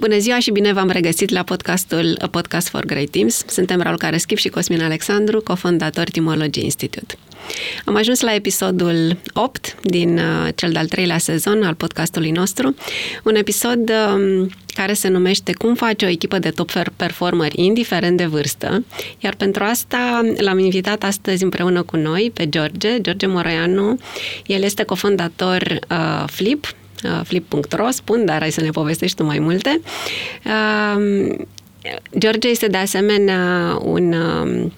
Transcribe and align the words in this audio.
Bună 0.00 0.18
ziua 0.18 0.38
și 0.38 0.50
bine 0.50 0.72
v-am 0.72 0.90
regăsit 0.90 1.30
la 1.30 1.42
podcastul 1.42 2.16
A 2.20 2.26
Podcast 2.26 2.68
for 2.68 2.84
Great 2.84 3.08
Teams. 3.10 3.44
Suntem 3.46 3.80
Raul 3.80 3.96
Careschip 3.96 4.36
și 4.36 4.48
Cosmin 4.48 4.82
Alexandru, 4.82 5.40
cofondator 5.40 6.04
Timology 6.04 6.64
Institute. 6.64 7.18
Am 7.84 7.96
ajuns 7.96 8.20
la 8.20 8.34
episodul 8.34 9.16
8 9.32 9.74
din 9.82 10.18
uh, 10.18 10.48
cel 10.54 10.72
de-al 10.72 10.86
treilea 10.86 11.18
sezon 11.18 11.62
al 11.62 11.74
podcastului 11.74 12.30
nostru, 12.30 12.74
un 13.24 13.34
episod 13.34 13.90
um, 13.90 14.50
care 14.74 14.92
se 14.92 15.08
numește 15.08 15.52
Cum 15.52 15.74
face 15.74 16.04
o 16.04 16.08
echipă 16.08 16.38
de 16.38 16.50
top 16.50 16.70
performeri 16.96 17.62
indiferent 17.62 18.16
de 18.16 18.26
vârstă, 18.26 18.84
iar 19.18 19.34
pentru 19.34 19.64
asta 19.64 20.20
l-am 20.36 20.58
invitat 20.58 21.02
astăzi 21.02 21.42
împreună 21.42 21.82
cu 21.82 21.96
noi 21.96 22.30
pe 22.34 22.48
George, 22.48 23.00
George 23.00 23.26
Moroianu. 23.26 23.98
El 24.46 24.62
este 24.62 24.82
cofondator 24.82 25.78
uh, 25.90 26.24
Flip, 26.26 26.64
uh, 26.64 26.77
flip.ro, 27.24 27.90
spun, 27.90 28.24
dar 28.24 28.40
hai 28.40 28.50
să 28.50 28.60
ne 28.60 28.70
povestești 28.70 29.16
tu 29.16 29.24
mai 29.24 29.38
multe. 29.38 29.80
Uh, 30.44 31.36
George 32.18 32.48
este 32.48 32.66
de 32.66 32.76
asemenea 32.76 33.78
un 33.82 34.12
uh, 34.12 34.70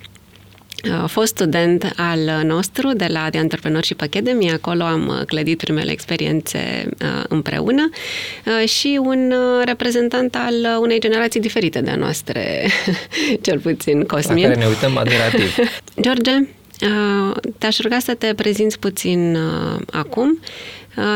fost 1.06 1.26
student 1.26 1.92
al 1.96 2.42
nostru 2.44 2.92
de 2.92 3.06
la 3.08 3.30
The 3.30 3.38
Entrepreneurship 3.38 4.00
Academy, 4.00 4.50
acolo 4.50 4.82
am 4.82 5.22
clădit 5.26 5.58
primele 5.58 5.90
experiențe 5.90 6.88
uh, 7.02 7.24
împreună 7.28 7.90
uh, 7.90 8.68
și 8.68 9.00
un 9.02 9.32
uh, 9.32 9.64
reprezentant 9.64 10.34
al 10.34 10.78
unei 10.80 11.00
generații 11.00 11.40
diferite 11.40 11.80
de 11.80 11.90
a 11.90 11.96
noastre, 11.96 12.66
cel 13.44 13.58
puțin 13.58 14.04
Cosmin. 14.04 14.42
La 14.42 14.48
care 14.48 14.60
ne 14.60 14.66
uităm 14.66 14.96
admirativ. 14.96 15.56
George, 16.04 16.32
te-aș 17.58 17.78
ruga 17.78 17.98
să 17.98 18.14
te 18.14 18.34
prezinți 18.34 18.78
puțin 18.78 19.38
acum 19.90 20.38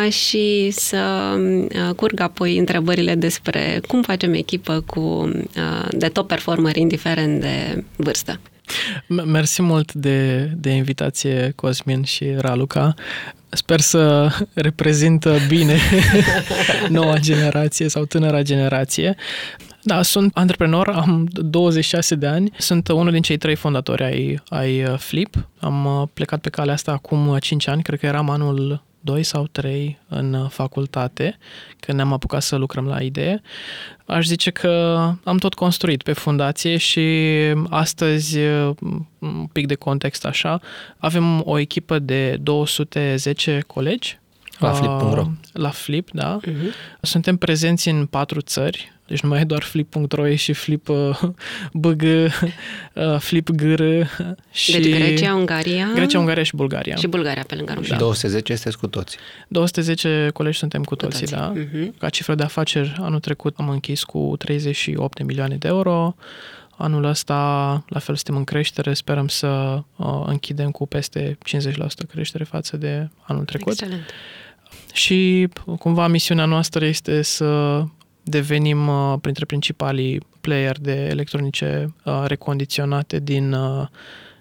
și 0.09 0.71
să 0.71 1.35
curg 1.97 2.21
apoi 2.21 2.59
întrebările 2.59 3.15
despre 3.15 3.81
cum 3.87 4.03
facem 4.03 4.33
echipă 4.33 4.81
cu 4.87 5.31
de 5.91 6.09
top 6.09 6.27
performer 6.27 6.77
indiferent 6.77 7.41
de 7.41 7.85
vârstă. 7.97 8.41
Mersi 9.09 9.63
mult 9.63 9.93
de, 9.93 10.51
de 10.57 10.71
invitație, 10.71 11.53
Cosmin 11.57 12.03
și 12.03 12.35
Raluca. 12.37 12.95
Sper 13.49 13.81
să 13.81 14.31
reprezintă 14.55 15.37
bine 15.49 15.79
noua 16.89 17.19
generație 17.19 17.89
sau 17.89 18.05
tânăra 18.05 18.43
generație. 18.43 19.17
Da, 19.83 20.03
sunt 20.03 20.37
antreprenor, 20.37 20.89
am 20.89 21.29
26 21.33 22.15
de 22.15 22.27
ani, 22.27 22.51
sunt 22.59 22.89
unul 22.89 23.13
din 23.13 23.23
cei 23.23 23.37
trei 23.37 23.55
fondatori 23.55 24.03
ai, 24.03 24.43
ai 24.49 24.97
Flip. 24.99 25.49
Am 25.59 26.11
plecat 26.15 26.41
pe 26.41 26.49
calea 26.49 26.75
asta 26.75 26.93
acum 26.93 27.37
5 27.41 27.69
ani, 27.69 27.83
cred 27.83 27.99
că 27.99 28.07
eram 28.07 28.31
anul 28.31 28.83
2 29.05 29.23
sau 29.23 29.47
3 29.47 29.99
în 30.09 30.49
facultate, 30.49 31.39
când 31.81 31.97
ne-am 31.97 32.13
apucat 32.13 32.43
să 32.43 32.57
lucrăm 32.57 32.87
la 32.87 33.01
idee. 33.01 33.43
Aș 34.07 34.27
zice 34.27 34.51
că 34.51 34.71
am 35.25 35.37
tot 35.37 35.55
construit 35.55 36.03
pe 36.03 36.13
fundație 36.13 36.77
și 36.77 37.03
astăzi, 37.69 38.39
un 39.19 39.47
pic 39.53 39.67
de 39.67 39.75
context 39.75 40.25
așa, 40.25 40.61
avem 40.99 41.43
o 41.47 41.59
echipă 41.59 41.99
de 41.99 42.37
210 42.41 43.61
colegi 43.67 44.19
la 44.59 44.73
flip.ro. 44.73 45.27
La 45.53 45.71
Flip, 45.71 46.11
da. 46.13 46.41
Uh-huh. 46.41 47.01
Suntem 47.01 47.37
prezenți 47.37 47.89
în 47.89 48.07
patru 48.07 48.41
țări, 48.41 48.93
deci 49.07 49.21
nu 49.21 49.29
mai 49.29 49.41
e 49.41 49.45
doar 49.45 49.63
flip.ro, 49.63 50.29
e 50.29 50.35
și 50.35 50.53
flip 50.53 50.89
uh, 50.89 51.21
bg, 51.73 52.03
uh, 52.03 53.19
flip 53.19 53.51
gr 53.51 53.83
și... 54.51 54.73
Deci 54.73 54.95
Grecia, 54.95 55.35
Ungaria... 55.35 55.91
Grecia, 55.95 56.19
Ungaria 56.19 56.43
și 56.43 56.57
Bulgaria. 56.57 56.97
Și 56.97 57.07
Bulgaria 57.07 57.45
pe 57.47 57.55
lângă 57.55 57.79
Și 57.83 57.91
da. 57.91 57.97
210 57.97 58.53
este 58.53 58.71
cu 58.81 58.87
toții. 58.87 59.19
210 59.49 60.31
colegi 60.33 60.59
suntem 60.59 60.83
cu, 60.83 60.89
cu 60.89 60.95
toții, 60.95 61.27
toții, 61.27 61.37
da. 61.37 61.53
Uh-huh. 61.53 61.99
Ca 61.99 62.09
cifră 62.09 62.35
de 62.35 62.43
afaceri, 62.43 62.97
anul 63.01 63.21
trecut 63.21 63.55
am 63.59 63.69
închis 63.69 64.03
cu 64.03 64.35
38 64.39 65.17
de 65.17 65.23
milioane 65.23 65.57
de 65.57 65.69
euro. 65.69 66.15
Anul 66.77 67.05
ăsta, 67.05 67.35
la 67.89 67.99
fel, 67.99 68.15
suntem 68.15 68.37
în 68.37 68.45
creștere. 68.45 68.95
Sperăm 68.95 69.29
să 69.29 69.47
uh, 69.97 70.23
închidem 70.27 70.71
cu 70.71 70.87
peste 70.87 71.39
50% 71.73 71.77
creștere 72.09 72.45
față 72.45 72.77
de 72.77 73.09
anul 73.23 73.45
trecut. 73.45 73.73
Excelent. 73.73 74.11
Și 74.93 75.49
cumva 75.79 76.07
misiunea 76.07 76.45
noastră 76.45 76.85
este 76.85 77.23
să 77.23 77.83
devenim 78.23 78.89
uh, 78.89 79.19
printre 79.21 79.45
principalii 79.45 80.21
player 80.41 80.79
de 80.81 81.07
electronice 81.11 81.95
uh, 82.05 82.23
recondiționate 82.27 83.19
din, 83.19 83.53
uh, 83.53 83.87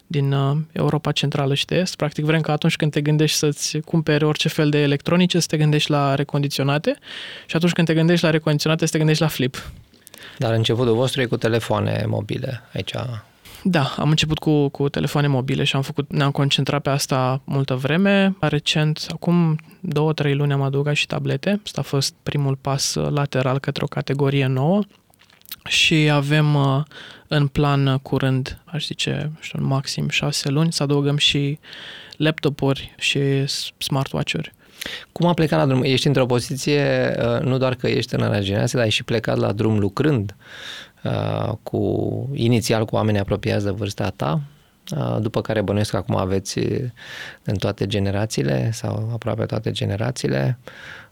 din 0.08 0.36
Europa 0.72 1.12
Centrală 1.12 1.54
și 1.54 1.66
de 1.66 1.76
Est. 1.76 1.96
Practic 1.96 2.26
vrem 2.26 2.42
că 2.42 2.52
atunci 2.52 2.76
când 2.76 2.92
te 2.92 3.02
gândești 3.02 3.38
să-ți 3.38 3.80
cumperi 3.80 4.24
orice 4.24 4.50
fel 4.50 4.70
de 4.70 4.82
electronice, 4.82 5.40
să 5.40 5.48
te 5.50 5.58
gândești 5.58 5.92
la 5.92 6.16
recondiționate 6.16 6.98
și 7.46 7.56
atunci 7.56 7.72
când 7.72 7.88
te 7.88 7.94
gândești 7.94 8.26
la 8.26 8.32
recondiționate, 8.32 8.86
să 8.86 8.92
te 8.92 8.98
gândești 8.98 9.22
la 9.22 9.30
flip. 9.30 9.72
Dar 10.38 10.54
începutul 10.54 10.94
vostru 10.94 11.22
e 11.22 11.26
cu 11.26 11.38
telefoane 11.38 12.06
mobile 12.08 12.62
aici 12.74 12.94
da, 13.66 13.94
am 13.98 14.10
început 14.10 14.40
cu, 14.40 14.70
cu 14.70 14.90
telefoane 14.90 15.28
mobile 15.28 15.64
și 15.64 15.76
am 15.76 15.82
făcut, 15.82 16.12
ne-am 16.12 16.32
concentrat 16.32 16.82
pe 16.82 16.90
asta 16.90 17.42
multă 17.44 17.76
vreme. 17.76 18.36
Recent, 18.40 19.06
acum 19.12 19.58
două, 19.80 20.14
trei 20.14 20.36
luni 20.36 20.54
am 20.54 20.62
adăugat 20.62 20.96
și 20.96 21.08
tablete. 21.08 21.62
Asta 21.64 21.82
a 21.82 21.84
fost 21.84 22.14
primul 22.24 22.56
pas 22.56 22.94
lateral 22.94 23.60
către 23.60 23.84
o 23.84 23.88
categorie 23.88 24.46
nouă 24.46 24.82
și 25.68 25.96
avem 25.96 26.56
uh, 26.56 26.84
în 27.28 27.48
plan 27.48 27.98
curând, 27.98 28.62
aș 28.66 28.86
zice, 28.86 29.32
știu, 29.40 29.60
maxim 29.62 30.10
șase 30.10 30.50
luni, 30.50 30.74
să 30.74 30.84
adăugăm 30.84 31.18
și 31.18 31.60
laptopuri 32.18 32.96
și 32.98 33.20
smartwatch-uri. 33.78 34.54
Cum 35.12 35.28
a 35.28 35.34
plecat 35.34 35.60
la 35.60 35.66
drum? 35.66 35.84
Ești 35.84 36.08
într-o 36.08 36.26
poziție, 36.26 37.16
uh, 37.20 37.42
nu 37.42 37.58
doar 37.58 37.76
că 37.76 37.88
ești 37.88 38.14
în 38.16 38.42
generație, 38.42 38.78
dar 38.78 38.84
ai 38.84 38.90
și 38.90 39.04
plecat 39.04 39.38
la 39.38 39.52
drum 39.52 39.80
lucrând 39.80 40.36
Uh, 40.36 40.93
cu, 41.64 42.30
inițial 42.34 42.86
cu 42.86 42.96
oameni 42.96 43.20
apropiați 43.20 43.64
de 43.64 43.72
vârsta 43.72 44.10
ta, 44.16 44.42
uh, 44.98 45.18
după 45.22 45.42
care 45.42 45.62
bănuiesc 45.62 45.90
că 45.90 45.98
acum 45.98 46.16
aveți 46.16 46.60
în 47.44 47.56
toate 47.56 47.88
generațiile 47.88 48.72
sau 48.72 49.10
aproape 49.14 49.46
toate 49.46 49.72
generațiile. 49.72 50.58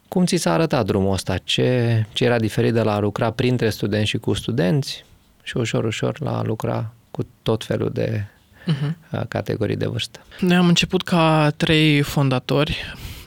Cum 0.08 0.26
ți 0.26 0.36
s-a 0.36 0.54
arătat 0.54 0.86
drumul 0.86 1.14
ăsta? 1.14 1.38
Ce, 1.38 2.04
ce 2.14 2.26
era 2.26 2.40
diferit 2.40 2.74
de 2.74 2.82
la 2.82 2.96
a 2.96 3.00
lucra 3.00 3.32
printre 3.32 3.70
studenți 3.70 4.10
și 4.10 4.18
cu 4.18 4.34
studenți 4.34 5.06
și 5.44 5.58
ușor, 5.58 5.84
ușor 5.84 6.22
la 6.22 6.38
a 6.38 6.44
lucra 6.44 6.94
cu 7.12 7.28
tot 7.44 7.64
felul 7.64 7.90
de 7.94 8.26
uh-huh. 8.68 9.28
categorii 9.28 9.76
de 9.76 9.86
vârstă? 9.86 10.20
Noi 10.40 10.56
am 10.56 10.68
început 10.68 11.02
ca 11.02 11.54
trei 11.58 12.02
fondatori. 12.02 12.78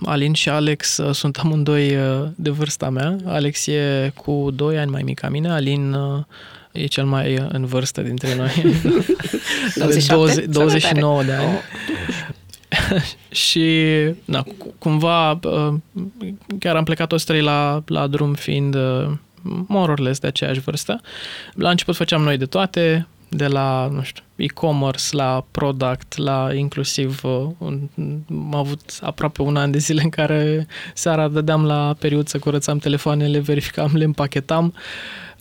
Alin 0.04 0.32
și 0.32 0.48
Alex 0.48 1.00
sunt 1.12 1.36
amândoi 1.36 1.96
de 2.34 2.50
vârsta 2.50 2.90
mea. 2.90 3.16
Alex 3.24 3.66
e 3.66 4.12
cu 4.14 4.50
2 4.54 4.78
ani 4.78 4.90
mai 4.90 5.02
mic 5.02 5.18
ca 5.18 5.28
mine, 5.28 5.50
Alin 5.50 5.96
e 6.72 6.86
cel 6.86 7.04
mai 7.04 7.46
în 7.48 7.66
vârstă 7.66 8.00
dintre 8.00 8.34
noi. 8.34 8.52
27? 9.74 10.14
20, 10.14 10.44
29 10.44 11.22
de 11.22 11.32
ani. 11.32 11.44
Oh. 11.44 11.60
și 13.44 13.94
na, 14.24 14.44
cumva 14.78 15.40
chiar 16.58 16.76
am 16.76 16.84
plecat 16.84 17.08
toți 17.08 17.24
trei 17.24 17.40
la, 17.40 17.82
la 17.86 18.06
drum 18.06 18.34
fiind 18.34 18.76
more 19.66 19.92
or 19.92 19.98
less 19.98 20.20
de 20.20 20.26
aceeași 20.26 20.60
vârstă. 20.60 21.00
La 21.54 21.70
început 21.70 21.96
făceam 21.96 22.22
noi 22.22 22.36
de 22.36 22.46
toate, 22.46 23.06
de 23.28 23.46
la, 23.46 23.88
nu 23.92 24.02
știu, 24.02 24.23
e-commerce, 24.36 25.16
la 25.16 25.44
product, 25.50 26.16
la 26.16 26.54
inclusiv 26.54 27.20
un, 27.58 27.80
am 28.30 28.54
avut 28.54 28.98
aproape 29.00 29.42
un 29.42 29.56
an 29.56 29.70
de 29.70 29.78
zile 29.78 30.02
în 30.02 30.08
care 30.08 30.66
seara 30.94 31.28
dădeam 31.28 31.64
la 31.64 31.94
periud 31.98 32.28
să 32.28 32.38
curățam 32.38 32.78
telefoanele, 32.78 33.38
verificam, 33.38 33.90
le 33.94 34.04
împachetam. 34.04 34.74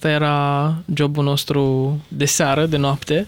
Asta 0.04 0.16
era 0.16 0.76
jobul 0.94 1.24
nostru 1.24 1.98
de 2.08 2.26
seară, 2.26 2.66
de 2.66 2.78
noapte, 2.78 3.28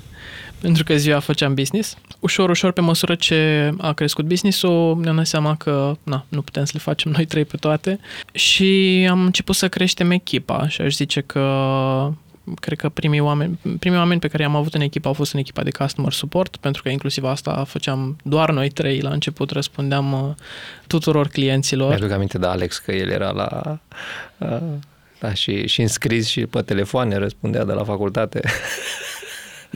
pentru 0.62 0.84
că 0.84 0.96
ziua 0.96 1.20
făceam 1.20 1.54
business. 1.54 1.98
Ușor, 2.20 2.50
ușor, 2.50 2.72
pe 2.72 2.82
măsură 2.82 3.16
ce 3.16 3.72
a 3.78 3.94
crescut 3.94 4.26
business-ul, 4.26 5.00
ne-am 5.02 5.16
dat 5.16 5.28
seama 5.28 5.56
că 5.56 5.96
na, 6.04 6.26
nu 6.30 6.42
putem 6.42 6.66
să 6.66 6.72
le 6.74 6.80
facem 6.80 7.12
noi 7.12 7.26
trei 7.26 7.46
pe 7.46 7.58
toate 7.58 8.00
și 8.32 9.08
am 9.10 9.22
început 9.22 9.56
să 9.56 9.68
creștem 9.68 10.12
echipa 10.12 10.68
și 10.68 10.82
aș 10.82 10.96
zice 10.96 11.22
că 11.22 11.42
cred 12.60 12.78
că 12.78 12.90
primii 12.90 13.20
oameni, 13.20 13.60
primii 13.80 13.98
oameni 13.98 14.20
pe 14.20 14.28
care 14.28 14.44
i-am 14.44 14.56
avut 14.56 14.74
în 14.74 14.82
echipă 14.82 15.08
au 15.08 15.14
fost 15.14 15.34
în 15.34 15.40
echipa 15.40 15.64
de 15.64 15.72
customer 15.72 16.12
support, 16.12 16.56
pentru 16.56 16.82
că 16.82 16.90
inclusiv 16.90 17.24
asta 17.24 17.64
făceam 17.64 18.18
doar 18.24 18.52
noi 18.52 18.70
trei 18.70 19.00
la 19.00 19.10
început, 19.10 19.52
răspundeam 19.52 20.14
uh, 20.14 20.36
tuturor 20.88 21.28
clienților. 21.28 21.90
Mi-aduc 21.90 22.12
aminte 22.12 22.38
de 22.38 22.46
Alex 22.46 22.78
că 22.78 22.92
el 22.92 23.10
era 23.10 23.32
la... 23.32 23.80
Uh, 24.38 24.58
da, 25.20 25.34
și, 25.34 25.68
și 25.68 25.82
înscris 25.82 26.28
și 26.28 26.46
pe 26.46 26.62
telefoane 26.62 27.16
răspundea 27.16 27.66
de 27.66 27.74
la 27.74 27.84
facultate. 27.84 28.42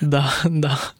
Da, 0.01 0.24
da. 0.50 0.94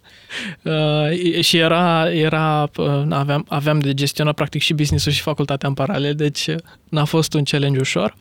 Uh, 0.62 1.42
și 1.42 1.57
era, 1.57 2.12
era 2.12 2.69
uh, 2.77 3.04
aveam, 3.10 3.45
aveam 3.50 3.80
de 3.80 3.94
gestionat 3.94 4.36
practic 4.36 4.62
și 4.62 4.74
business-ul 4.74 5.12
și 5.12 5.21
facultatea 5.21 5.68
în 5.68 5.74
paralel, 5.74 6.16
deci 6.16 6.48
uh, 6.48 6.56
n-a 6.89 7.06
fost 7.06 7.33
un 7.33 7.44
challenge 7.44 7.80
ușor. 7.80 8.16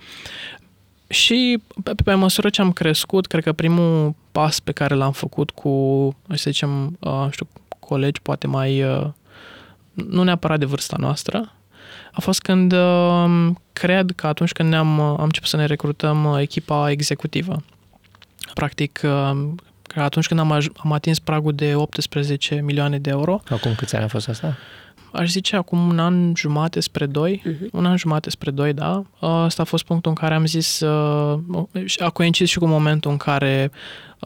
Și 1.08 1.62
pe, 1.82 1.92
pe 2.04 2.14
măsură 2.14 2.48
ce 2.48 2.60
am 2.60 2.72
crescut, 2.72 3.26
cred 3.26 3.42
că 3.42 3.52
primul 3.52 4.14
pas 4.32 4.60
pe 4.60 4.72
care 4.72 4.94
l-am 4.94 5.12
făcut 5.12 5.50
cu, 5.50 5.70
să 6.28 6.50
zicem, 6.50 6.96
uh, 7.00 7.26
știu, 7.30 7.48
colegi 7.78 8.20
poate 8.22 8.46
mai, 8.46 8.82
uh, 8.82 9.06
nu 9.92 10.22
neapărat 10.22 10.58
de 10.58 10.64
vârsta 10.64 10.96
noastră, 10.98 11.52
a 12.12 12.20
fost 12.20 12.40
când 12.40 12.72
uh, 12.72 13.50
cred 13.72 14.12
că 14.16 14.26
atunci 14.26 14.52
când 14.52 14.68
ne-am, 14.68 15.00
am 15.00 15.22
început 15.24 15.48
să 15.48 15.56
ne 15.56 15.64
recrutăm 15.64 16.36
echipa 16.40 16.90
executivă, 16.90 17.62
practic 18.54 18.92
că 19.82 20.00
atunci 20.00 20.26
când 20.26 20.40
am, 20.40 20.58
aj- 20.58 20.72
am 20.76 20.92
atins 20.92 21.18
pragul 21.18 21.54
de 21.54 21.74
18 21.74 22.54
milioane 22.54 22.98
de 22.98 23.10
euro. 23.10 23.40
Acum 23.48 23.74
câți 23.74 23.96
ani 23.96 24.04
a 24.04 24.08
fost 24.08 24.28
asta? 24.28 24.56
Aș 25.12 25.30
zice 25.30 25.56
acum 25.56 25.88
un 25.88 25.98
an 25.98 26.32
jumate 26.36 26.80
spre 26.80 27.06
doi, 27.06 27.42
uh-huh. 27.46 27.70
un 27.72 27.86
an 27.86 27.96
jumate 27.96 28.30
spre 28.30 28.50
doi, 28.50 28.72
da. 28.72 29.02
Asta 29.20 29.62
a 29.62 29.64
fost 29.64 29.84
punctul 29.84 30.10
în 30.10 30.16
care 30.16 30.34
am 30.34 30.46
zis, 30.46 30.80
uh, 30.80 31.38
a 31.98 32.10
coincis 32.10 32.48
și 32.48 32.58
cu 32.58 32.66
momentul 32.66 33.10
în 33.10 33.16
care 33.16 33.70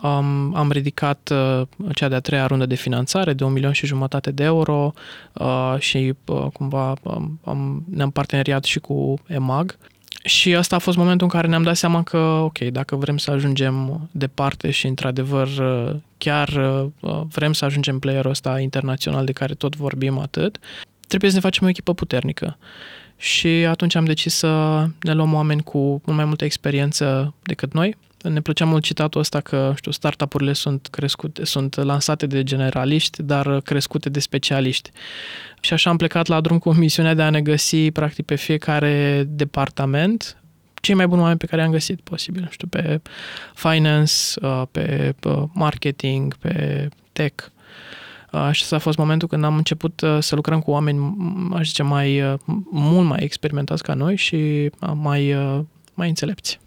um, 0.02 0.54
am 0.54 0.70
ridicat 0.70 1.30
uh, 1.32 1.66
cea 1.94 2.08
de-a 2.08 2.20
treia 2.20 2.46
rundă 2.46 2.66
de 2.66 2.74
finanțare 2.74 3.32
de 3.32 3.44
un 3.44 3.52
milion 3.52 3.72
și 3.72 3.86
jumătate 3.86 4.30
de 4.30 4.44
euro 4.44 4.92
uh, 5.32 5.74
și 5.78 6.14
uh, 6.26 6.46
cumva 6.52 6.94
um, 7.02 7.40
am, 7.44 7.84
ne-am 7.90 8.10
parteneriat 8.10 8.64
și 8.64 8.78
cu 8.78 9.14
EMAG 9.26 9.76
și 10.24 10.54
asta 10.54 10.76
a 10.76 10.78
fost 10.78 10.96
momentul 10.96 11.26
în 11.26 11.32
care 11.32 11.46
ne-am 11.48 11.62
dat 11.62 11.76
seama 11.76 12.02
că, 12.02 12.18
ok, 12.18 12.58
dacă 12.58 12.96
vrem 12.96 13.18
să 13.18 13.30
ajungem 13.30 14.08
departe 14.10 14.70
și, 14.70 14.86
într-adevăr, 14.86 15.48
chiar 16.18 16.48
uh, 17.00 17.20
vrem 17.28 17.52
să 17.52 17.64
ajungem 17.64 17.98
playerul 17.98 18.30
ăsta 18.30 18.58
internațional 18.60 19.24
de 19.24 19.32
care 19.32 19.54
tot 19.54 19.76
vorbim 19.76 20.18
atât, 20.18 20.58
trebuie 21.08 21.30
să 21.30 21.36
ne 21.36 21.42
facem 21.42 21.66
o 21.66 21.68
echipă 21.68 21.94
puternică. 21.94 22.58
Și 23.16 23.48
atunci 23.48 23.94
am 23.94 24.04
decis 24.04 24.34
să 24.34 24.84
ne 25.00 25.12
luăm 25.12 25.34
oameni 25.34 25.62
cu 25.62 25.78
mult 25.78 26.16
mai 26.16 26.24
multă 26.24 26.44
experiență 26.44 27.34
decât 27.42 27.72
noi. 27.72 27.96
Ne 28.22 28.40
plăcea 28.40 28.64
mult 28.64 28.82
citatul 28.82 29.20
ăsta 29.20 29.40
că, 29.40 29.72
știu, 29.76 29.90
startup-urile 29.90 30.52
sunt 30.52 30.88
crescute, 30.90 31.44
sunt 31.44 31.74
lansate 31.74 32.26
de 32.26 32.42
generaliști, 32.42 33.22
dar 33.22 33.60
crescute 33.60 34.08
de 34.08 34.20
specialiști. 34.20 34.90
Și 35.60 35.72
așa 35.72 35.90
am 35.90 35.96
plecat 35.96 36.26
la 36.26 36.40
drum 36.40 36.58
cu 36.58 36.72
misiunea 36.72 37.14
de 37.14 37.22
a 37.22 37.30
ne 37.30 37.40
găsi, 37.40 37.90
practic, 37.90 38.24
pe 38.24 38.34
fiecare 38.34 39.24
departament 39.28 40.36
cei 40.82 40.94
mai 40.94 41.06
buni 41.06 41.20
oameni 41.20 41.38
pe 41.38 41.46
care 41.46 41.62
am 41.62 41.70
găsit 41.70 42.00
posibil. 42.00 42.48
Știu, 42.50 42.68
pe 42.68 43.00
finance, 43.54 44.12
uh, 44.42 44.62
pe 44.70 45.14
marketing, 45.52 46.36
pe 46.36 46.88
tech. 47.12 47.44
Uh, 48.32 48.48
și 48.52 48.62
asta 48.62 48.76
a 48.76 48.78
fost 48.78 48.98
momentul 48.98 49.28
când 49.28 49.44
am 49.44 49.56
început 49.56 50.00
uh, 50.00 50.16
să 50.20 50.34
lucrăm 50.34 50.60
cu 50.60 50.70
oameni, 50.70 51.16
aș 51.52 51.66
zice, 51.66 51.82
mai, 51.82 52.38
mult 52.70 53.08
mai 53.08 53.18
experimentați 53.22 53.82
ca 53.82 53.94
noi 53.94 54.16
și 54.16 54.70
mai, 54.94 55.36
mai 55.94 56.08
înțelepți. 56.08 56.61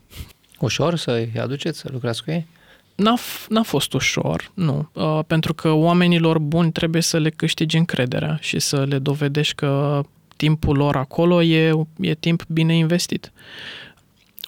Ușor 0.59 0.95
să-i 0.95 1.31
aduceți, 1.39 1.79
să 1.79 1.89
lucrați 1.91 2.23
cu 2.23 2.31
ei? 2.31 2.47
N-a, 2.95 3.15
n-a 3.49 3.63
fost 3.63 3.93
ușor, 3.93 4.51
nu, 4.53 4.89
uh, 4.93 5.19
pentru 5.27 5.53
că 5.53 5.71
oamenilor 5.71 6.39
buni 6.39 6.71
trebuie 6.71 7.01
să 7.01 7.17
le 7.17 7.29
câștigi 7.29 7.77
încrederea 7.77 8.37
și 8.41 8.59
să 8.59 8.83
le 8.83 8.99
dovedești 8.99 9.55
că 9.55 10.01
timpul 10.35 10.77
lor 10.77 10.95
acolo 10.95 11.41
e, 11.41 11.73
e 11.99 12.13
timp 12.13 12.43
bine 12.47 12.75
investit. 12.75 13.31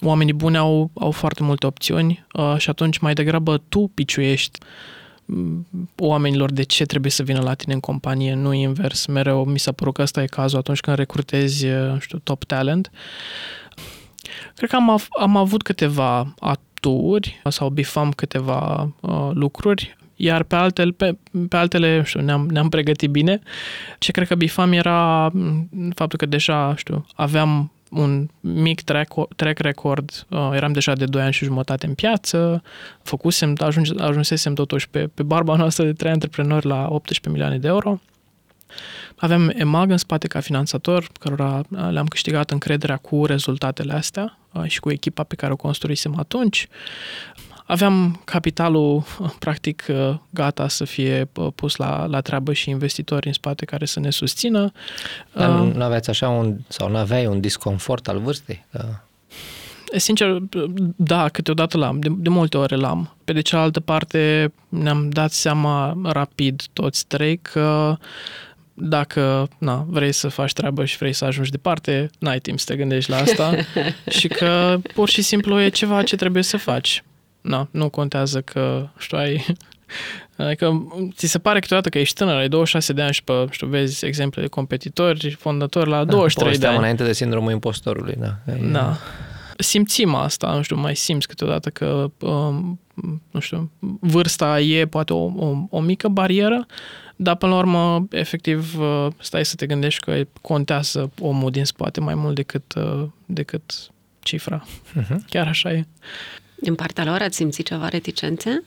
Oamenii 0.00 0.32
buni 0.32 0.56
au, 0.56 0.90
au 0.94 1.10
foarte 1.10 1.42
multe 1.42 1.66
opțiuni 1.66 2.26
uh, 2.32 2.54
și 2.58 2.70
atunci 2.70 2.98
mai 2.98 3.12
degrabă 3.12 3.62
tu 3.68 3.90
piciuiești 3.94 4.58
mm, 5.24 5.66
oamenilor 5.96 6.52
de 6.52 6.62
ce 6.62 6.84
trebuie 6.84 7.10
să 7.10 7.22
vină 7.22 7.40
la 7.40 7.54
tine 7.54 7.74
în 7.74 7.80
companie, 7.80 8.34
nu 8.34 8.52
invers. 8.52 9.06
Mereu 9.06 9.44
mi 9.44 9.58
s-a 9.58 9.72
părut 9.72 9.94
că 9.94 10.02
ăsta 10.02 10.22
e 10.22 10.26
cazul 10.26 10.58
atunci 10.58 10.80
când 10.80 10.96
recrutezi, 10.96 11.66
știu, 11.98 12.18
top 12.18 12.44
talent. 12.44 12.90
Cred 14.56 14.70
că 14.70 14.76
am, 14.76 14.90
av- 14.90 15.08
am 15.20 15.36
avut 15.36 15.62
câteva 15.62 16.34
aturi 16.38 17.40
sau 17.48 17.68
bifam 17.68 18.10
câteva 18.10 18.90
uh, 19.00 19.30
lucruri, 19.32 19.96
iar 20.16 20.42
pe 20.42 20.54
altele, 20.54 20.90
pe, 20.90 21.16
pe 21.48 21.56
altele 21.56 22.02
știu, 22.04 22.20
ne-am, 22.20 22.48
ne-am 22.50 22.68
pregătit 22.68 23.10
bine. 23.10 23.40
Ce 23.98 24.12
cred 24.12 24.26
că 24.26 24.34
bifam 24.34 24.72
era 24.72 25.30
mm, 25.32 25.68
faptul 25.94 26.18
că 26.18 26.26
deja, 26.26 26.74
știu, 26.76 27.06
aveam 27.14 27.72
un 27.90 28.28
mic 28.40 28.80
track, 28.80 29.34
track 29.36 29.58
record, 29.58 30.26
uh, 30.28 30.50
eram 30.52 30.72
deja 30.72 30.92
de 30.92 31.04
2 31.04 31.22
ani 31.22 31.32
și 31.32 31.44
jumătate 31.44 31.86
în 31.86 31.94
piață, 31.94 32.62
făcusem, 33.02 33.56
ajunge, 33.58 33.92
ajunsesem 33.98 34.54
totuși 34.54 34.88
pe, 34.88 35.10
pe 35.14 35.22
barba 35.22 35.56
noastră 35.56 35.84
de 35.84 35.92
trei 35.92 36.12
antreprenori 36.12 36.66
la 36.66 36.86
18 36.90 37.28
milioane 37.28 37.58
de 37.58 37.68
euro. 37.68 38.00
Avem 39.16 39.52
EMAG 39.54 39.90
în 39.90 39.96
spate 39.96 40.26
ca 40.26 40.40
finanțator, 40.40 41.08
cărora 41.20 41.62
le-am 41.90 42.06
câștigat 42.06 42.50
încrederea 42.50 42.96
cu 42.96 43.26
rezultatele 43.26 43.92
astea 43.92 44.38
și 44.66 44.80
cu 44.80 44.90
echipa 44.90 45.22
pe 45.22 45.34
care 45.34 45.52
o 45.52 45.56
construisem 45.56 46.18
atunci. 46.18 46.68
Aveam 47.64 48.20
capitalul, 48.24 49.04
practic, 49.38 49.84
gata 50.30 50.68
să 50.68 50.84
fie 50.84 51.28
pus 51.54 51.76
la, 51.76 52.06
la 52.06 52.20
treabă 52.20 52.52
și 52.52 52.70
investitori 52.70 53.26
în 53.26 53.32
spate 53.32 53.64
care 53.64 53.84
să 53.84 54.00
ne 54.00 54.10
susțină. 54.10 54.72
Dar 55.32 55.48
nu, 55.48 55.72
nu 55.72 55.82
aveați 55.82 56.10
așa 56.10 56.28
un, 56.28 56.56
sau 56.68 56.90
nu 56.90 56.96
aveai 56.96 57.26
un 57.26 57.40
disconfort 57.40 58.08
al 58.08 58.18
vârstei? 58.18 58.64
Da. 58.70 59.02
Sincer, 59.96 60.38
da, 60.96 61.28
câteodată 61.28 61.78
l-am, 61.78 62.00
de, 62.00 62.08
de 62.16 62.28
multe 62.28 62.56
ori 62.56 62.80
l-am. 62.80 63.16
Pe 63.24 63.32
de 63.32 63.40
cealaltă 63.40 63.80
parte, 63.80 64.52
ne-am 64.68 65.10
dat 65.10 65.30
seama 65.30 65.96
rapid 66.02 66.62
toți 66.72 67.06
trei 67.06 67.36
că 67.36 67.96
dacă 68.80 69.48
na, 69.58 69.86
vrei 69.88 70.12
să 70.12 70.28
faci 70.28 70.52
treabă 70.52 70.84
și 70.84 70.96
vrei 70.96 71.12
să 71.12 71.24
ajungi 71.24 71.50
departe, 71.50 72.10
n-ai 72.18 72.38
timp 72.38 72.58
să 72.58 72.64
te 72.68 72.76
gândești 72.76 73.10
la 73.10 73.16
asta 73.16 73.54
și 74.18 74.28
că 74.28 74.78
pur 74.94 75.08
și 75.08 75.22
simplu 75.22 75.60
e 75.60 75.68
ceva 75.68 76.02
ce 76.02 76.16
trebuie 76.16 76.42
să 76.42 76.56
faci. 76.56 77.04
Na, 77.40 77.68
nu 77.70 77.88
contează 77.88 78.40
că, 78.40 78.88
știu, 78.98 79.18
ai... 79.18 79.44
Adică 80.36 80.86
ți 81.14 81.26
se 81.26 81.38
pare 81.38 81.60
câteodată 81.60 81.88
că 81.88 81.98
ești 81.98 82.14
tânăr, 82.14 82.36
ai 82.36 82.48
26 82.48 82.92
de 82.92 83.02
ani 83.02 83.12
și 83.12 83.24
pe, 83.24 83.32
știu, 83.50 83.66
vezi 83.66 84.06
exemple 84.06 84.42
de 84.42 84.48
competitori, 84.48 85.36
fondatori 85.38 85.88
la 85.88 86.04
23 86.04 86.52
da, 86.52 86.58
de 86.58 86.66
ani. 86.66 86.76
înainte 86.76 87.04
de 87.04 87.12
sindromul 87.12 87.52
impostorului, 87.52 88.14
da. 88.18 88.34
Da. 88.72 88.96
Simțim 89.56 90.14
asta, 90.14 90.54
nu 90.54 90.62
știu, 90.62 90.76
mai 90.76 90.96
simți 90.96 91.28
câteodată 91.28 91.70
că, 91.70 92.10
um, 92.18 92.80
nu 93.30 93.40
știu, 93.40 93.70
vârsta 94.00 94.60
e 94.60 94.86
poate 94.86 95.12
o, 95.12 95.24
o, 95.24 95.66
o 95.70 95.80
mică 95.80 96.08
barieră, 96.08 96.66
dar 97.20 97.36
până 97.36 97.52
la 97.52 97.58
urmă, 97.58 98.06
efectiv, 98.10 98.78
uh, 98.78 99.06
stai 99.20 99.44
să 99.44 99.54
te 99.54 99.66
gândești 99.66 100.00
că 100.00 100.22
contează 100.40 101.10
omul 101.20 101.50
din 101.50 101.64
spate 101.64 102.00
mai 102.00 102.14
mult 102.14 102.34
decât, 102.34 102.74
uh, 102.74 103.08
decât 103.26 103.90
cifra. 104.20 104.66
Uh-huh. 104.66 105.16
Chiar 105.28 105.46
așa 105.46 105.72
e. 105.72 105.86
Din 106.54 106.74
partea 106.74 107.04
lor 107.04 107.20
ați 107.20 107.36
simțit 107.36 107.66
ceva 107.66 107.88
reticențe? 107.88 108.62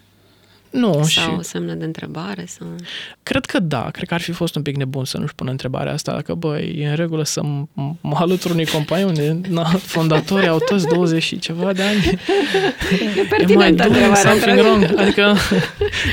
Nu. 0.72 0.94
Sau 0.94 1.42
și... 1.42 1.50
semne 1.50 1.74
de 1.74 1.86
întrebare? 1.86 2.46
Sau... 2.48 2.68
Cred 3.24 3.46
că 3.46 3.60
da. 3.60 3.90
Cred 3.92 4.08
că 4.08 4.14
ar 4.14 4.22
fi 4.22 4.32
fost 4.32 4.56
un 4.56 4.62
pic 4.62 4.76
nebun 4.76 5.06
să 5.06 5.18
nu-și 5.18 5.36
pună 5.36 5.52
întrebarea 5.52 5.94
asta, 5.94 6.14
dacă, 6.14 6.34
băi, 6.34 6.76
e 6.78 6.90
în 6.90 6.96
regulă 6.96 7.24
să 7.24 7.42
mă 8.02 8.16
alătur 8.16 8.52
unei 8.52 8.66
companii 8.66 9.06
unde 9.06 9.40
na, 9.50 9.64
fondatorii 9.64 10.48
au 10.48 10.60
toți 10.60 10.88
20 10.88 11.24
și 11.24 11.40
ceva 11.40 11.74
de 11.74 11.82
ani. 11.82 12.20
E 13.18 13.24
pertinentă 13.30 13.84
întrebarea. 13.84 14.56
wrong. 14.56 14.94
Adică, 14.98 15.36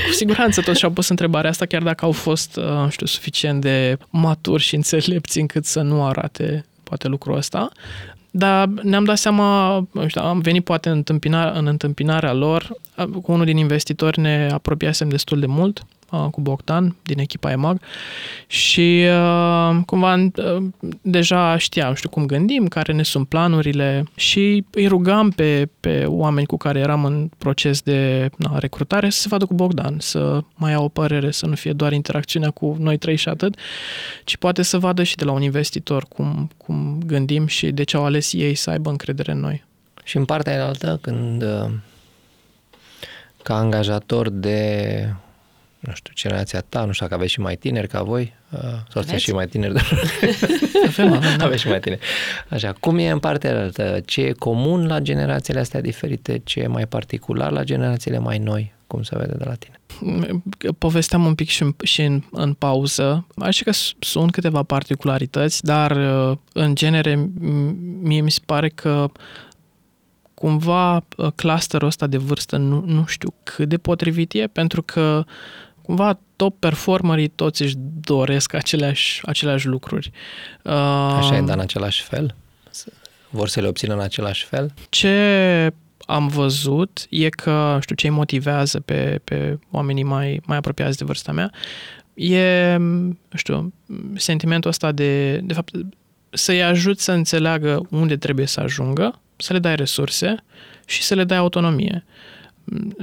cu 0.06 0.12
siguranță 0.12 0.60
toți 0.60 0.78
și-au 0.78 0.90
pus 0.90 1.08
întrebarea 1.08 1.50
asta, 1.50 1.66
chiar 1.66 1.82
dacă 1.82 2.04
au 2.04 2.12
fost, 2.12 2.56
uh, 2.56 2.64
nu 2.64 2.88
știu, 2.90 3.06
suficient 3.06 3.60
de 3.60 3.96
maturi 4.10 4.62
și 4.62 4.74
înțelepți 4.74 5.38
încât 5.38 5.64
să 5.64 5.80
nu 5.80 6.04
arate 6.04 6.64
poate 6.82 7.08
lucrul 7.08 7.36
ăsta. 7.36 7.68
Dar 8.38 8.68
ne-am 8.83 9.04
dat 9.04 9.16
seama, 9.16 9.78
știu, 10.07 10.23
am 10.23 10.40
venit 10.40 10.64
poate 10.64 10.88
în, 10.88 10.97
întâmpinarea, 10.97 11.59
în 11.59 11.66
întâmpinarea 11.66 12.33
lor, 12.33 12.68
cu 13.23 13.33
unul 13.33 13.45
din 13.45 13.57
investitori 13.57 14.21
ne 14.21 14.49
apropiasem 14.52 15.09
destul 15.09 15.40
de 15.40 15.47
mult, 15.47 15.87
cu 16.30 16.40
Bogdan 16.40 16.96
din 17.02 17.18
echipa 17.18 17.50
EMAG 17.50 17.80
și 18.46 19.06
cumva 19.86 20.30
deja 21.02 21.56
știam, 21.56 21.94
știu 21.94 22.08
cum 22.08 22.26
gândim, 22.26 22.66
care 22.66 22.92
ne 22.92 23.02
sunt 23.02 23.28
planurile 23.28 24.04
și 24.14 24.64
îi 24.70 24.86
rugam 24.86 25.30
pe, 25.30 25.68
pe 25.80 26.04
oameni 26.06 26.46
cu 26.46 26.56
care 26.56 26.78
eram 26.78 27.04
în 27.04 27.30
proces 27.38 27.80
de 27.80 28.30
na, 28.36 28.58
recrutare 28.58 29.10
să 29.10 29.20
se 29.20 29.28
vadă 29.28 29.46
cu 29.46 29.54
Bogdan, 29.54 29.96
să 29.98 30.40
mai 30.54 30.74
au 30.74 30.84
o 30.84 30.88
părere, 30.88 31.30
să 31.30 31.46
nu 31.46 31.54
fie 31.54 31.72
doar 31.72 31.92
interacțiunea 31.92 32.50
cu 32.50 32.76
noi 32.78 32.96
trei 32.96 33.16
și 33.16 33.28
atât, 33.28 33.56
ci 34.24 34.36
poate 34.36 34.62
să 34.62 34.78
vadă 34.78 35.02
și 35.02 35.16
de 35.16 35.24
la 35.24 35.32
un 35.32 35.42
investitor 35.42 36.04
cum, 36.08 36.50
cum 36.56 36.98
gândim 37.06 37.46
și 37.46 37.70
de 37.70 37.82
ce 37.82 37.96
au 37.96 38.04
ales 38.04 38.32
ei 38.32 38.54
să 38.54 38.70
aibă 38.70 38.90
încredere 38.90 39.32
în 39.32 39.40
noi. 39.40 39.64
Și 40.04 40.16
în 40.16 40.24
partea 40.24 40.66
altă, 40.66 40.98
când 41.02 41.44
ca 43.42 43.56
angajator 43.56 44.28
de 44.28 45.14
nu 45.78 45.92
știu, 45.94 46.12
generația 46.14 46.61
ta, 46.61 46.85
nu 46.85 46.92
știu 46.92 47.06
dacă 47.06 47.18
aveți 47.18 47.32
și 47.32 47.40
mai 47.40 47.56
tineri 47.56 47.88
ca 47.88 48.02
voi, 48.02 48.35
uh, 48.50 48.61
sau 48.61 49.02
aveți 49.02 49.23
și 49.23 49.32
mai 49.32 49.47
tineri, 49.47 49.73
dar 49.73 49.87
avem, 50.87 51.12
avem, 51.12 51.37
da. 51.37 51.44
aveți 51.44 51.61
și 51.61 51.68
mai 51.68 51.80
tineri. 51.80 52.00
Așa, 52.49 52.73
cum 52.73 52.99
e 52.99 53.08
în 53.08 53.18
partea 53.18 53.61
altă? 53.61 54.00
Ce 54.04 54.20
e 54.20 54.32
comun 54.32 54.87
la 54.87 55.00
generațiile 55.00 55.61
astea 55.61 55.80
diferite? 55.80 56.40
Ce 56.44 56.61
e 56.61 56.66
mai 56.66 56.87
particular 56.87 57.50
la 57.50 57.64
generațiile 57.64 58.18
mai 58.18 58.38
noi? 58.38 58.76
Cum 58.87 59.02
se 59.02 59.16
vede 59.16 59.35
de 59.35 59.44
la 59.44 59.54
tine? 59.54 59.80
Povesteam 60.78 61.25
un 61.25 61.35
pic 61.35 61.49
și 61.49 61.62
în, 61.62 61.75
și 61.82 62.02
în, 62.02 62.23
în 62.30 62.52
pauză. 62.52 63.26
Așa 63.37 63.64
că 63.64 63.70
sunt 63.99 64.30
câteva 64.30 64.62
particularități, 64.62 65.64
dar 65.64 65.90
uh, 66.30 66.37
în 66.52 66.75
genere 66.75 67.30
mie 68.00 68.20
mi 68.20 68.30
se 68.30 68.40
pare 68.47 68.68
că 68.68 69.11
cumva 70.35 71.04
uh, 71.16 71.32
clusterul 71.35 71.88
ăsta 71.88 72.06
de 72.06 72.16
vârstă 72.16 72.56
nu, 72.56 72.82
nu 72.87 73.04
știu 73.06 73.35
cât 73.42 73.68
de 73.68 73.78
potrivit 73.78 74.32
e, 74.32 74.47
pentru 74.47 74.82
că 74.82 75.25
cumva 75.88 76.18
top 76.37 76.59
performerii 76.59 77.28
toți 77.28 77.62
își 77.62 77.75
doresc 78.00 78.54
aceleași, 78.54 79.21
aceleași 79.26 79.66
lucruri. 79.66 80.11
Uh, 80.62 80.73
Așa 80.73 81.37
e, 81.37 81.40
dar 81.40 81.57
în 81.57 81.62
același 81.62 82.02
fel? 82.02 82.35
vor 83.30 83.49
să 83.49 83.61
le 83.61 83.68
obțină 83.68 83.95
în 83.95 84.00
același 84.00 84.45
fel? 84.45 84.73
Ce 84.88 85.73
am 86.07 86.28
văzut 86.28 87.07
e 87.11 87.28
că, 87.28 87.78
știu, 87.80 87.95
ce 87.95 88.07
îi 88.07 88.12
motivează 88.12 88.80
pe, 88.80 89.21
pe 89.25 89.59
oamenii 89.71 90.02
mai, 90.02 90.40
mai 90.45 90.57
apropiați 90.57 90.99
de 90.99 91.04
vârsta 91.04 91.33
mea 91.33 91.52
e, 92.14 92.76
știu, 93.35 93.73
sentimentul 94.14 94.71
ăsta 94.71 94.92
de, 94.92 95.38
de 95.38 95.52
fapt, 95.52 95.75
să-i 96.30 96.62
ajut 96.62 97.00
să 97.00 97.12
înțeleagă 97.12 97.87
unde 97.90 98.16
trebuie 98.16 98.47
să 98.47 98.61
ajungă, 98.61 99.21
să 99.37 99.52
le 99.52 99.59
dai 99.59 99.76
resurse 99.76 100.45
și 100.87 101.02
să 101.02 101.14
le 101.14 101.25
dai 101.25 101.38
autonomie. 101.38 102.04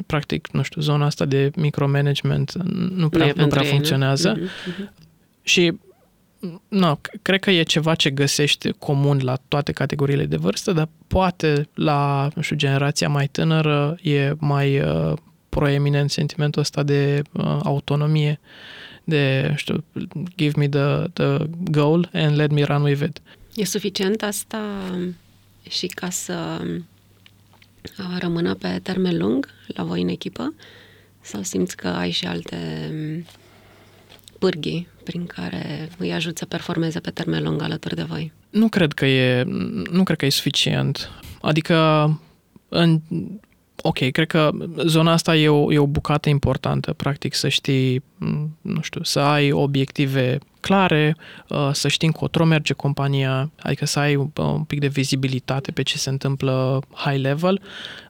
Practic, 0.06 0.48
nu 0.52 0.62
știu, 0.62 0.82
zona 0.82 1.06
asta 1.06 1.26
de 1.26 1.52
micromanagement 1.56 2.54
nu 2.96 3.10
prea, 3.10 3.34
nu, 3.36 3.42
nu 3.42 3.48
prea 3.48 3.64
funcționează. 3.64 4.38
Uh-huh. 4.38 5.04
Și 5.42 5.74
nu, 6.68 7.00
cred 7.22 7.40
că 7.40 7.52
e 7.52 7.64
ceva 7.64 7.96
ce 7.96 8.10
găsești 8.10 8.72
comun 8.72 9.20
la 9.24 9.38
toate 9.48 9.72
categoriile 9.72 10.26
de 10.26 10.36
vârstă, 10.36 10.72
dar 10.72 10.88
poate 11.08 11.68
la, 11.74 12.30
nu 12.36 12.42
știu, 12.42 12.56
generația 12.56 13.10
mai 13.10 13.28
tânără 13.28 13.98
e 14.02 14.34
mai 14.38 14.80
uh, 14.80 15.14
proeminent 15.50 16.12
sentimentul 16.12 16.62
ăsta 16.62 16.84
de 16.84 17.22
uh, 17.32 17.60
autonomie, 17.64 18.40
de, 19.04 19.54
știu, 19.56 19.84
give 20.36 20.54
me 20.58 20.68
the, 20.68 21.08
the 21.14 21.38
goal 21.72 22.10
and 22.14 22.36
let 22.36 22.52
me 22.52 22.64
run 22.64 22.82
with 22.82 23.02
it. 23.02 23.22
E 23.56 23.66
suficient 23.66 24.22
asta 24.22 24.62
și 25.70 25.88
ca 25.88 26.10
să 26.10 26.62
uh, 28.00 28.18
rămână 28.20 28.54
pe 28.54 28.80
termen 28.84 29.18
lung 29.18 29.50
la 29.68 29.84
voi 29.84 30.02
în 30.02 30.08
echipă? 30.08 30.54
Sau 31.22 31.42
simți 31.42 31.76
că 31.76 31.88
ai 31.88 32.12
și 32.12 32.26
alte 32.26 32.58
pârghii 34.40 34.88
prin 35.04 35.26
care 35.26 35.90
îi 35.98 36.14
ajut 36.14 36.38
să 36.38 36.46
performeze 36.46 37.00
pe 37.00 37.10
termen 37.10 37.44
lung 37.44 37.62
alături 37.62 37.96
de 37.96 38.04
voi? 38.04 38.32
Nu 38.50 38.70
cred 38.70 38.94
că 38.94 39.06
e, 39.06 39.44
nu 39.92 40.04
cred 40.04 40.18
că 40.18 40.26
e 40.26 40.30
suficient. 40.30 41.10
Adică 41.42 41.76
în, 42.70 43.02
ok, 43.82 43.98
cred 44.12 44.28
că 44.28 44.50
zona 44.86 45.12
asta 45.12 45.36
e 45.36 45.50
o, 45.50 45.74
e 45.74 45.78
o 45.78 45.88
bucată 45.88 46.30
importantă, 46.30 46.94
practic 46.94 47.34
să 47.34 47.48
știi, 47.48 48.04
nu 48.62 48.82
știu, 48.82 49.04
să 49.04 49.20
ai 49.20 49.52
obiective 49.52 50.40
clare, 50.60 51.18
uh, 51.50 51.70
să 51.72 51.88
știi 51.88 52.08
încotro 52.08 52.46
merge 52.46 52.74
compania, 52.74 53.52
adică 53.60 53.86
să 53.86 54.00
ai 54.00 54.16
un 54.36 54.64
pic 54.68 54.80
de 54.80 54.88
vizibilitate 54.88 55.72
pe 55.72 55.82
ce 55.82 55.98
se 55.98 56.10
întâmplă 56.10 56.84
high 56.94 57.22
level 57.22 57.62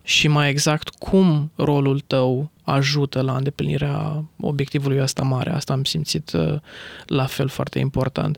și 0.04 0.28
mai 0.28 0.50
exact 0.50 0.90
cum 0.90 1.52
rolul 1.56 2.00
tău 2.00 2.52
ajută 2.64 3.22
la 3.22 3.36
îndeplinirea 3.36 4.24
obiectivului 4.40 5.02
ăsta 5.02 5.24
mare. 5.24 5.52
Asta 5.52 5.74
am 5.74 5.84
simțit 5.84 6.32
uh, 6.32 6.56
la 7.06 7.26
fel 7.26 7.48
foarte 7.48 7.80
important. 7.80 8.38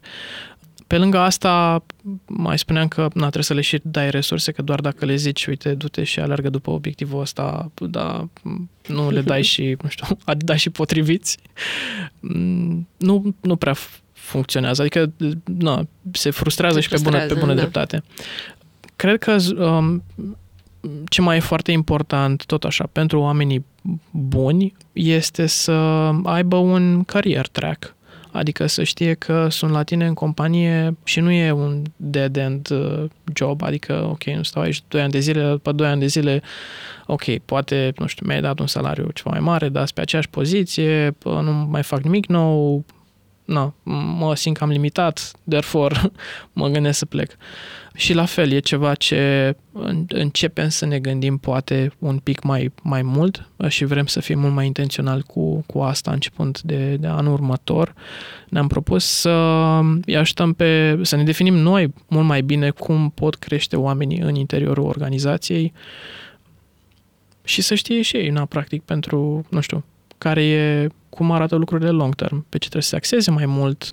Pe 0.87 0.97
lângă 0.97 1.17
asta, 1.17 1.83
mai 2.25 2.57
spuneam 2.57 2.87
că 2.87 3.01
na, 3.01 3.19
trebuie 3.19 3.43
să 3.43 3.53
le 3.53 3.61
și 3.61 3.79
dai 3.83 4.09
resurse, 4.09 4.51
că 4.51 4.61
doar 4.61 4.79
dacă 4.79 5.05
le 5.05 5.15
zici, 5.15 5.45
uite, 5.45 5.73
du-te 5.73 6.03
și 6.03 6.19
alergă 6.19 6.49
după 6.49 6.69
obiectivul 6.69 7.21
ăsta, 7.21 7.71
da, 7.89 8.27
nu 8.87 9.09
le 9.09 9.21
dai 9.21 9.41
și, 9.41 9.75
nu 9.81 9.89
știu, 9.89 10.17
dai 10.37 10.57
și 10.57 10.69
potriviți, 10.69 11.37
mm, 12.19 12.87
nu, 12.97 13.35
nu 13.41 13.55
prea 13.55 13.75
funcționează. 14.13 14.81
Adică, 14.81 15.11
na, 15.43 15.87
se 16.11 16.29
frustrează 16.29 16.75
se 16.75 16.81
și 16.81 16.89
pe 16.89 16.99
bună, 17.03 17.25
pe 17.25 17.33
bună 17.33 17.53
da. 17.53 17.59
dreptate. 17.59 18.03
Cred 18.95 19.19
că 19.19 19.37
um, 19.57 20.03
ce 21.09 21.21
mai 21.21 21.37
e 21.37 21.39
foarte 21.39 21.71
important, 21.71 22.45
tot 22.45 22.63
așa, 22.63 22.89
pentru 22.91 23.19
oamenii 23.19 23.65
buni, 24.11 24.73
este 24.93 25.45
să 25.45 25.71
aibă 26.23 26.55
un 26.55 27.03
career 27.03 27.47
track 27.47 27.95
Adică 28.37 28.65
să 28.65 28.83
știe 28.83 29.13
că 29.13 29.47
sunt 29.49 29.71
la 29.71 29.83
tine 29.83 30.05
în 30.05 30.13
companie 30.13 30.97
și 31.03 31.19
nu 31.19 31.31
e 31.31 31.51
un 31.51 31.81
dead-end 31.95 32.69
uh, 32.69 33.03
job, 33.33 33.63
adică, 33.63 34.07
ok, 34.09 34.23
nu 34.23 34.43
stau 34.43 34.61
aici 34.61 34.81
2 34.87 35.01
ani 35.01 35.11
de 35.11 35.19
zile, 35.19 35.49
după 35.49 35.71
2 35.71 35.87
ani 35.87 35.99
de 35.99 36.05
zile, 36.05 36.41
ok, 37.05 37.37
poate, 37.45 37.93
nu 37.97 38.05
știu, 38.05 38.25
mi-ai 38.27 38.41
dat 38.41 38.59
un 38.59 38.67
salariu 38.67 39.09
ceva 39.13 39.29
mai 39.29 39.39
mare, 39.39 39.69
dar 39.69 39.87
pe 39.93 40.01
aceeași 40.01 40.29
poziție, 40.29 41.15
nu 41.23 41.51
mai 41.51 41.83
fac 41.83 42.01
nimic 42.01 42.25
nou, 42.25 42.85
na, 43.47 43.73
mă 44.17 44.35
simt 44.35 44.57
cam 44.57 44.69
limitat, 44.69 45.31
therefore 45.49 46.11
mă 46.53 46.67
gândesc 46.67 46.97
să 46.97 47.05
plec. 47.05 47.31
Și 47.95 48.13
la 48.13 48.25
fel, 48.25 48.51
e 48.51 48.59
ceva 48.59 48.95
ce 48.95 49.55
începem 50.07 50.69
să 50.69 50.85
ne 50.85 50.99
gândim 50.99 51.37
poate 51.37 51.91
un 51.99 52.17
pic 52.17 52.41
mai, 52.41 52.71
mai 52.81 53.01
mult 53.01 53.49
și 53.67 53.85
vrem 53.85 54.05
să 54.05 54.19
fim 54.19 54.39
mult 54.39 54.53
mai 54.53 54.65
intențional 54.65 55.21
cu, 55.21 55.63
cu 55.67 55.79
asta 55.79 56.11
începând 56.11 56.59
de, 56.59 56.95
de 56.95 57.07
anul 57.07 57.33
următor. 57.33 57.93
Ne-am 58.49 58.67
propus 58.67 59.05
să 59.05 59.29
îi 60.05 60.17
ajutăm 60.17 60.53
pe, 60.53 60.99
să 61.01 61.15
ne 61.15 61.23
definim 61.23 61.55
noi 61.55 61.93
mult 62.07 62.25
mai 62.25 62.41
bine 62.41 62.69
cum 62.69 63.09
pot 63.09 63.35
crește 63.35 63.75
oamenii 63.75 64.19
în 64.19 64.35
interiorul 64.35 64.85
organizației 64.85 65.73
și 67.43 67.61
să 67.61 67.75
știe 67.75 68.01
și 68.01 68.15
ei, 68.15 68.29
na, 68.29 68.45
practic, 68.45 68.81
pentru, 68.81 69.45
nu 69.49 69.59
știu, 69.59 69.83
care 70.17 70.45
e, 70.45 70.87
cum 71.09 71.31
arată 71.31 71.55
lucrurile 71.55 71.89
long 71.89 72.15
term, 72.15 72.45
pe 72.49 72.57
ce 72.57 72.69
trebuie 72.69 72.81
să 72.81 72.89
se 72.89 72.95
axeze 72.95 73.31
mai 73.31 73.45
mult, 73.45 73.91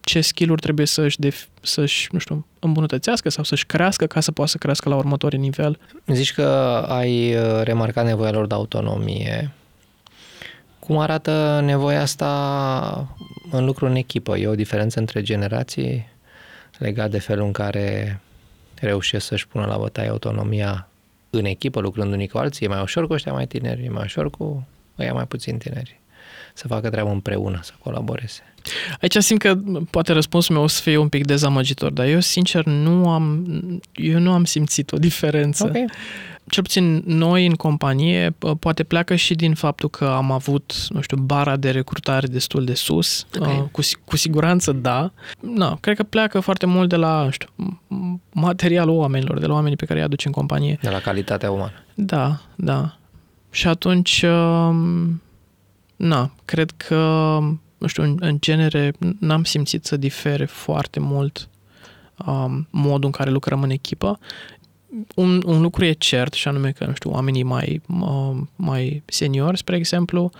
ce 0.00 0.20
skill-uri 0.20 0.60
trebuie 0.60 0.86
să-și, 0.86 1.18
def- 1.26 1.48
să-și, 1.60 2.08
nu 2.12 2.18
știu, 2.18 2.46
îmbunătățească 2.58 3.28
sau 3.28 3.44
să-și 3.44 3.66
crească 3.66 4.06
ca 4.06 4.20
să 4.20 4.32
poată 4.32 4.50
să 4.50 4.58
crească 4.58 4.88
la 4.88 4.96
următorul 4.96 5.38
nivel. 5.38 5.78
Zici 6.06 6.32
că 6.32 6.46
ai 6.88 7.34
uh, 7.34 7.60
remarcat 7.62 8.04
nevoia 8.04 8.30
lor 8.30 8.46
de 8.46 8.54
autonomie. 8.54 9.50
Cum 10.78 10.98
arată 10.98 11.60
nevoia 11.64 12.00
asta 12.00 13.08
în 13.50 13.64
lucru 13.64 13.86
în 13.86 13.94
echipă? 13.94 14.36
E 14.36 14.46
o 14.46 14.54
diferență 14.54 14.98
între 14.98 15.22
generații 15.22 16.08
legat 16.78 17.10
de 17.10 17.18
felul 17.18 17.46
în 17.46 17.52
care 17.52 18.20
reușesc 18.80 19.26
să-și 19.26 19.48
pună 19.48 19.66
la 19.66 19.76
bătaie 19.76 20.08
autonomia 20.08 20.88
în 21.30 21.44
echipă, 21.44 21.80
lucrând 21.80 22.12
unii 22.12 22.28
cu 22.28 22.38
alții? 22.38 22.66
E 22.66 22.68
mai 22.68 22.82
ușor 22.82 23.06
cu 23.06 23.12
ăștia 23.12 23.32
mai 23.32 23.46
tineri? 23.46 23.84
E 23.84 23.88
mai 23.88 24.02
ușor 24.04 24.30
cu 24.30 24.66
ăia 24.98 25.12
mai 25.12 25.26
puțin 25.26 25.58
tineri? 25.58 26.00
Să 26.54 26.66
facă 26.66 26.90
treabă 26.90 27.10
împreună, 27.10 27.60
să 27.62 27.72
colaboreze. 27.78 28.40
Aici 29.00 29.16
simt 29.16 29.40
că 29.40 29.58
poate 29.90 30.12
răspunsul 30.12 30.54
meu 30.54 30.64
o 30.64 30.66
să 30.66 30.80
fie 30.82 30.96
un 30.96 31.08
pic 31.08 31.26
dezamăgitor, 31.26 31.90
dar 31.90 32.06
eu 32.06 32.20
sincer 32.20 32.64
nu 32.64 33.10
am, 33.10 33.46
eu 33.92 34.18
nu 34.18 34.32
am 34.32 34.44
simțit 34.44 34.92
o 34.92 34.96
diferență. 34.96 35.66
Okay. 35.66 35.84
Cel 36.46 36.62
puțin 36.62 37.02
noi 37.06 37.46
în 37.46 37.54
companie, 37.54 38.34
poate 38.58 38.82
pleacă 38.82 39.14
și 39.14 39.34
din 39.34 39.54
faptul 39.54 39.88
că 39.88 40.04
am 40.04 40.30
avut, 40.30 40.74
nu 40.88 41.00
știu, 41.00 41.16
bara 41.16 41.56
de 41.56 41.70
recrutare 41.70 42.26
destul 42.26 42.64
de 42.64 42.74
sus. 42.74 43.26
Okay. 43.38 43.68
Cu, 43.70 43.80
cu 44.04 44.16
siguranță 44.16 44.72
da. 44.72 45.12
No, 45.40 45.76
cred 45.80 45.96
că 45.96 46.02
pleacă 46.02 46.40
foarte 46.40 46.66
mult 46.66 46.88
de 46.88 46.96
la, 46.96 47.24
nu 47.24 47.30
știu, 47.30 47.48
materialul 48.32 48.96
oamenilor, 48.96 49.38
de 49.38 49.46
la 49.46 49.52
oamenii 49.52 49.76
pe 49.76 49.84
care 49.84 49.98
îi 49.98 50.04
aduce 50.04 50.26
în 50.26 50.32
companie. 50.32 50.78
De 50.82 50.88
la 50.88 51.00
calitatea 51.00 51.50
umană. 51.50 51.84
Da, 51.94 52.40
da. 52.56 52.96
Și 53.52 53.68
atunci, 53.68 54.22
um, 54.22 55.22
na, 55.96 56.34
cred 56.44 56.70
că 56.70 57.38
nu 57.78 57.86
știu, 57.86 58.02
în, 58.02 58.16
în 58.20 58.36
genere 58.40 58.92
n-am 59.18 59.44
simțit 59.44 59.84
să 59.84 59.96
difere 59.96 60.44
foarte 60.44 61.00
mult 61.00 61.48
um, 62.26 62.66
modul 62.70 63.04
în 63.04 63.10
care 63.10 63.30
lucrăm 63.30 63.62
în 63.62 63.70
echipă. 63.70 64.18
Un, 65.14 65.42
un 65.46 65.60
lucru 65.60 65.84
e 65.84 65.92
cert 65.92 66.32
și 66.32 66.48
anume 66.48 66.70
că, 66.70 66.84
nu 66.86 66.94
știu, 66.94 67.10
oamenii 67.10 67.42
mai, 67.42 67.82
uh, 68.00 68.36
mai 68.56 69.02
seniori, 69.06 69.58
spre 69.58 69.76
exemplu, 69.76 70.30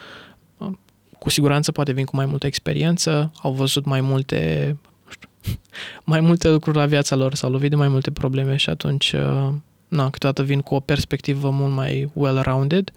uh, 0.56 0.70
cu 1.18 1.30
siguranță 1.30 1.72
poate 1.72 1.92
vin 1.92 2.04
cu 2.04 2.16
mai 2.16 2.26
multă 2.26 2.46
experiență, 2.46 3.32
au 3.42 3.52
văzut 3.52 3.84
mai 3.84 4.00
multe 4.00 4.76
nu 5.04 5.10
știu, 5.10 5.28
mai 6.12 6.20
multe 6.20 6.48
lucruri 6.48 6.76
la 6.76 6.86
viața 6.86 7.16
lor, 7.16 7.34
s-au 7.34 7.50
lovit 7.50 7.70
de 7.70 7.76
mai 7.76 7.88
multe 7.88 8.10
probleme 8.10 8.56
și 8.56 8.70
atunci 8.70 9.12
uh, 9.12 9.52
na, 9.92 10.10
câteodată 10.10 10.42
vin 10.42 10.60
cu 10.60 10.74
o 10.74 10.80
perspectivă 10.80 11.50
mult 11.50 11.72
mai 11.72 12.10
well-rounded 12.14 12.92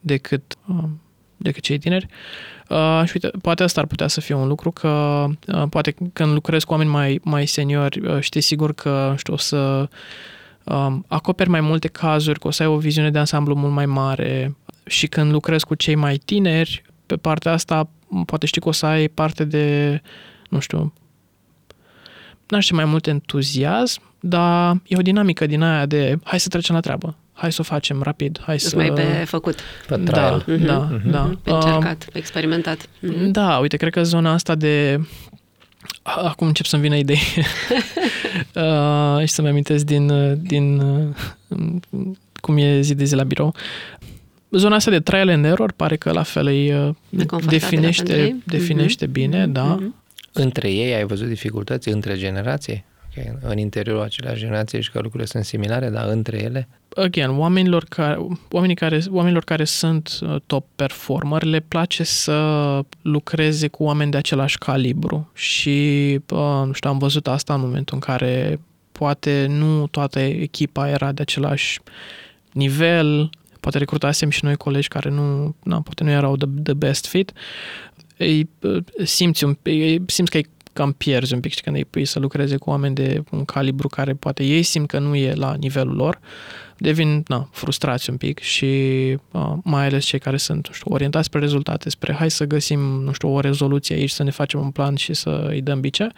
decât, 0.00 0.56
uh, 0.66 0.84
decât 1.36 1.62
cei 1.62 1.78
tineri. 1.78 2.06
Uh, 2.68 3.02
și 3.04 3.12
uite, 3.14 3.38
poate 3.42 3.62
asta 3.62 3.80
ar 3.80 3.86
putea 3.86 4.06
să 4.06 4.20
fie 4.20 4.34
un 4.34 4.48
lucru, 4.48 4.70
că 4.70 5.24
uh, 5.46 5.62
poate 5.70 5.94
când 6.12 6.32
lucrezi 6.32 6.66
cu 6.66 6.72
oameni 6.72 6.90
mai, 6.90 7.20
mai 7.22 7.46
seniori, 7.46 8.00
uh, 8.00 8.20
știi 8.20 8.40
sigur 8.40 8.72
că, 8.72 9.14
știu, 9.16 9.32
o 9.32 9.36
să 9.36 9.88
uh, 10.64 10.96
acoperi 11.06 11.48
mai 11.48 11.60
multe 11.60 11.88
cazuri, 11.88 12.38
că 12.38 12.46
o 12.46 12.50
să 12.50 12.62
ai 12.62 12.68
o 12.68 12.78
viziune 12.78 13.10
de 13.10 13.18
ansamblu 13.18 13.54
mult 13.54 13.72
mai 13.72 13.86
mare 13.86 14.56
și 14.86 15.06
când 15.06 15.32
lucrezi 15.32 15.64
cu 15.64 15.74
cei 15.74 15.94
mai 15.94 16.16
tineri, 16.16 16.82
pe 17.06 17.16
partea 17.16 17.52
asta 17.52 17.88
poate 18.26 18.46
știi 18.46 18.60
că 18.60 18.68
o 18.68 18.72
să 18.72 18.86
ai 18.86 19.08
parte 19.08 19.44
de, 19.44 20.00
nu 20.48 20.58
știu, 20.58 20.92
n-aș 22.48 22.64
ști 22.64 22.74
mai 22.74 22.84
mult 22.84 23.06
entuziasm, 23.06 24.02
dar 24.20 24.80
e 24.86 24.96
o 24.98 25.02
dinamică 25.02 25.46
din 25.46 25.62
aia 25.62 25.86
de 25.86 26.18
hai 26.22 26.40
să 26.40 26.48
trecem 26.48 26.74
la 26.74 26.80
treabă 26.80 27.16
hai 27.38 27.52
să 27.52 27.58
o 27.60 27.64
facem 27.64 28.02
rapid, 28.02 28.40
hai 28.44 28.60
să... 28.60 28.76
mai 28.76 28.92
pe 28.92 29.02
făcut. 29.26 29.58
Pe 29.86 29.96
trial. 29.96 30.44
Da, 30.46 30.54
uh-huh. 30.54 30.64
da, 30.64 30.98
uh-huh. 30.98 31.10
da. 31.10 31.38
Pe 31.42 31.50
încercat, 31.50 32.08
pe 32.12 32.18
experimentat. 32.18 32.86
Uh-huh. 32.86 33.30
Da, 33.30 33.58
uite, 33.58 33.76
cred 33.76 33.92
că 33.92 34.02
zona 34.02 34.32
asta 34.32 34.54
de... 34.54 35.00
Acum 36.02 36.46
încep 36.46 36.66
să-mi 36.66 36.82
vină 36.82 36.96
idei. 36.96 37.18
uh, 38.54 39.20
și 39.20 39.26
să-mi 39.26 39.48
amintesc 39.48 39.84
din, 39.84 40.34
din 40.42 40.78
uh, 40.78 41.80
cum 42.40 42.56
e 42.56 42.80
zi 42.80 42.94
de 42.94 43.04
zi 43.04 43.14
la 43.14 43.24
birou. 43.24 43.54
Zona 44.50 44.74
asta 44.74 44.90
de 44.90 45.00
trial 45.00 45.28
and 45.28 45.44
error 45.44 45.72
pare 45.72 45.96
că 45.96 46.12
la 46.12 46.22
fel 46.22 46.46
îi 46.46 46.96
definește, 47.46 48.36
definește 48.44 49.06
uh-huh. 49.06 49.12
bine, 49.12 49.46
da. 49.46 49.78
Uh-huh. 49.78 50.06
Între 50.32 50.70
ei 50.70 50.94
ai 50.94 51.04
văzut 51.04 51.26
dificultăți 51.26 51.88
între 51.88 52.16
generații? 52.16 52.84
Că 53.18 53.48
în 53.48 53.58
interiorul 53.58 54.02
aceleași 54.02 54.40
generații 54.40 54.82
și 54.82 54.90
că 54.90 54.98
lucrurile 54.98 55.28
sunt 55.28 55.44
similare, 55.44 55.88
dar 55.88 56.08
între 56.08 56.42
ele? 56.42 56.68
Again, 56.94 57.38
oamenilor 57.38 57.84
care, 57.88 58.26
oamenii 58.50 58.74
care, 58.74 59.00
oamenilor 59.10 59.44
care 59.44 59.64
sunt 59.64 60.18
uh, 60.22 60.36
top 60.46 60.66
performer 60.76 61.42
le 61.42 61.60
place 61.60 62.04
să 62.04 62.80
lucreze 63.02 63.68
cu 63.68 63.82
oameni 63.82 64.10
de 64.10 64.16
același 64.16 64.58
calibru. 64.58 65.30
Și 65.34 66.18
uh, 66.28 66.62
nu 66.64 66.72
știu, 66.72 66.90
am 66.90 66.98
văzut 66.98 67.26
asta 67.28 67.54
în 67.54 67.60
momentul 67.60 67.94
în 67.94 68.00
care 68.00 68.60
poate 68.92 69.46
nu 69.48 69.86
toată 69.86 70.20
echipa 70.20 70.88
era 70.88 71.12
de 71.12 71.22
același 71.22 71.80
nivel, 72.52 73.30
poate 73.60 73.78
recrutasem 73.78 74.30
și 74.30 74.44
noi 74.44 74.56
colegi 74.56 74.88
care 74.88 75.10
nu, 75.10 75.54
na, 75.62 75.80
poate 75.80 76.04
nu 76.04 76.10
erau 76.10 76.36
the, 76.36 76.48
the 76.62 76.74
best 76.74 77.06
fit, 77.06 77.32
îi 78.16 78.48
uh, 78.60 78.84
simți, 79.04 79.44
un, 79.44 79.56
îi 79.62 80.02
simți 80.06 80.30
că 80.30 80.36
îi 80.36 80.46
cam 80.78 80.92
pierzi 80.92 81.34
un 81.34 81.40
pic 81.40 81.54
și 81.54 81.60
când 81.60 81.76
îi 81.76 81.84
pui 81.84 82.04
să 82.04 82.18
lucreze 82.18 82.56
cu 82.56 82.70
oameni 82.70 82.94
de 82.94 83.22
un 83.30 83.44
calibru 83.44 83.88
care 83.88 84.14
poate 84.14 84.44
ei 84.44 84.62
simt 84.62 84.88
că 84.88 84.98
nu 84.98 85.14
e 85.14 85.34
la 85.34 85.54
nivelul 85.54 85.94
lor, 85.94 86.20
devin 86.76 87.22
na, 87.26 87.48
frustrați 87.52 88.10
un 88.10 88.16
pic 88.16 88.38
și 88.38 88.64
uh, 89.30 89.52
mai 89.64 89.86
ales 89.86 90.04
cei 90.04 90.18
care 90.18 90.36
sunt 90.36 90.66
nu 90.66 90.74
știu, 90.74 90.92
orientați 90.92 91.26
spre 91.26 91.40
rezultate, 91.40 91.90
spre 91.90 92.12
hai 92.12 92.30
să 92.30 92.44
găsim 92.44 92.78
nu 92.78 93.12
știu, 93.12 93.34
o 93.34 93.40
rezoluție 93.40 93.94
aici, 93.96 94.10
să 94.10 94.22
ne 94.22 94.30
facem 94.30 94.60
un 94.60 94.70
plan 94.70 94.94
și 94.94 95.14
să 95.14 95.46
îi 95.48 95.62
dăm 95.62 95.80
bice. 95.80 96.08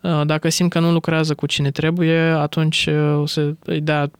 Uh, 0.00 0.20
dacă 0.26 0.48
simt 0.48 0.70
că 0.70 0.78
nu 0.78 0.92
lucrează 0.92 1.34
cu 1.34 1.46
cine 1.46 1.70
trebuie, 1.70 2.18
atunci 2.18 2.86
uh, 2.86 3.20
o 3.20 3.26
să 3.26 3.54
îi 3.64 3.80
dea 3.80 4.10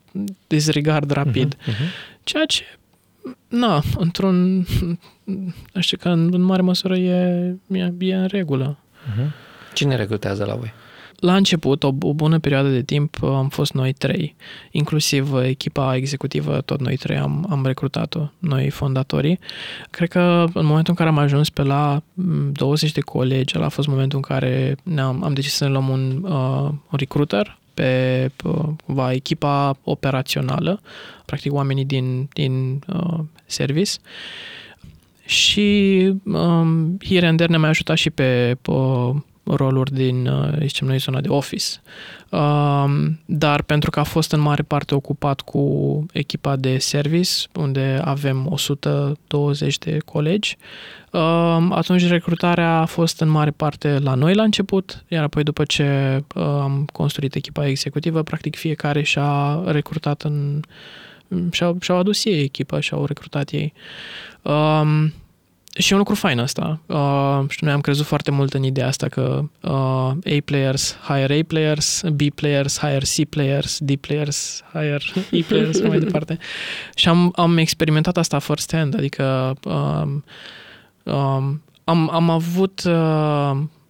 disregard 0.46 1.10
rapid. 1.10 1.54
Uh-huh, 1.54 1.72
uh-huh. 1.72 2.22
Ceea 2.22 2.44
ce 2.44 2.62
na, 3.48 3.82
într-un, 3.96 4.66
știu 5.78 5.96
că 5.96 6.08
în, 6.08 6.28
în 6.32 6.40
mare 6.40 6.62
măsură 6.62 6.96
e, 6.96 7.56
e, 7.66 7.92
e 7.98 8.14
în 8.14 8.26
regulă. 8.26 8.78
Uh-huh. 8.78 9.48
Cine 9.72 9.96
recrutează 9.96 10.44
la 10.44 10.54
voi? 10.54 10.72
La 11.20 11.36
început, 11.36 11.82
o, 11.82 11.92
o 12.00 12.14
bună 12.14 12.38
perioadă 12.38 12.68
de 12.68 12.82
timp, 12.82 13.22
am 13.22 13.48
fost 13.48 13.72
noi 13.72 13.92
trei, 13.92 14.36
inclusiv 14.70 15.34
echipa 15.34 15.96
executivă, 15.96 16.60
tot 16.60 16.80
noi 16.80 16.96
trei 16.96 17.16
am, 17.16 17.46
am 17.50 17.66
recrutat-o, 17.66 18.28
noi 18.38 18.70
fondatorii. 18.70 19.38
Cred 19.90 20.08
că 20.08 20.44
în 20.52 20.66
momentul 20.66 20.86
în 20.86 20.94
care 20.94 21.08
am 21.08 21.18
ajuns 21.18 21.50
pe 21.50 21.62
la 21.62 22.02
20 22.52 22.92
de 22.92 23.00
colegi, 23.00 23.54
ăla 23.56 23.66
a 23.66 23.68
fost 23.68 23.88
momentul 23.88 24.18
în 24.18 24.36
care 24.36 24.76
ne-am, 24.82 25.24
am 25.24 25.32
decis 25.32 25.52
să 25.52 25.64
ne 25.64 25.70
luăm 25.70 25.88
un, 25.88 26.22
uh, 26.22 26.68
un 26.90 26.98
recruiter 26.98 27.58
pe 27.74 28.30
uh, 28.44 28.68
va 28.84 29.12
echipa 29.12 29.76
operațională, 29.84 30.80
practic 31.24 31.52
oamenii 31.52 31.84
din, 31.84 32.28
din 32.32 32.80
uh, 32.92 33.18
service. 33.46 33.92
Și 35.24 36.12
um, 36.24 36.98
here 37.04 37.26
and 37.26 37.36
there 37.36 37.50
ne-a 37.50 37.58
mai 37.58 37.68
ajutat 37.68 37.96
și 37.96 38.10
pe 38.10 38.56
uh, 38.66 39.14
roluri 39.56 39.92
din, 39.92 40.26
uh, 40.26 40.48
zicem 40.58 40.86
noi, 40.86 40.98
zona 40.98 41.20
de 41.20 41.28
office. 41.28 41.66
Um, 42.30 43.20
dar 43.24 43.62
pentru 43.62 43.90
că 43.90 44.00
a 44.00 44.02
fost 44.02 44.32
în 44.32 44.40
mare 44.40 44.62
parte 44.62 44.94
ocupat 44.94 45.40
cu 45.40 46.06
echipa 46.12 46.56
de 46.56 46.78
service, 46.78 47.30
unde 47.54 48.00
avem 48.04 48.46
120 48.50 49.78
de 49.78 49.98
colegi, 50.04 50.56
um, 51.12 51.72
atunci 51.72 52.08
recrutarea 52.08 52.78
a 52.78 52.84
fost 52.84 53.20
în 53.20 53.28
mare 53.28 53.50
parte 53.50 53.98
la 53.98 54.14
noi 54.14 54.34
la 54.34 54.42
început, 54.42 55.04
iar 55.08 55.22
apoi 55.22 55.42
după 55.42 55.64
ce 55.64 56.20
uh, 56.34 56.42
am 56.42 56.88
construit 56.92 57.34
echipa 57.34 57.66
executivă, 57.66 58.22
practic 58.22 58.56
fiecare 58.56 59.02
și-a 59.02 59.62
recrutat 59.66 60.22
în 60.22 60.60
și-au, 61.50 61.76
și-au 61.80 61.98
adus 61.98 62.24
ei 62.24 62.42
echipa 62.42 62.80
și-au 62.80 63.04
recrutat 63.04 63.50
ei. 63.50 63.72
Um, 64.42 65.12
și 65.78 65.90
e 65.90 65.94
un 65.94 65.98
lucru 65.98 66.14
fain 66.14 66.38
asta. 66.38 66.80
Uh, 66.86 67.44
și 67.48 67.64
noi 67.64 67.72
am 67.72 67.80
crezut 67.80 68.06
foarte 68.06 68.30
mult 68.30 68.54
în 68.54 68.62
ideea 68.62 68.86
asta 68.86 69.08
că 69.08 69.42
uh, 69.60 69.70
A 69.70 70.40
players 70.44 70.96
hire 71.08 71.38
A 71.38 71.44
players, 71.46 72.02
B 72.12 72.22
players 72.34 72.78
hire 72.78 72.98
C 72.98 73.28
players, 73.28 73.78
D 73.78 73.96
players 73.96 74.62
hire 74.72 75.00
E 75.30 75.42
players 75.48 75.76
și 75.76 75.82
mai 75.82 75.98
departe. 76.06 76.38
Și 76.94 77.08
am, 77.08 77.32
am 77.36 77.56
experimentat 77.56 78.16
asta 78.16 78.38
first 78.38 78.74
hand, 78.74 78.96
adică 78.96 79.56
um, 79.64 80.24
um, 81.02 81.62
am, 81.84 82.10
am 82.10 82.30
avut 82.30 82.82
uh, 82.86 82.92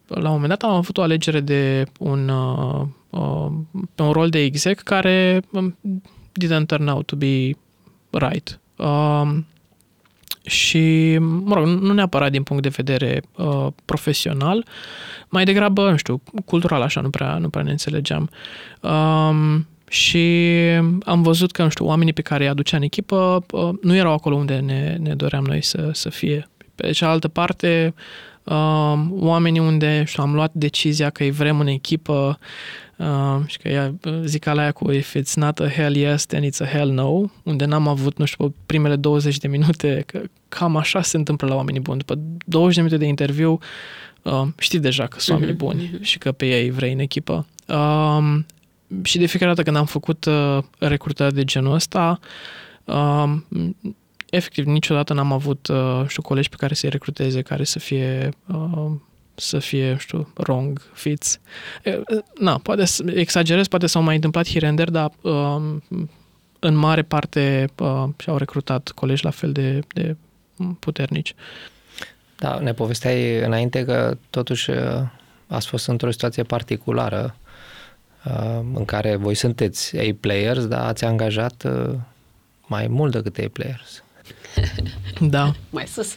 la 0.06 0.28
un 0.28 0.32
moment 0.32 0.48
dat 0.48 0.62
am 0.62 0.74
avut 0.74 0.98
o 0.98 1.02
alegere 1.02 1.40
de 1.40 1.86
un 1.98 2.28
uh, 2.28 2.82
uh, 3.10 3.50
pe 3.94 4.02
un 4.02 4.12
rol 4.12 4.28
de 4.28 4.38
exec 4.38 4.80
care 4.80 5.42
um, 5.50 5.76
didn't 6.32 6.66
turn 6.66 6.88
out 6.88 7.06
to 7.06 7.16
be 7.16 7.50
right. 8.10 8.60
Um, 8.76 9.46
și, 10.42 11.16
mă 11.18 11.55
rog, 11.55 11.66
nu 11.66 11.92
neapărat 11.92 12.31
din 12.31 12.42
punct 12.42 12.62
de 12.62 12.68
vedere 12.68 13.22
uh, 13.37 13.66
profesional, 13.85 14.66
mai 15.29 15.44
degrabă, 15.44 15.90
nu 15.90 15.96
știu, 15.96 16.22
cultural 16.44 16.83
așa, 16.83 17.00
nu 17.00 17.11
prea, 17.11 17.38
nu 17.38 17.48
prea 17.48 17.62
ne 17.62 17.70
înțelegeam. 17.70 18.31
Um, 18.81 19.66
și 19.88 20.46
am 21.05 21.22
văzut 21.22 21.50
că, 21.50 21.62
nu 21.62 21.68
știu, 21.68 21.87
oamenii 21.87 22.12
pe 22.12 22.22
care 22.22 22.42
îi 22.42 22.48
aducea 22.48 22.76
în 22.76 22.83
echipă 22.83 23.44
uh, 23.50 23.68
nu 23.83 23.94
erau 23.96 24.12
acolo 24.12 24.37
unde 24.37 24.55
ne, 24.55 24.96
ne 25.00 25.14
doream 25.14 25.44
noi 25.44 25.62
să, 25.62 25.90
să 25.92 26.09
fie. 26.09 26.48
Pe 26.74 26.90
cealaltă 26.90 27.29
parte, 27.29 27.94
uh, 28.54 28.98
oamenii 29.10 29.60
unde 29.60 30.04
știu, 30.06 30.22
am 30.22 30.34
luat 30.34 30.50
decizia 30.52 31.10
că 31.10 31.22
îi 31.22 31.30
vrem 31.30 31.60
în 31.60 31.66
echipă 31.66 32.38
Uh, 33.00 33.40
și 33.46 33.58
că 33.58 33.68
ea, 33.68 33.94
zic 34.24 34.44
la 34.44 34.60
aia 34.60 34.72
cu 34.72 34.90
if 34.90 35.16
it's 35.16 35.34
not 35.34 35.60
a 35.60 35.68
hell 35.68 35.96
yes, 35.96 36.26
then 36.26 36.42
it's 36.42 36.60
a 36.60 36.64
hell 36.64 36.90
no, 36.90 37.22
unde 37.42 37.64
n-am 37.64 37.88
avut, 37.88 38.18
nu 38.18 38.24
știu, 38.24 38.54
primele 38.66 38.96
20 38.96 39.38
de 39.38 39.48
minute, 39.48 40.02
că 40.06 40.20
cam 40.48 40.76
așa 40.76 41.02
se 41.02 41.16
întâmplă 41.16 41.48
la 41.48 41.54
oamenii 41.54 41.80
buni. 41.80 41.98
După 41.98 42.18
20 42.46 42.74
de 42.74 42.80
minute 42.82 43.02
de 43.02 43.08
interviu, 43.08 43.58
uh, 44.22 44.46
știi 44.58 44.78
deja 44.78 45.06
că 45.06 45.18
sunt 45.18 45.36
oamenii 45.36 45.54
mhm, 45.54 45.64
buni 45.64 45.88
uh-huh. 45.88 46.02
și 46.02 46.18
că 46.18 46.32
pe 46.32 46.46
ei 46.46 46.70
vrei 46.70 46.92
în 46.92 46.98
echipă. 46.98 47.46
Uh, 47.66 48.38
și 49.02 49.18
de 49.18 49.26
fiecare 49.26 49.50
dată 49.50 49.62
când 49.62 49.76
am 49.76 49.86
făcut 49.86 50.24
uh, 50.24 50.58
recrutări 50.78 51.34
de 51.34 51.44
genul 51.44 51.74
ăsta, 51.74 52.20
uh, 52.84 53.32
efectiv 54.30 54.64
niciodată 54.64 55.12
n-am 55.12 55.32
avut, 55.32 55.66
uh, 55.66 56.04
știu, 56.06 56.22
colegi 56.22 56.48
pe 56.48 56.56
care 56.58 56.74
să-i 56.74 56.90
recruteze, 56.90 57.42
care 57.42 57.64
să 57.64 57.78
fie 57.78 58.28
uh, 58.46 58.90
să 59.40 59.58
fie, 59.58 59.96
știu, 59.98 60.32
wrong 60.36 60.82
fits. 60.92 61.40
Na, 62.38 62.58
poate 62.62 62.84
exagerez, 63.14 63.66
poate 63.66 63.86
s-au 63.86 64.02
mai 64.02 64.14
întâmplat 64.14 64.48
here 64.48 64.66
and 64.66 64.76
there, 64.76 64.90
dar 64.90 65.10
um, 65.32 65.82
în 66.58 66.74
mare 66.74 67.02
parte 67.02 67.68
uh, 67.78 68.04
și-au 68.16 68.36
recrutat 68.36 68.88
colegi 68.88 69.24
la 69.24 69.30
fel 69.30 69.52
de, 69.52 69.80
de 69.94 70.16
puternici. 70.78 71.34
Da, 72.38 72.58
ne 72.58 72.72
povesteai 72.72 73.38
înainte 73.38 73.84
că 73.84 74.16
totuși 74.30 74.70
uh, 74.70 74.76
ați 75.46 75.66
fost 75.66 75.86
într-o 75.86 76.10
situație 76.10 76.42
particulară 76.42 77.36
uh, 78.24 78.60
în 78.74 78.84
care 78.84 79.16
voi 79.16 79.34
sunteți 79.34 79.98
A-players, 79.98 80.66
dar 80.66 80.86
ați 80.86 81.04
angajat 81.04 81.64
uh, 81.64 81.94
mai 82.66 82.86
mult 82.86 83.12
decât 83.12 83.44
A-players. 83.44 84.02
Da. 85.20 85.52
Mai 85.70 85.86
sus. 85.86 86.16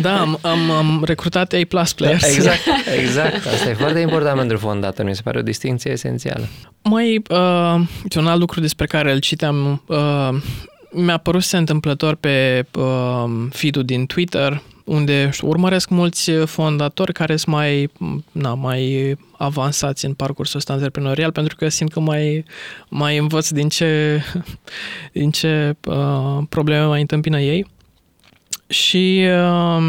Da, 0.00 0.20
am, 0.20 0.38
am, 0.42 0.70
am 0.70 1.04
recrutat 1.04 1.52
A 1.52 1.60
plus 1.68 1.92
players. 1.92 2.20
Da, 2.20 2.28
exact, 2.28 2.60
exact. 3.02 3.46
Asta 3.46 3.68
e 3.68 3.74
foarte 3.74 3.98
important 3.98 4.38
pentru 4.38 4.58
fondator. 4.58 5.04
Mi 5.04 5.14
se 5.14 5.22
pare 5.22 5.38
o 5.38 5.42
distinție 5.42 5.90
esențială. 5.90 6.48
Mai, 6.82 7.22
uh, 7.30 7.80
un 8.16 8.26
alt 8.26 8.40
lucru 8.40 8.60
despre 8.60 8.86
care 8.86 9.12
îl 9.12 9.18
citeam, 9.18 9.82
uh, 9.86 10.28
mi-a 10.90 11.16
părut 11.16 11.42
se 11.42 11.56
întâmplător 11.56 12.14
pe 12.14 12.66
uh, 12.78 13.24
feed-ul 13.50 13.84
din 13.84 14.06
Twitter, 14.06 14.62
unde 14.86 15.30
știu, 15.32 15.48
urmăresc 15.48 15.88
mulți 15.88 16.30
fondatori 16.30 17.12
care 17.12 17.36
sunt 17.36 17.54
mai, 17.54 17.90
na, 18.32 18.54
mai 18.54 19.14
avansați 19.36 20.04
în 20.04 20.14
parcursul 20.14 20.58
ăsta 20.58 20.72
antreprenorial 20.72 21.32
pentru 21.32 21.56
că 21.56 21.68
simt 21.68 21.92
că 21.92 22.00
mai, 22.00 22.44
mai 22.88 23.16
învăț 23.16 23.50
din 23.50 23.68
ce, 23.68 24.22
din 25.12 25.30
ce 25.30 25.76
uh, 25.84 26.38
probleme 26.48 26.84
mai 26.84 27.00
întâmpină 27.00 27.40
ei. 27.40 27.66
Și 28.68 29.24
uh, 29.24 29.82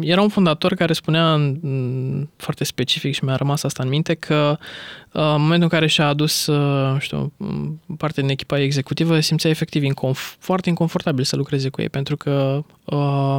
era 0.00 0.20
un 0.20 0.28
fondator 0.28 0.74
care 0.74 0.92
spunea 0.92 1.36
mm, 1.36 2.30
foarte 2.36 2.64
specific 2.64 3.14
și 3.14 3.24
mi-a 3.24 3.36
rămas 3.36 3.62
asta 3.62 3.82
în 3.82 3.88
minte 3.88 4.14
că 4.14 4.58
uh, 5.12 5.22
în 5.22 5.40
momentul 5.40 5.62
în 5.62 5.68
care 5.68 5.86
și-a 5.86 6.06
adus 6.06 6.46
uh, 6.46 6.96
știu, 6.98 7.32
parte 7.96 8.20
din 8.20 8.30
echipa 8.30 8.60
executivă 8.60 9.20
simțea 9.20 9.50
efectiv 9.50 9.82
inconf- 9.82 10.36
foarte 10.38 10.68
inconfortabil 10.68 11.24
să 11.24 11.36
lucreze 11.36 11.68
cu 11.68 11.80
ei 11.80 11.88
pentru 11.88 12.16
că 12.16 12.64
uh, 12.84 13.36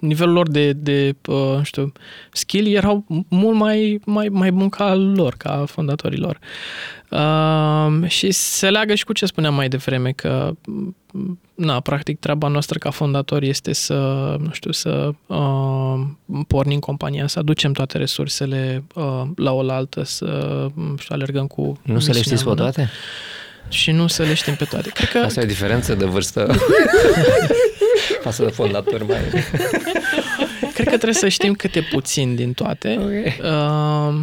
nivelul 0.00 0.34
lor 0.34 0.48
de, 0.48 0.72
de 0.72 1.14
uh, 1.26 1.58
știu, 1.62 1.92
skill 2.32 2.66
erau 2.66 3.04
mult 3.28 3.56
mai, 3.56 4.00
mai, 4.04 4.28
mai 4.28 4.52
bun 4.52 4.68
ca 4.68 4.94
lor, 4.94 5.34
ca 5.38 5.64
fondatorilor. 5.66 6.38
Uh, 7.10 8.08
și 8.08 8.30
se 8.30 8.70
leagă 8.70 8.94
și 8.94 9.04
cu 9.04 9.12
ce 9.12 9.26
spuneam 9.26 9.54
mai 9.54 9.68
devreme, 9.68 10.12
că 10.12 10.52
na, 11.54 11.80
practic 11.80 12.18
treaba 12.18 12.48
noastră 12.48 12.78
ca 12.78 12.90
fondator 12.90 13.42
este 13.42 13.72
să, 13.72 13.94
nu 14.40 14.50
știu, 14.52 14.72
să 14.72 15.10
uh, 15.26 16.00
pornim 16.46 16.78
compania, 16.78 17.26
să 17.26 17.38
aducem 17.38 17.72
toate 17.72 17.98
resursele 17.98 18.84
uh, 18.94 19.22
la 19.36 19.52
oaltă, 19.52 20.02
să 20.02 20.66
știu, 20.98 21.14
alergăm 21.14 21.46
cu 21.46 21.78
Nu 21.82 21.98
să 21.98 22.12
le 22.12 22.20
știți 22.20 22.44
pe 22.44 22.54
toate? 22.54 22.90
Și 23.68 23.90
nu 23.90 24.06
să 24.06 24.22
le 24.22 24.34
știm 24.34 24.54
pe 24.54 24.64
toate. 24.64 24.90
Cred 24.94 25.08
că... 25.08 25.18
Asta 25.18 25.40
e 25.40 25.42
o 25.42 25.46
diferență 25.46 25.94
de 25.94 26.04
vârstă 26.04 26.54
față 28.24 28.44
de 28.44 28.50
fondatori 28.50 29.06
mai... 29.06 29.18
Cred 30.74 30.86
că 30.86 30.96
trebuie 30.96 31.12
să 31.12 31.28
știm 31.28 31.54
câte 31.54 31.80
puțin 31.80 32.34
din 32.34 32.52
toate. 32.52 32.98
Okay. 33.00 33.40
Uh, 33.42 34.20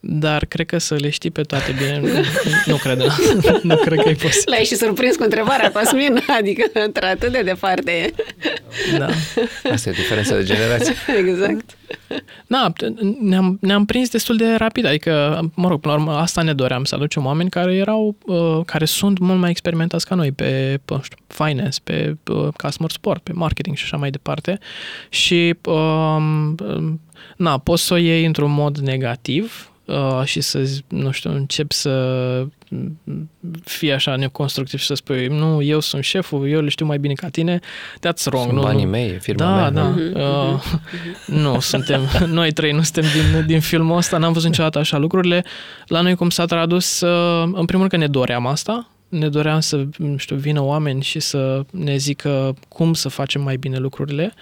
dar 0.00 0.44
cred 0.44 0.66
că 0.66 0.78
să 0.78 0.94
le 0.94 1.10
știi 1.10 1.30
pe 1.30 1.42
toate 1.42 1.74
bine, 1.78 2.00
nu, 2.00 2.24
nu 2.66 2.76
cred. 2.76 2.98
nu 3.62 3.76
cred 3.76 3.98
că 3.98 4.08
e 4.08 4.12
posibil. 4.12 4.52
L-ai 4.52 4.64
și 4.64 4.74
surprins 4.74 5.16
cu 5.16 5.22
întrebarea, 5.22 5.72
Cosmin, 5.72 6.20
adică 6.38 6.70
într-atât 6.72 7.32
de 7.32 7.42
departe 7.42 7.90
e. 7.90 8.12
Da. 8.98 9.08
Asta 9.72 9.88
e 9.88 9.92
diferența 9.92 10.36
de 10.36 10.42
generație. 10.42 10.94
Exact. 11.26 11.76
Da, 12.46 12.72
ne-am, 13.20 13.58
ne-am 13.60 13.84
prins 13.84 14.08
destul 14.08 14.36
de 14.36 14.54
rapid, 14.54 14.84
adică, 14.84 15.40
mă 15.54 15.68
rog, 15.68 15.80
până 15.80 15.94
la 15.94 16.00
urmă, 16.00 16.12
asta 16.12 16.42
ne 16.42 16.52
doream, 16.54 16.84
să 16.84 16.94
aducem 16.94 17.24
oameni 17.24 17.50
care 17.50 17.74
erau, 17.74 18.16
uh, 18.26 18.60
care 18.66 18.84
sunt 18.84 19.18
mult 19.18 19.38
mai 19.38 19.50
experimentați 19.50 20.06
ca 20.06 20.14
noi 20.14 20.32
pe, 20.32 20.80
nu 20.88 21.00
știu, 21.02 21.16
finance, 21.26 21.78
pe 21.84 22.16
uh, 22.30 22.48
customer 22.56 22.90
support, 22.90 23.22
pe 23.22 23.32
marketing 23.32 23.76
și 23.76 23.84
așa 23.84 23.96
mai 23.96 24.10
departe. 24.10 24.58
Și, 25.08 25.54
uh, 25.64 26.16
na, 27.36 27.58
poți 27.58 27.84
să 27.84 27.94
o 27.94 27.96
iei 27.96 28.24
într-un 28.24 28.50
mod 28.50 28.78
negativ, 28.78 29.72
uh, 29.88 30.24
și 30.24 30.40
să, 30.40 30.70
nu 30.88 31.10
știu, 31.10 31.30
încep 31.30 31.72
să 31.72 31.92
fii 33.64 33.92
așa 33.92 34.16
neconstructiv 34.16 34.78
și 34.78 34.86
să 34.86 34.94
spui 34.94 35.26
nu, 35.26 35.62
eu 35.62 35.80
sunt 35.80 36.04
șeful, 36.04 36.48
eu 36.48 36.60
le 36.60 36.68
știu 36.68 36.86
mai 36.86 36.98
bine 36.98 37.12
ca 37.12 37.28
tine, 37.28 37.58
that's 38.06 38.24
wrong. 38.24 38.44
Sunt 38.44 38.56
nu, 38.56 38.60
banii 38.60 38.84
nu. 38.84 38.90
mei, 38.90 39.10
firma 39.10 39.44
da, 39.44 39.54
mea. 39.54 39.70
Da, 39.70 39.82
Mhm, 39.82 40.12
da. 40.12 40.20
Uh, 40.20 40.62
nu, 41.42 41.60
suntem, 41.60 42.00
noi 42.26 42.52
trei 42.52 42.72
nu 42.72 42.82
suntem 42.82 43.04
din, 43.12 43.46
din 43.46 43.60
filmul 43.60 43.96
ăsta, 43.96 44.18
n-am 44.18 44.32
văzut 44.32 44.48
niciodată 44.48 44.78
așa 44.78 44.98
lucrurile. 44.98 45.44
La 45.86 46.00
noi 46.00 46.14
cum 46.14 46.30
s-a 46.30 46.44
tradus, 46.44 47.00
uh, 47.00 47.42
în 47.42 47.64
primul 47.64 47.88
rând 47.88 47.90
că 47.90 47.96
ne 47.96 48.06
doream 48.06 48.46
asta, 48.46 48.88
ne 49.08 49.28
doream 49.28 49.60
să, 49.60 49.84
nu 49.96 50.16
știu, 50.16 50.36
vină 50.36 50.62
oameni 50.62 51.02
și 51.02 51.20
să 51.20 51.64
ne 51.70 51.96
zică 51.96 52.54
cum 52.68 52.94
să 52.94 53.08
facem 53.08 53.42
mai 53.42 53.56
bine 53.56 53.78
lucrurile. 53.78 54.34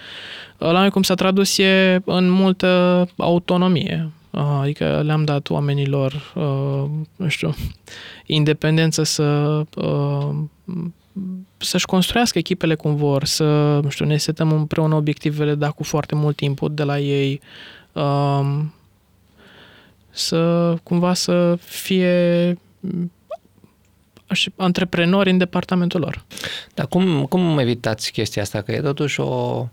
La 0.57 0.71
noi 0.79 0.89
cum 0.89 1.03
s-a 1.03 1.13
tradus 1.13 1.57
e 1.57 2.01
în 2.05 2.29
multă 2.29 3.07
autonomie. 3.17 4.09
Adică 4.37 5.01
le-am 5.05 5.23
dat 5.23 5.49
oamenilor, 5.49 6.33
uh, 6.35 6.89
nu 7.15 7.27
știu, 7.27 7.55
independență 8.25 9.03
să 9.03 9.61
uh, 9.75 10.29
să-și 11.57 11.85
construiască 11.85 12.37
echipele 12.37 12.75
cum 12.75 12.95
vor, 12.95 13.25
să, 13.25 13.79
nu 13.83 13.89
știu, 13.89 14.05
ne 14.05 14.17
setăm 14.17 14.51
împreună 14.51 14.95
obiectivele, 14.95 15.55
dar 15.55 15.73
cu 15.73 15.83
foarte 15.83 16.15
mult 16.15 16.39
input 16.39 16.75
de 16.75 16.83
la 16.83 16.99
ei, 16.99 17.41
uh, 17.91 18.59
să 20.09 20.73
cumva 20.83 21.13
să 21.13 21.57
fie 21.61 22.57
antreprenori 24.55 25.29
în 25.29 25.37
departamentul 25.37 25.99
lor. 25.99 26.23
Dar 26.73 26.87
cum, 26.87 27.25
cum 27.25 27.57
evitați 27.57 28.11
chestia 28.11 28.41
asta? 28.41 28.61
Că 28.61 28.71
e 28.71 28.81
totuși 28.81 29.19
o, 29.19 29.65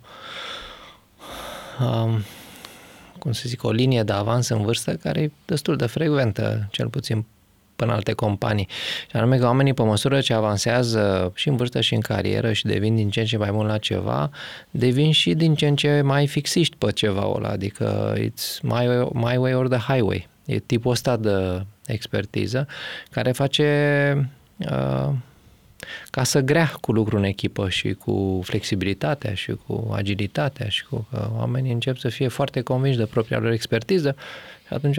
um, 1.81 2.25
cum 3.25 3.33
să 3.33 3.43
zic, 3.47 3.63
o 3.65 3.71
linie 3.71 4.03
de 4.03 4.13
avans 4.13 4.49
în 4.49 4.63
vârstă 4.63 4.95
care 4.95 5.21
e 5.21 5.31
destul 5.45 5.77
de 5.77 5.87
frecventă, 5.87 6.69
cel 6.71 6.89
puțin 6.89 7.25
până 7.77 7.93
alte 7.93 8.13
companii. 8.13 8.69
Și 9.11 9.17
anume 9.17 9.37
că 9.39 9.45
oamenii, 9.45 9.75
pe 9.75 9.83
măsură 9.83 10.21
ce 10.21 10.35
avansează 10.35 11.33
și 11.35 11.49
în 11.49 11.57
vârstă 11.57 11.81
și 11.81 11.95
în 11.95 12.01
carieră 12.01 12.53
și 12.53 12.67
devin 12.67 12.95
din 12.97 13.11
ce 13.11 13.21
în 13.21 13.27
ce 13.27 13.37
mai 13.37 13.51
mult 13.51 13.69
la 13.69 13.79
ceva, 13.79 14.31
devin 14.71 15.13
și 15.13 15.35
din 15.35 15.55
ce 15.55 15.67
în 15.67 15.77
ce 15.77 16.01
mai 16.01 16.27
fixiști 16.27 16.77
pe 16.77 16.93
ceva 16.93 17.33
ăla, 17.35 17.49
adică 17.49 18.15
it's 18.19 18.61
my 18.63 18.87
way, 18.87 19.09
my 19.13 19.37
way 19.37 19.55
or 19.55 19.69
the 19.69 19.93
highway. 19.93 20.29
E 20.45 20.59
tipul 20.59 20.91
ăsta 20.91 21.17
de 21.17 21.65
expertiză 21.87 22.67
care 23.11 23.33
face 23.33 24.31
uh, 24.59 25.09
ca 26.11 26.23
să 26.23 26.41
grea 26.41 26.73
cu 26.81 26.93
lucru 26.93 27.17
în 27.17 27.25
echipă 27.25 27.69
și 27.69 27.93
cu 27.93 28.41
flexibilitatea 28.45 29.35
și 29.35 29.53
cu 29.67 29.91
agilitatea 29.93 30.69
și 30.69 30.85
cu 30.85 31.07
că 31.11 31.31
oamenii 31.37 31.73
încep 31.73 31.97
să 31.97 32.09
fie 32.09 32.29
foarte 32.29 32.61
convinși 32.61 32.99
de 32.99 33.07
propria 33.07 33.39
lor 33.39 33.51
expertiză 33.51 34.17
și 34.67 34.75
atunci 34.75 34.99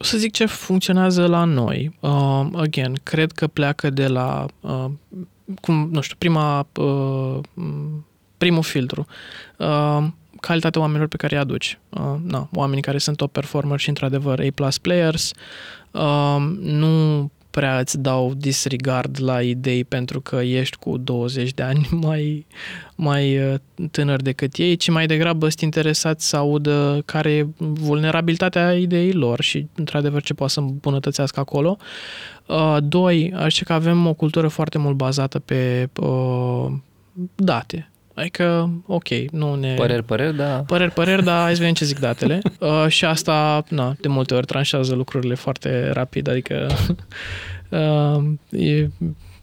o 0.00 0.04
să 0.04 0.18
zic 0.18 0.32
ce 0.32 0.46
funcționează 0.46 1.26
la 1.26 1.44
noi. 1.44 1.96
Uh, 2.00 2.46
again, 2.52 2.94
cred 3.02 3.32
că 3.32 3.46
pleacă 3.46 3.90
de 3.90 4.06
la, 4.06 4.46
uh, 4.60 4.84
cum, 5.60 5.88
nu 5.92 6.00
știu, 6.00 6.16
prima, 6.18 6.66
uh, 6.76 7.38
primul 8.38 8.62
filtru. 8.62 9.06
Uh, 9.56 10.06
calitatea 10.40 10.80
oamenilor 10.80 11.08
pe 11.08 11.16
care 11.16 11.34
îi 11.34 11.40
aduci. 11.40 11.78
Uh, 11.88 12.14
na, 12.22 12.48
oamenii 12.54 12.82
care 12.82 12.98
sunt 12.98 13.16
top 13.16 13.32
performer 13.32 13.78
și, 13.78 13.88
într-adevăr, 13.88 14.40
A+ 14.40 14.68
players. 14.82 15.32
Uh, 15.90 16.36
nu 16.60 17.30
prea 17.58 17.78
îți 17.78 17.98
dau 17.98 18.34
disregard 18.34 19.16
la 19.20 19.42
idei 19.42 19.84
pentru 19.84 20.20
că 20.20 20.36
ești 20.36 20.76
cu 20.76 20.96
20 20.96 21.52
de 21.52 21.62
ani 21.62 21.88
mai, 22.06 22.46
mai 22.94 23.38
tânăr 23.90 24.22
decât 24.22 24.56
ei, 24.56 24.76
ci 24.76 24.90
mai 24.90 25.06
degrabă 25.06 25.48
sunt 25.48 25.60
interesați 25.60 26.28
să 26.28 26.36
audă 26.36 27.02
care 27.04 27.30
e 27.30 27.46
vulnerabilitatea 27.56 28.74
ideilor 28.74 29.40
și, 29.40 29.66
într-adevăr, 29.74 30.22
ce 30.22 30.34
poate 30.34 30.52
să 30.52 30.60
îmbunătățească 30.60 31.40
acolo. 31.40 31.76
Doi, 32.80 33.32
aș 33.36 33.62
că 33.62 33.72
avem 33.72 34.06
o 34.06 34.14
cultură 34.14 34.48
foarte 34.48 34.78
mult 34.78 34.96
bazată 34.96 35.38
pe 35.38 35.88
uh, 36.00 36.66
date. 37.34 37.90
Adică, 38.18 38.70
ok, 38.86 39.08
nu 39.30 39.54
ne... 39.54 39.74
Păreri, 39.74 40.04
păreri, 40.04 40.36
da. 40.36 40.62
Păreri, 40.66 40.90
păreri, 40.90 41.24
dar 41.24 41.42
hai 41.42 41.52
să 41.52 41.58
vedem 41.58 41.74
ce 41.74 41.84
zic 41.84 41.98
datele. 41.98 42.40
Uh, 42.58 42.86
și 42.88 43.04
asta, 43.04 43.64
na, 43.68 43.94
de 44.00 44.08
multe 44.08 44.34
ori 44.34 44.46
tranșează 44.46 44.94
lucrurile 44.94 45.34
foarte 45.34 45.90
rapid, 45.90 46.28
adică 46.28 46.66
uh, 47.68 48.60
e 48.60 48.88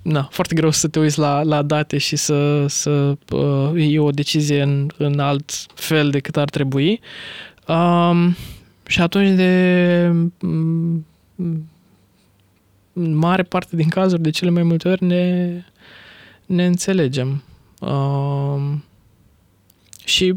na, 0.01 0.27
foarte 0.31 0.55
greu 0.55 0.71
să 0.71 0.88
te 0.88 0.99
uiți 0.99 1.19
la, 1.19 1.43
la 1.43 1.61
date 1.61 1.97
și 1.97 2.15
să, 2.15 2.65
să 2.67 3.15
uh, 3.31 3.71
iei 3.73 3.97
o 3.97 4.09
decizie 4.09 4.61
în, 4.61 4.88
în 4.97 5.19
alt 5.19 5.51
fel 5.73 6.09
decât 6.09 6.38
ar 6.38 6.49
trebui. 6.49 6.99
Um, 7.67 8.35
și 8.88 9.01
atunci 9.01 9.35
de 9.35 10.11
um, 10.41 11.05
mare 12.93 13.43
parte 13.43 13.75
din 13.75 13.89
cazuri, 13.89 14.21
de 14.21 14.29
cele 14.29 14.49
mai 14.49 14.63
multe 14.63 14.88
ori, 14.88 15.03
ne, 15.03 15.51
ne 16.45 16.65
înțelegem. 16.65 17.43
Uh, 17.86 18.74
și 20.06 20.36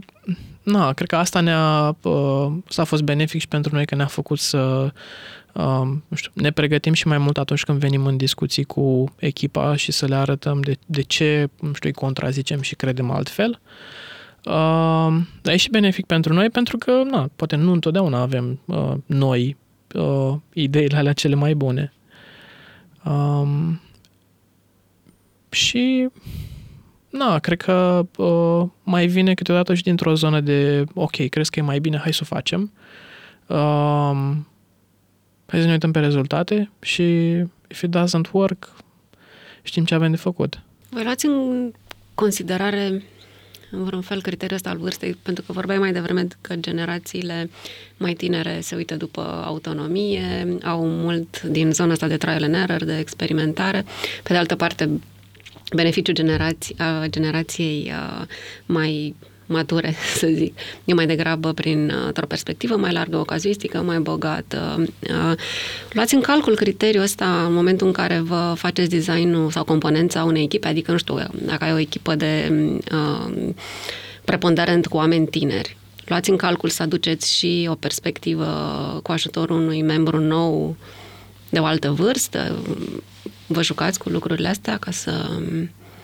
na, 0.62 0.92
cred 0.92 1.08
că 1.08 1.16
asta 1.16 1.40
ne-a 1.40 1.96
uh, 2.02 2.52
s-a 2.68 2.84
fost 2.84 3.02
benefic 3.02 3.40
și 3.40 3.48
pentru 3.48 3.74
noi 3.74 3.86
că 3.86 3.94
ne-a 3.94 4.06
făcut 4.06 4.38
să 4.38 4.92
uh, 5.52 5.82
nu 6.08 6.16
știu, 6.16 6.30
ne 6.34 6.50
pregătim 6.50 6.92
și 6.92 7.06
mai 7.06 7.18
mult 7.18 7.38
atunci 7.38 7.64
când 7.64 7.78
venim 7.78 8.06
în 8.06 8.16
discuții 8.16 8.64
cu 8.64 9.04
echipa 9.18 9.76
și 9.76 9.92
să 9.92 10.06
le 10.06 10.14
arătăm 10.14 10.60
de, 10.60 10.76
de 10.86 11.02
ce 11.02 11.48
nu 11.60 11.72
știu, 11.72 11.88
îi 11.88 11.94
contrazicem 11.94 12.60
și 12.60 12.74
credem 12.74 13.10
altfel. 13.10 13.60
Uh, 14.44 15.16
dar 15.42 15.54
e 15.54 15.56
și 15.56 15.70
benefic 15.70 16.06
pentru 16.06 16.32
noi 16.32 16.50
pentru 16.50 16.78
că 16.78 17.02
na, 17.10 17.30
poate 17.36 17.56
nu 17.56 17.72
întotdeauna 17.72 18.20
avem 18.20 18.60
uh, 18.64 18.94
noi 19.06 19.56
uh, 19.94 20.34
ideile 20.52 20.96
alea 20.96 21.12
cele 21.12 21.34
mai 21.34 21.54
bune. 21.54 21.92
Um, 23.04 23.80
și 25.50 26.08
Na, 27.08 27.38
cred 27.38 27.60
că 27.60 28.06
uh, 28.16 28.68
mai 28.82 29.06
vine 29.06 29.34
câteodată 29.34 29.74
și 29.74 29.82
dintr-o 29.82 30.14
zonă 30.14 30.40
de 30.40 30.84
ok, 30.94 31.28
crezi 31.28 31.50
că 31.50 31.58
e 31.58 31.62
mai 31.62 31.78
bine, 31.78 31.98
hai 31.98 32.12
să 32.12 32.20
o 32.22 32.34
facem. 32.34 32.72
Uh, 33.46 34.36
hai 35.46 35.60
să 35.60 35.66
ne 35.66 35.72
uităm 35.72 35.90
pe 35.90 35.98
rezultate 35.98 36.70
și 36.80 37.02
if 37.68 37.82
it 37.82 37.96
doesn't 37.96 38.30
work, 38.32 38.74
știm 39.62 39.84
ce 39.84 39.94
avem 39.94 40.10
de 40.10 40.16
făcut. 40.16 40.60
Voi 40.88 41.02
luați 41.02 41.26
în 41.26 41.72
considerare 42.14 43.02
în 43.70 43.84
vreun 43.84 44.02
fel 44.02 44.22
criteriul 44.22 44.56
ăsta 44.56 44.70
al 44.70 44.78
vârstei, 44.78 45.18
pentru 45.22 45.44
că 45.46 45.52
vorbeai 45.52 45.78
mai 45.78 45.92
devreme 45.92 46.26
că 46.40 46.54
generațiile 46.56 47.50
mai 47.96 48.12
tinere 48.12 48.60
se 48.60 48.74
uită 48.74 48.96
după 48.96 49.42
autonomie, 49.44 50.58
au 50.62 50.86
mult 50.86 51.42
din 51.42 51.72
zona 51.72 51.92
asta 51.92 52.06
de 52.06 52.16
trial 52.16 52.42
and 52.42 52.54
error, 52.54 52.84
de 52.84 52.98
experimentare. 52.98 53.84
Pe 54.22 54.32
de 54.32 54.36
altă 54.36 54.56
parte, 54.56 55.00
beneficiul 55.74 56.14
generații, 56.14 56.74
a 56.78 57.06
generației 57.06 57.92
a, 57.94 58.26
mai 58.66 59.14
mature, 59.48 59.94
să 60.20 60.26
zic, 60.34 60.58
e 60.84 60.94
mai 60.94 61.06
degrabă 61.06 61.52
prin 61.52 61.92
o 62.22 62.26
perspectivă 62.26 62.76
mai 62.76 62.92
largă, 62.92 63.16
o 63.16 63.24
cazuistică 63.24 63.78
mai 63.78 63.98
bogată. 63.98 64.84
Luați 65.92 66.14
în 66.14 66.20
calcul 66.20 66.54
criteriul 66.54 67.02
ăsta 67.02 67.44
în 67.46 67.52
momentul 67.52 67.86
în 67.86 67.92
care 67.92 68.18
vă 68.18 68.52
faceți 68.56 68.90
designul 68.90 69.50
sau 69.50 69.64
componența 69.64 70.24
unei 70.24 70.42
echipe, 70.42 70.68
adică, 70.68 70.90
nu 70.90 70.98
știu, 70.98 71.16
dacă 71.46 71.64
ai 71.64 71.72
o 71.72 71.78
echipă 71.78 72.14
de 72.14 72.52
uh, 72.92 73.52
preponderent 74.24 74.86
cu 74.86 74.96
oameni 74.96 75.26
tineri, 75.26 75.76
luați 76.04 76.30
în 76.30 76.36
calcul 76.36 76.68
să 76.68 76.82
aduceți 76.82 77.36
și 77.36 77.66
o 77.70 77.74
perspectivă 77.74 78.46
cu 79.02 79.12
ajutorul 79.12 79.60
unui 79.60 79.82
membru 79.82 80.18
nou 80.18 80.76
de 81.50 81.58
o 81.58 81.64
altă 81.64 81.90
vârstă, 81.90 82.58
vă 83.48 83.62
jucați 83.62 83.98
cu 83.98 84.08
lucrurile 84.08 84.48
astea 84.48 84.76
ca 84.76 84.90
să... 84.90 85.40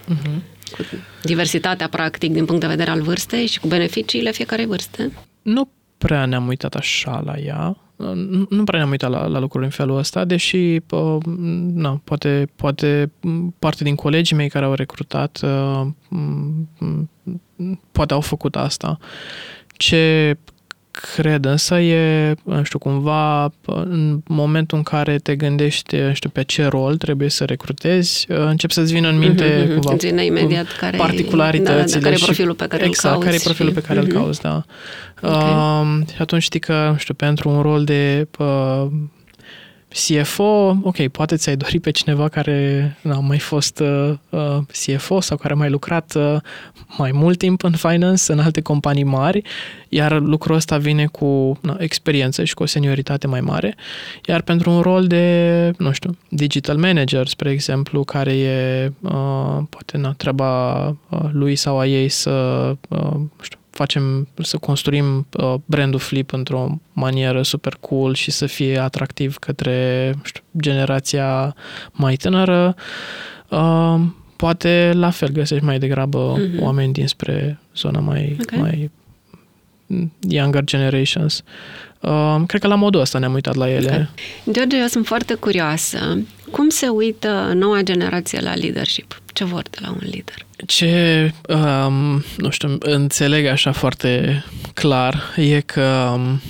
Uh-huh. 0.08 0.38
cu 0.76 0.82
diversitatea, 1.22 1.88
practic, 1.88 2.32
din 2.32 2.44
punct 2.44 2.60
de 2.60 2.66
vedere 2.66 2.90
al 2.90 3.02
vârstei 3.02 3.46
și 3.46 3.60
cu 3.60 3.66
beneficiile 3.66 4.30
fiecarei 4.30 4.66
vârste? 4.66 5.12
Nu 5.42 5.68
prea 5.98 6.26
ne-am 6.26 6.46
uitat 6.46 6.74
așa 6.74 7.22
la 7.24 7.38
ea. 7.38 7.76
Nu 8.48 8.64
prea 8.64 8.78
ne-am 8.78 8.90
uitat 8.90 9.10
la, 9.10 9.26
la 9.26 9.38
lucruri 9.38 9.64
în 9.64 9.70
felul 9.70 9.96
ăsta, 9.96 10.24
deși 10.24 10.80
uh, 10.90 11.16
na, 11.74 12.00
poate, 12.04 12.48
poate 12.56 13.12
parte 13.58 13.84
din 13.84 13.94
colegii 13.94 14.36
mei 14.36 14.48
care 14.48 14.64
au 14.64 14.74
recrutat 14.74 15.40
uh, 15.42 15.86
poate 17.92 18.12
au 18.12 18.20
făcut 18.20 18.56
asta. 18.56 18.98
Ce 19.66 20.36
cred, 21.00 21.44
însă 21.44 21.78
e, 21.78 22.34
nu 22.42 22.62
știu, 22.62 22.78
cumva 22.78 23.52
în 23.64 24.20
momentul 24.26 24.76
în 24.76 24.82
care 24.82 25.18
te 25.18 25.36
gândești, 25.36 25.96
nu 25.96 26.14
știu, 26.14 26.30
pe 26.30 26.42
ce 26.42 26.66
rol 26.66 26.96
trebuie 26.96 27.28
să 27.28 27.44
recrutezi, 27.44 28.24
încep 28.28 28.70
să-ți 28.70 28.92
vină 28.92 29.08
în 29.08 29.18
minte 29.18 29.64
mm-hmm. 29.64 29.72
cumva 29.72 29.92
Îți 29.92 30.06
vine 30.06 30.24
imediat 30.24 30.66
care 30.78 30.96
particularitățile. 30.96 31.82
Da, 31.82 31.98
da, 31.98 32.00
care 32.00 32.14
e 32.14 32.24
profilul 32.24 32.54
pe 32.54 32.66
care 32.66 32.84
exact, 32.84 33.04
îl 33.04 33.10
cauți. 33.10 33.24
care 33.24 33.36
e 33.36 33.44
profilul 33.44 33.72
și... 33.72 33.80
pe 33.80 33.86
care 33.86 34.00
mm-hmm. 34.00 34.10
îl 34.10 34.12
cauți, 34.12 34.40
da. 34.40 34.64
Okay. 35.22 35.52
Uh, 35.52 36.06
și 36.14 36.22
atunci 36.22 36.42
știi 36.42 36.60
că, 36.60 36.88
nu 36.90 36.96
știu, 36.96 37.14
pentru 37.14 37.48
un 37.48 37.62
rol 37.62 37.84
de 37.84 38.28
uh, 38.38 38.86
CFO, 39.94 40.76
ok, 40.82 41.08
poate 41.08 41.36
ți-ai 41.36 41.56
dori 41.56 41.80
pe 41.80 41.90
cineva 41.90 42.28
care 42.28 42.96
a 43.10 43.18
mai 43.18 43.38
fost 43.38 43.78
uh, 43.80 44.14
uh 44.30 44.58
CFO 44.66 45.20
sau 45.20 45.36
care 45.36 45.52
a 45.52 45.56
mai 45.56 45.70
lucrat 45.70 46.14
uh, 46.14 46.36
mai 46.98 47.10
mult 47.12 47.38
timp 47.38 47.62
în 47.62 47.72
finance, 47.72 48.32
în 48.32 48.38
alte 48.38 48.60
companii 48.60 49.04
mari, 49.04 49.42
iar 49.88 50.20
lucrul 50.20 50.54
ăsta 50.54 50.76
vine 50.78 51.06
cu 51.06 51.58
na, 51.62 51.76
experiență 51.78 52.44
și 52.44 52.54
cu 52.54 52.62
o 52.62 52.66
senioritate 52.66 53.26
mai 53.26 53.40
mare. 53.40 53.76
Iar 54.26 54.42
pentru 54.42 54.70
un 54.70 54.80
rol 54.80 55.06
de, 55.06 55.70
nu 55.78 55.92
știu, 55.92 56.16
digital 56.28 56.76
manager, 56.76 57.26
spre 57.26 57.50
exemplu, 57.50 58.04
care 58.04 58.36
e 58.36 58.92
uh, 59.00 59.62
poate 59.68 59.96
na, 59.96 60.12
treaba 60.12 60.86
uh, 60.86 61.20
lui 61.32 61.56
sau 61.56 61.78
a 61.78 61.86
ei 61.86 62.08
să, 62.08 62.30
uh, 62.88 62.98
nu 63.12 63.42
știu, 63.42 63.58
facem, 63.74 64.28
să 64.42 64.56
construim 64.56 65.26
uh, 65.32 65.54
brandul 65.64 66.00
Flip 66.00 66.32
într-o 66.32 66.80
manieră 66.92 67.42
super 67.42 67.76
cool 67.80 68.14
și 68.14 68.30
să 68.30 68.46
fie 68.46 68.78
atractiv 68.78 69.36
către 69.36 70.14
știu, 70.22 70.42
generația 70.60 71.54
mai 71.92 72.14
tânără, 72.16 72.74
uh, 73.48 74.00
poate 74.36 74.90
la 74.94 75.10
fel 75.10 75.28
găsești 75.28 75.64
mai 75.64 75.78
degrabă 75.78 76.36
mm-hmm. 76.36 76.60
oameni 76.60 76.92
dinspre 76.92 77.58
zona 77.76 77.98
mai, 77.98 78.36
okay. 78.40 78.58
mai 78.58 78.90
younger 80.28 80.64
generations. 80.64 81.42
Uh, 82.08 82.42
cred 82.46 82.60
că 82.60 82.66
la 82.66 82.74
modul 82.74 83.00
ăsta 83.00 83.18
ne-am 83.18 83.32
uitat 83.32 83.54
la 83.54 83.70
ele. 83.70 83.86
Okay. 83.86 84.08
George, 84.54 84.76
eu 84.76 84.86
sunt 84.86 85.06
foarte 85.06 85.34
curioasă. 85.34 86.18
Cum 86.50 86.68
se 86.68 86.88
uită 86.88 87.52
noua 87.54 87.80
generație 87.80 88.40
la 88.40 88.54
leadership? 88.54 89.22
Ce 89.32 89.44
vor 89.44 89.62
de 89.70 89.78
la 89.80 89.90
un 89.90 90.00
lider? 90.00 90.46
Ce, 90.66 91.32
um, 91.48 92.24
nu 92.36 92.50
știu, 92.50 92.76
înțeleg 92.80 93.46
așa 93.46 93.72
foarte 93.72 94.44
clar 94.74 95.22
e 95.36 95.60
că 95.60 96.10
um, 96.14 96.40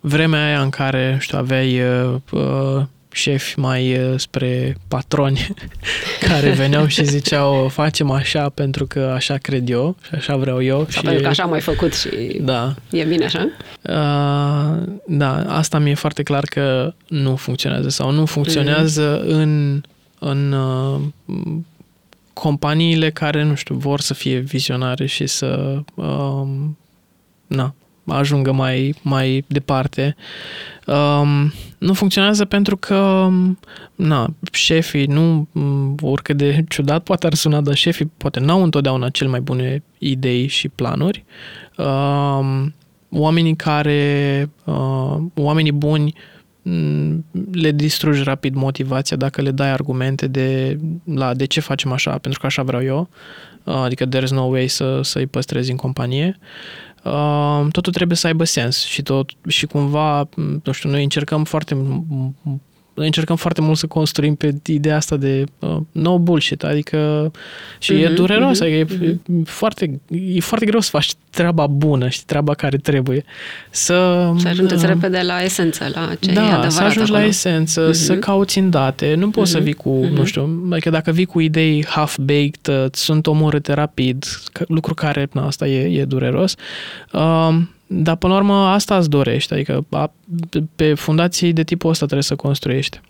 vremea 0.00 0.46
aia 0.46 0.60
în 0.60 0.70
care, 0.70 1.16
știu, 1.20 1.38
aveai 1.38 1.80
uh, 1.80 2.14
uh 2.30 2.82
șefi 3.14 3.58
mai 3.58 3.98
uh, 3.98 4.18
spre 4.18 4.76
patroni 4.88 5.48
care 6.28 6.50
veneau 6.50 6.86
și 6.86 7.04
ziceau 7.04 7.68
facem 7.68 8.10
așa 8.10 8.48
pentru 8.48 8.86
că 8.86 9.12
așa 9.14 9.36
cred 9.36 9.68
eu 9.68 9.96
și 10.02 10.14
așa 10.14 10.36
vreau 10.36 10.62
eu. 10.62 10.76
Sau 10.76 10.86
și 10.88 11.00
pentru 11.00 11.22
că 11.22 11.28
așa 11.28 11.42
am 11.42 11.50
mai 11.50 11.60
făcut 11.60 11.94
și 11.94 12.08
da. 12.40 12.74
e 12.90 13.04
bine 13.04 13.24
așa? 13.24 13.48
Uh, 13.82 14.92
da, 15.06 15.44
asta 15.46 15.78
mi-e 15.78 15.94
foarte 15.94 16.22
clar 16.22 16.44
că 16.44 16.94
nu 17.08 17.36
funcționează 17.36 17.88
sau 17.88 18.10
nu 18.10 18.26
funcționează 18.26 19.22
mm. 19.26 19.38
în, 19.38 19.82
în 20.18 20.52
uh, 20.52 21.00
companiile 22.32 23.10
care, 23.10 23.42
nu 23.42 23.54
știu, 23.54 23.74
vor 23.74 24.00
să 24.00 24.14
fie 24.14 24.38
vizionare 24.38 25.06
și 25.06 25.26
să 25.26 25.78
um, 25.94 26.78
na, 27.46 27.74
ajungă 28.06 28.52
mai, 28.52 28.94
mai 29.02 29.44
departe. 29.46 30.16
Um, 30.86 31.52
nu 31.78 31.92
funcționează 31.92 32.44
pentru 32.44 32.76
că 32.76 33.28
na, 33.94 34.34
șefii 34.52 35.06
nu, 35.06 35.48
oricât 36.00 36.36
de 36.36 36.64
ciudat 36.68 37.02
poate 37.02 37.26
ar 37.26 37.34
suna, 37.34 37.60
dar 37.60 37.74
șefii 37.74 38.12
poate 38.16 38.40
n-au 38.40 38.62
întotdeauna 38.62 39.08
cel 39.08 39.28
mai 39.28 39.40
bune 39.40 39.82
idei 39.98 40.46
și 40.46 40.68
planuri. 40.68 41.24
Um, 41.76 42.74
oamenii 43.10 43.56
care, 43.56 44.50
uh, 44.64 45.16
oamenii 45.34 45.72
buni 45.72 46.14
Mm, 46.66 47.24
le 47.52 47.70
distrugi 47.70 48.22
rapid 48.22 48.54
motivația 48.54 49.16
dacă 49.16 49.42
le 49.42 49.50
dai 49.50 49.70
argumente 49.70 50.26
de, 50.26 50.78
la 51.04 51.34
de 51.34 51.44
ce 51.44 51.60
facem 51.60 51.92
așa, 51.92 52.18
pentru 52.18 52.40
că 52.40 52.46
așa 52.46 52.62
vreau 52.62 52.82
eu, 52.82 53.08
adică 53.64 54.06
there's 54.06 54.30
no 54.30 54.42
way 54.42 54.68
să, 54.68 55.00
să-i 55.02 55.26
păstrezi 55.26 55.70
în 55.70 55.76
companie. 55.76 56.38
Totul 57.70 57.92
trebuie 57.92 58.16
să 58.16 58.26
aibă 58.26 58.44
sens 58.44 58.84
și 58.84 59.02
tot 59.02 59.30
și 59.46 59.66
cumva, 59.66 60.28
nu 60.62 60.72
știu, 60.72 60.90
noi 60.90 61.02
încercăm 61.02 61.44
foarte 61.44 61.76
încercăm 62.94 63.36
foarte 63.36 63.60
mult 63.60 63.78
să 63.78 63.86
construim 63.86 64.34
pe 64.34 64.54
ideea 64.66 64.96
asta 64.96 65.16
de 65.16 65.44
uh, 65.58 65.76
no 65.92 66.18
bullshit, 66.18 66.62
adică 66.62 67.30
și 67.78 67.92
mm-hmm, 67.92 68.02
e 68.02 68.06
mhm, 68.06 68.14
dureros, 68.14 68.58
mm-hmm, 68.58 68.62
adică 68.62 68.76
e, 68.76 68.84
mm-hmm. 68.84 69.44
foarte, 69.44 70.00
e 70.08 70.40
foarte 70.40 70.66
greu 70.66 70.80
să 70.80 70.90
faci 70.90 71.12
treaba 71.30 71.66
bună 71.66 72.08
și 72.08 72.24
treaba 72.24 72.54
care 72.54 72.76
trebuie. 72.76 73.24
Să, 73.70 74.30
să 74.38 74.48
ajungeți 74.48 74.84
uh, 74.84 74.90
repede 74.90 75.20
la 75.22 75.42
esență, 75.42 75.90
la 75.94 76.14
ce 76.20 76.32
da, 76.32 76.40
e 76.40 76.44
adevărat 76.44 76.72
să 76.72 76.82
ajungi 76.82 77.10
acolo. 77.10 77.18
la 77.18 77.24
esență, 77.24 77.88
mm-hmm. 77.88 77.92
să 77.92 78.16
cauți 78.16 78.58
în 78.58 78.70
date. 78.70 79.14
Nu 79.14 79.30
poți 79.30 79.50
mm-hmm. 79.50 79.52
să 79.52 79.58
vii 79.58 79.72
cu, 79.72 80.04
mm-hmm. 80.04 80.10
nu 80.10 80.24
știu, 80.24 80.68
adică 80.70 80.90
dacă 80.90 81.10
vii 81.10 81.24
cu 81.24 81.40
idei 81.40 81.86
half-baked, 81.86 82.66
uh, 82.68 82.84
sunt 82.90 83.26
omorâte 83.26 83.72
rapid, 83.72 84.24
lucru 84.68 84.94
care, 84.94 85.28
na, 85.32 85.46
asta 85.46 85.66
e, 85.66 86.00
e 86.00 86.04
dureros. 86.04 86.54
Uh, 87.12 87.56
dar 87.86 88.16
până 88.16 88.32
la 88.32 88.38
urmă 88.38 88.54
asta 88.54 88.96
îți 88.96 89.10
dorești, 89.10 89.52
adică 89.52 89.84
a, 89.90 90.12
pe 90.76 90.94
fundații 90.94 91.52
de 91.52 91.62
tipul 91.62 91.90
ăsta 91.90 92.04
trebuie 92.04 92.24
să 92.24 92.36
construiești. 92.36 93.00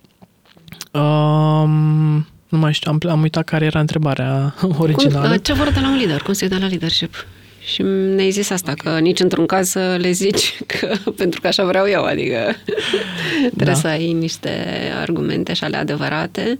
Um, 0.92 2.26
nu 2.48 2.58
mai 2.58 2.72
știu, 2.72 2.90
am, 2.90 2.98
am 3.08 3.20
uitat 3.20 3.44
care 3.44 3.64
era 3.64 3.80
întrebarea 3.80 4.54
originală. 4.78 5.28
Cum, 5.28 5.36
ce 5.36 5.52
vor 5.52 5.70
de 5.70 5.80
la 5.80 5.88
un 5.88 5.96
lider? 5.96 6.22
Cum 6.22 6.32
se 6.32 6.48
dă 6.48 6.58
la 6.58 6.66
leadership? 6.66 7.26
Și 7.64 7.82
ne-ai 7.82 8.30
zis 8.30 8.50
asta, 8.50 8.72
că 8.72 8.98
nici 8.98 9.20
într-un 9.20 9.46
caz 9.46 9.68
să 9.68 9.96
le 10.00 10.10
zici 10.10 10.58
că 10.66 10.96
pentru 11.16 11.40
că 11.40 11.46
așa 11.46 11.64
vreau 11.64 11.88
eu, 11.88 12.02
adică 12.02 12.36
trebuie 13.56 13.66
da. 13.66 13.74
să 13.74 13.86
ai 13.86 14.12
niște 14.12 14.66
argumente 15.00 15.52
și 15.52 15.64
ale 15.64 15.76
adevărate 15.76 16.58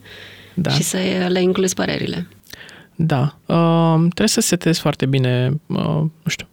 da. 0.54 0.70
și 0.70 0.82
să 0.82 0.98
le 1.28 1.42
incluzi 1.42 1.74
părerile. 1.74 2.26
Da. 2.94 3.38
Uh, 3.46 3.94
trebuie 3.98 4.28
să 4.28 4.40
setezi 4.40 4.80
foarte 4.80 5.06
bine, 5.06 5.60
uh, 5.66 6.00
nu 6.22 6.28
știu, 6.28 6.46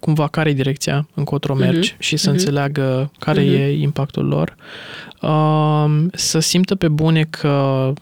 cumva 0.00 0.28
care 0.28 0.50
e 0.50 0.52
direcția 0.52 1.08
încotro 1.14 1.54
mhm. 1.54 1.62
mergi 1.62 1.92
uh-huh. 1.92 1.98
și 1.98 2.16
să 2.16 2.28
uh-huh. 2.28 2.32
înțeleagă 2.32 3.12
care 3.18 3.42
uh-huh. 3.42 3.58
e 3.58 3.80
impactul 3.80 4.26
lor. 4.26 4.56
Uh, 5.20 6.06
să 6.12 6.38
simtă 6.38 6.74
pe 6.74 6.88
bune 6.88 7.24
că, 7.30 7.92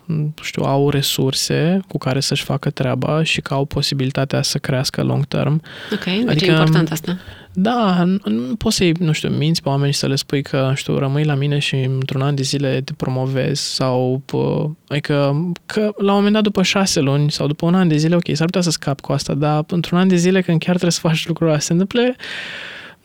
știu, 0.42 0.62
au 0.62 0.90
resurse 0.90 1.80
cu 1.88 1.98
care 1.98 2.20
să-și 2.20 2.44
facă 2.44 2.70
treaba 2.70 3.22
și 3.22 3.40
că 3.40 3.54
au 3.54 3.64
posibilitatea 3.64 4.42
să 4.42 4.58
crească 4.58 5.02
long 5.02 5.24
term. 5.24 5.62
Ok, 5.92 6.04
deci 6.04 6.28
adică, 6.28 6.50
e 6.50 6.50
important 6.50 6.90
asta. 6.90 7.18
Da, 7.52 8.04
nu, 8.04 8.18
nu 8.24 8.54
poți 8.54 8.76
să-i, 8.76 8.92
nu 8.98 9.12
știu, 9.12 9.28
minți 9.28 9.62
pe 9.62 9.68
oameni 9.68 9.92
și 9.92 9.98
să 9.98 10.06
le 10.06 10.14
spui 10.14 10.42
că, 10.42 10.72
știu, 10.74 10.98
rămâi 10.98 11.24
la 11.24 11.34
mine 11.34 11.58
și 11.58 11.74
într-un 11.74 12.22
an 12.22 12.34
de 12.34 12.42
zile 12.42 12.80
te 12.80 12.92
promovezi 12.92 13.74
sau, 13.74 14.22
pă, 14.24 14.70
adică, 14.88 15.44
că 15.66 15.92
la 15.96 16.10
un 16.10 16.16
moment 16.16 16.32
dat 16.34 16.42
după 16.42 16.62
șase 16.62 17.00
luni 17.00 17.30
sau 17.30 17.46
după 17.46 17.66
un 17.66 17.74
an 17.74 17.88
de 17.88 17.96
zile, 17.96 18.14
ok, 18.14 18.24
s-ar 18.32 18.46
putea 18.46 18.60
să 18.60 18.70
scapi 18.70 19.00
cu 19.00 19.12
asta, 19.12 19.34
dar 19.34 19.64
într-un 19.68 19.98
an 19.98 20.08
de 20.08 20.16
zile 20.16 20.40
când 20.40 20.58
chiar 20.58 20.68
trebuie 20.68 20.92
să 20.92 21.00
faci 21.00 21.26
lucrul 21.26 21.48
ăsta, 21.48 21.60
se 21.60 21.72
întâmple, 21.72 22.16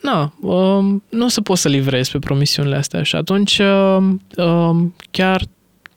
na, 0.04 0.34
um, 0.42 1.04
nu 1.10 1.26
o 1.26 1.28
să 1.28 1.42
poți 1.42 1.62
să 1.62 1.68
livrezi 1.68 2.12
pe 2.12 2.20
promisiunile 2.20 2.76
astea 2.76 3.04
și 3.04 3.16
atunci 3.16 3.58
um, 3.58 4.22
um, 4.38 4.96
chiar 5.12 5.44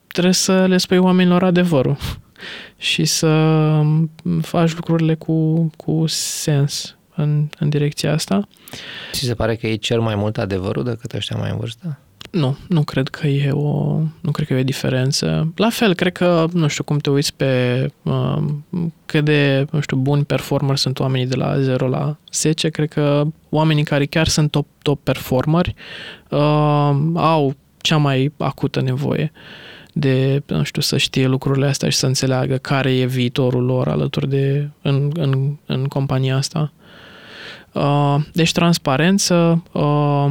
trebuie 0.06 0.32
să 0.32 0.66
le 0.66 0.76
spui 0.76 0.96
oamenilor 0.96 1.42
adevărul 1.42 1.96
și 2.76 3.04
să 3.04 3.26
um, 3.26 4.10
faci 4.40 4.74
lucrurile 4.74 5.14
cu, 5.14 5.70
cu 5.76 6.04
sens 6.06 6.96
în, 7.14 7.48
în 7.58 7.68
direcția 7.68 8.12
asta. 8.12 8.48
Și 9.12 9.24
se 9.24 9.34
pare 9.34 9.56
că 9.56 9.66
ei 9.66 9.78
cer 9.78 9.98
mai 9.98 10.14
mult 10.14 10.38
adevărul 10.38 10.84
decât 10.84 11.12
ăștia 11.12 11.36
mai 11.36 11.50
în 11.50 11.56
vârstă? 11.56 11.98
Nu, 12.36 12.56
nu 12.68 12.82
cred 12.82 13.08
că 13.08 13.26
e 13.26 13.50
o, 13.50 14.00
nu 14.20 14.30
cred 14.30 14.46
că 14.46 14.54
e 14.54 14.60
o 14.60 14.64
diferență. 14.64 15.52
La 15.56 15.68
fel, 15.68 15.94
cred 15.94 16.12
că, 16.12 16.46
nu 16.52 16.66
știu, 16.68 16.84
cum 16.84 16.98
te 16.98 17.10
uiți 17.10 17.34
pe 17.34 17.86
uh, 18.02 18.42
cât 19.06 19.24
de, 19.24 19.66
nu 19.70 19.80
știu, 19.80 19.96
buni 19.96 20.24
performeri 20.24 20.78
sunt 20.78 20.98
oamenii 20.98 21.26
de 21.26 21.36
la 21.36 21.60
0 21.60 21.88
la 21.88 22.16
10, 22.32 22.68
cred 22.68 22.88
că 22.88 23.26
oamenii 23.48 23.84
care 23.84 24.06
chiar 24.06 24.28
sunt 24.28 24.50
top, 24.50 24.66
top 24.82 25.02
performeri 25.02 25.74
uh, 26.30 26.96
au 27.14 27.54
cea 27.78 27.96
mai 27.96 28.32
acută 28.36 28.80
nevoie 28.80 29.32
de, 29.92 30.42
nu 30.46 30.62
știu, 30.62 30.82
să 30.82 30.96
știe 30.96 31.26
lucrurile 31.26 31.66
astea 31.66 31.88
și 31.88 31.96
să 31.96 32.06
înțeleagă 32.06 32.56
care 32.56 32.96
e 32.96 33.06
viitorul 33.06 33.64
lor 33.64 33.88
alături 33.88 34.28
de, 34.28 34.68
în, 34.82 35.10
în, 35.14 35.56
în 35.66 35.84
compania 35.84 36.36
asta. 36.36 36.72
Uh, 37.72 38.16
deci 38.32 38.52
transparență, 38.52 39.62
uh, 39.72 40.26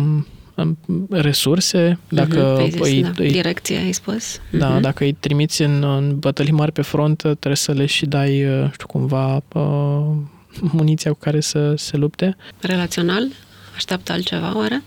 resurse, 1.09 1.99
dacă 2.09 2.57
uh-huh, 2.57 2.79
îi, 2.79 3.01
da. 3.01 3.11
îi, 3.17 3.31
direcție 3.31 3.77
ai 3.77 3.91
spus. 3.91 4.39
Da, 4.51 4.77
uh-huh. 4.77 4.81
dacă 4.81 5.03
îi 5.03 5.13
trimiți 5.13 5.61
în, 5.61 5.83
în 5.83 6.19
bătălii 6.19 6.51
mari 6.51 6.71
pe 6.71 6.81
front, 6.81 7.17
trebuie 7.17 7.55
să 7.55 7.71
le 7.71 7.85
și 7.85 8.05
dai, 8.05 8.45
uh, 8.45 8.71
știu 8.71 8.87
cumva, 8.87 9.41
uh, 9.53 10.15
muniția 10.77 11.11
cu 11.11 11.17
care 11.19 11.39
să 11.39 11.73
se 11.75 11.97
lupte. 11.97 12.35
Relațional? 12.59 13.27
Așteaptă 13.75 14.11
altceva, 14.11 14.57
oare? 14.57 14.83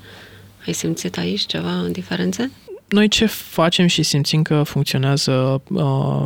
Ai 0.67 0.73
simțit 0.73 1.19
aici 1.19 1.47
ceva 1.47 1.87
diferențe? 1.91 2.51
Noi 2.89 3.09
ce 3.09 3.27
facem 3.27 3.87
și 3.87 4.03
simțim 4.03 4.43
că 4.43 4.63
funcționează 4.63 5.63
uh, 5.69 6.23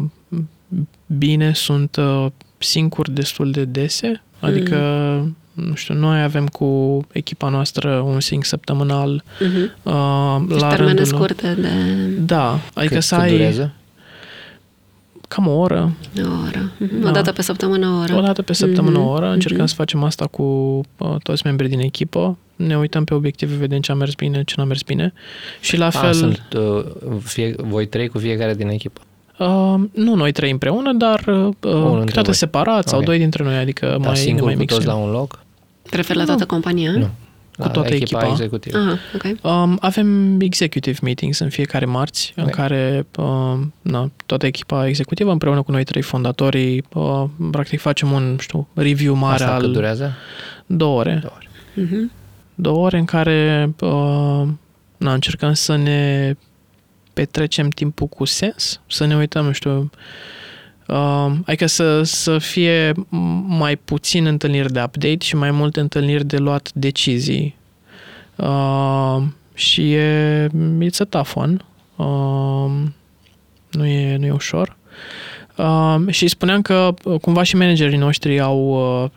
bine 1.07 1.55
sunt 1.55 1.97
uh, 1.97 2.27
sincuri 2.59 3.13
destul 3.13 3.51
de 3.51 3.65
dese, 3.65 4.23
adică 4.41 4.77
mm 5.23 5.37
nu 5.53 5.75
știu, 5.75 5.95
noi 5.95 6.23
avem 6.23 6.47
cu 6.47 7.01
echipa 7.13 7.49
noastră 7.49 7.95
un 7.95 8.21
sync 8.21 8.45
săptămânal 8.45 9.23
Uh-huh. 9.25 9.83
uh, 9.83 10.43
Deci 10.49 10.61
la 10.61 10.69
termene 10.69 10.87
rândul 10.87 11.05
scurte 11.05 11.55
de 11.61 11.69
Da, 12.19 12.59
adică 12.75 12.95
cât, 12.95 13.03
să 13.03 13.15
cât 13.15 13.25
ai 13.25 13.31
durează? 13.31 13.73
cam 15.29 15.47
o 15.47 15.59
oră, 15.59 15.93
o 16.19 16.47
oră. 16.47 16.71
Uh-huh. 16.73 17.01
Da. 17.03 17.09
O 17.09 17.13
dată 17.13 17.33
pe 17.33 17.43
săptămână 17.43 17.89
o 17.89 17.99
oră. 17.99 18.15
o 18.15 18.21
dată 18.21 18.43
pe 18.43 18.53
săptămână 18.53 18.99
o 18.99 19.03
Mhm, 19.03 19.11
oră. 19.11 19.29
Încercăm 19.31 19.61
mhm. 19.61 19.69
să 19.69 19.75
facem 19.75 20.03
asta 20.03 20.27
cu 20.27 20.43
uh, 20.99 21.15
toți 21.23 21.43
membrii 21.47 21.69
din 21.69 21.79
echipă. 21.81 22.37
Ne 22.57 22.77
uităm 22.77 23.05
pe 23.05 23.15
obiective, 23.15 23.55
vedem 23.55 23.81
ce 23.81 23.93
a 23.93 23.95
mers 23.95 24.15
bine, 24.15 24.45
ce 24.45 24.55
n-a 24.57 24.65
mers 24.65 24.83
bine. 24.83 25.13
Și 25.61 25.77
la 25.77 25.87
A, 25.87 25.91
fel... 25.91 26.13
sunt 26.13 26.43
uh, 26.57 26.85
fie, 27.23 27.55
voi 27.57 27.87
trei 27.87 28.09
cu 28.09 28.19
fiecare 28.19 28.55
din 28.55 28.69
echipă. 28.69 29.01
Uh, 29.47 29.81
nu 29.93 30.15
noi 30.15 30.33
trei 30.33 30.51
împreună, 30.51 30.93
dar 30.93 31.19
uh, 31.27 31.35
dintre 31.35 31.51
câteodată 31.61 32.23
voi. 32.23 32.35
separat 32.35 32.89
sau 32.89 32.99
Ok. 32.99 33.05
doi 33.05 33.19
dintre 33.19 33.43
noi, 33.45 33.57
adică 33.57 33.87
Dar 33.87 33.99
mai, 33.99 34.09
ne 34.09 34.15
singur 34.17 34.45
mai 34.45 34.55
cu 34.55 34.65
toți 34.65 34.79
mixăm. 34.79 34.99
la 34.99 35.05
un 35.05 35.11
loc? 35.11 35.39
Te 35.91 35.97
referi 35.97 36.19
la 36.19 36.25
toată 36.25 36.47
compania? 36.47 36.91
Nu. 36.91 37.09
La 37.57 37.69
toată 37.69 37.95
echipa. 37.95 38.27
executivă. 38.27 38.79
Aha, 38.79 38.99
ok. 39.15 39.25
Um, 39.53 39.79
avem 39.81 40.41
executive 40.41 40.99
meetings 41.03 41.39
în 41.39 41.49
fiecare 41.49 41.85
marți, 41.85 42.33
în 42.37 42.45
Ok. 42.45 42.51
care 42.51 43.07
um, 43.17 43.73
na, 43.83 44.11
toată 44.27 44.47
echipa 44.47 44.87
executivă, 44.87 45.31
împreună 45.33 45.63
cu 45.63 45.71
noi 45.71 45.85
trei 45.85 46.03
fondatorii, 46.03 46.85
uh, 46.95 47.25
practic 47.51 47.81
facem 47.81 48.11
un, 48.13 48.23
nu 48.31 48.37
știu, 48.39 48.69
review 48.75 49.15
mare 49.15 49.43
Asta 49.43 49.55
al 49.55 49.61
cât 49.61 49.73
durează? 49.73 50.13
două 50.67 50.99
ore. 50.99 51.19
Două 51.23 51.35
ore. 51.37 51.49
Uh-huh. 51.87 52.13
Două 52.55 52.85
ore 52.85 52.99
în 52.99 53.05
care 53.05 53.71
uh, 53.81 54.43
na, 54.97 55.13
încercăm 55.13 55.53
să 55.53 55.77
ne 55.77 56.35
petrecem 57.15 57.69
timpul 57.69 58.07
cu 58.07 58.25
sens, 58.25 58.81
să 58.87 59.05
ne 59.05 59.17
uităm, 59.17 59.45
nu 59.45 59.53
știu, 59.53 59.91
uh, 60.87 61.33
adică 61.45 61.67
să, 61.67 62.03
să 62.03 62.39
fie 62.39 62.93
mai 63.47 63.77
puțin 63.77 64.27
întâlniri 64.27 64.73
de 64.73 64.83
update 64.83 65.25
și 65.25 65.37
mai 65.37 65.51
multe 65.51 65.81
întâlniri 65.81 66.25
de 66.25 66.37
luat 66.37 66.71
decizii. 66.75 67.57
Uh, 68.37 69.23
și 69.55 69.93
e, 69.93 70.47
it's 70.85 70.99
a 70.99 71.05
tough 71.05 71.31
one. 71.35 71.57
Uh, 71.97 72.71
nu, 73.71 73.87
e, 73.87 74.17
nu 74.17 74.27
e 74.27 74.31
ușor. 74.31 74.69
Uh, 74.69 74.83
și 76.09 76.29
spuneam 76.29 76.63
că 76.63 76.95
uh, 77.05 77.21
cumva 77.21 77.43
și 77.43 77.57
managerii 77.57 77.99
noștri 77.99 78.41
au 78.41 78.59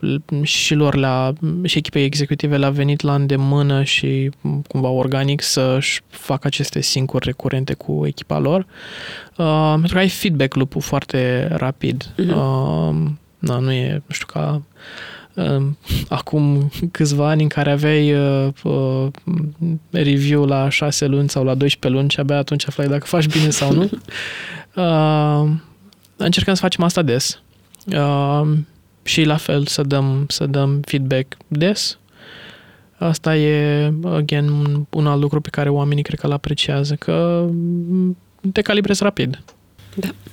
uh, 0.00 0.42
și 0.42 0.74
lor 0.74 0.94
la 0.94 1.32
și 1.64 1.78
echipei 1.78 2.04
executive 2.04 2.56
le-a 2.56 2.70
venit 2.70 3.00
la 3.00 3.14
îndemână 3.14 3.82
și 3.82 4.30
m, 4.40 4.62
cumva 4.68 4.88
organic 4.88 5.42
să-și 5.42 6.00
facă 6.08 6.46
aceste 6.46 6.80
sincuri 6.80 7.24
recurente 7.24 7.74
cu 7.74 8.06
echipa 8.06 8.38
lor. 8.38 8.66
Uh, 9.36 9.72
pentru 9.72 9.92
că 9.92 9.98
ai 9.98 10.08
feedback 10.08 10.54
loop-ul 10.54 10.80
foarte 10.80 11.48
rapid. 11.50 12.12
Mhm. 12.16 12.28
Uh, 12.28 12.94
na, 13.38 13.58
nu 13.58 13.72
e, 13.72 14.02
nu 14.06 14.14
știu, 14.14 14.26
ca 14.26 14.62
uh, 15.34 15.66
acum 16.08 16.70
câțiva 16.90 17.28
ani 17.28 17.42
în 17.42 17.48
care 17.48 17.70
aveai 17.70 18.12
uh, 18.12 18.48
uh, 18.62 19.06
review 19.90 20.44
la 20.44 20.68
6 20.68 21.06
luni 21.06 21.28
sau 21.28 21.44
la 21.44 21.54
12 21.54 22.00
luni 22.00 22.10
și 22.10 22.20
abia 22.20 22.36
atunci 22.36 22.68
aflai 22.68 22.88
dacă 22.88 23.06
faci 23.06 23.26
bine 23.26 23.50
sau 23.50 23.72
nu. 23.72 23.90
Uh, 24.74 25.50
încercăm 26.16 26.54
să 26.54 26.60
facem 26.60 26.84
asta 26.84 27.02
des. 27.02 27.40
Uh, 27.86 28.58
și 29.02 29.22
la 29.22 29.36
fel 29.36 29.66
să 29.66 29.82
dăm, 29.82 30.26
să 30.28 30.46
dăm 30.46 30.80
feedback 30.80 31.36
des. 31.48 31.98
Asta 32.98 33.36
e, 33.36 33.92
again, 34.04 34.48
un, 34.48 34.86
un 34.90 35.06
alt 35.06 35.20
lucru 35.20 35.40
pe 35.40 35.48
care 35.50 35.68
oamenii 35.68 36.02
cred 36.02 36.18
că 36.18 36.26
îl 36.26 36.32
apreciază, 36.32 36.94
că 36.94 37.46
mm, 37.50 38.16
te 38.52 38.62
calibrezi 38.62 39.02
rapid. 39.02 39.42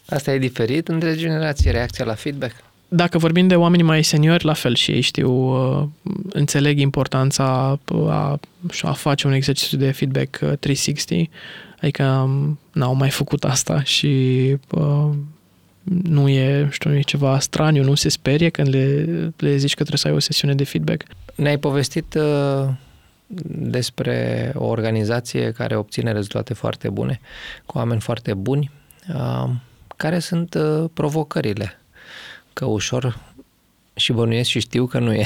Asta 0.09 0.33
e 0.33 0.37
diferit 0.37 0.87
între 0.87 1.15
generații, 1.15 1.71
reacția 1.71 2.05
la 2.05 2.13
feedback? 2.13 2.55
Dacă 2.87 3.17
vorbim 3.17 3.47
de 3.47 3.55
oamenii 3.55 3.85
mai 3.85 4.03
seniori, 4.03 4.45
la 4.45 4.53
fel 4.53 4.75
și 4.75 4.91
ei 4.91 5.01
știu, 5.01 5.31
uh, 5.31 5.87
înțeleg 6.29 6.79
importanța 6.79 7.79
a, 8.07 8.39
a 8.81 8.91
face 8.91 9.27
un 9.27 9.33
exercițiu 9.33 9.77
de 9.77 9.91
feedback 9.91 10.39
uh, 10.41 10.57
360, 10.59 11.29
adică 11.81 12.03
um, 12.03 12.59
n-au 12.71 12.93
mai 12.95 13.09
făcut 13.09 13.43
asta 13.43 13.83
și 13.83 14.07
uh, 14.69 15.09
nu 15.83 16.29
e, 16.29 16.67
știu, 16.71 16.89
nu 16.89 16.95
e 16.95 17.01
ceva 17.01 17.39
straniu, 17.39 17.83
nu 17.83 17.95
se 17.95 18.09
sperie 18.09 18.49
când 18.49 18.67
le, 18.67 19.05
le 19.37 19.55
zici 19.55 19.75
că 19.75 19.83
trebuie 19.83 19.97
să 19.97 20.07
ai 20.07 20.13
o 20.13 20.19
sesiune 20.19 20.53
de 20.53 20.63
feedback. 20.63 21.03
Ne-ai 21.35 21.57
povestit 21.57 22.13
uh, 22.13 22.69
despre 23.47 24.51
o 24.55 24.65
organizație 24.65 25.51
care 25.51 25.75
obține 25.75 26.11
rezultate 26.11 26.53
foarte 26.53 26.89
bune, 26.89 27.19
cu 27.65 27.77
oameni 27.77 28.01
foarte 28.01 28.33
buni. 28.33 28.71
Uh, 29.15 29.49
care 29.95 30.19
sunt 30.19 30.53
uh, 30.53 30.89
provocările? 30.93 31.79
Că 32.53 32.65
ușor 32.65 33.19
și 33.95 34.11
bănuiesc 34.11 34.49
și 34.49 34.59
știu 34.59 34.85
că 34.85 34.99
nu 34.99 35.13
e. 35.13 35.25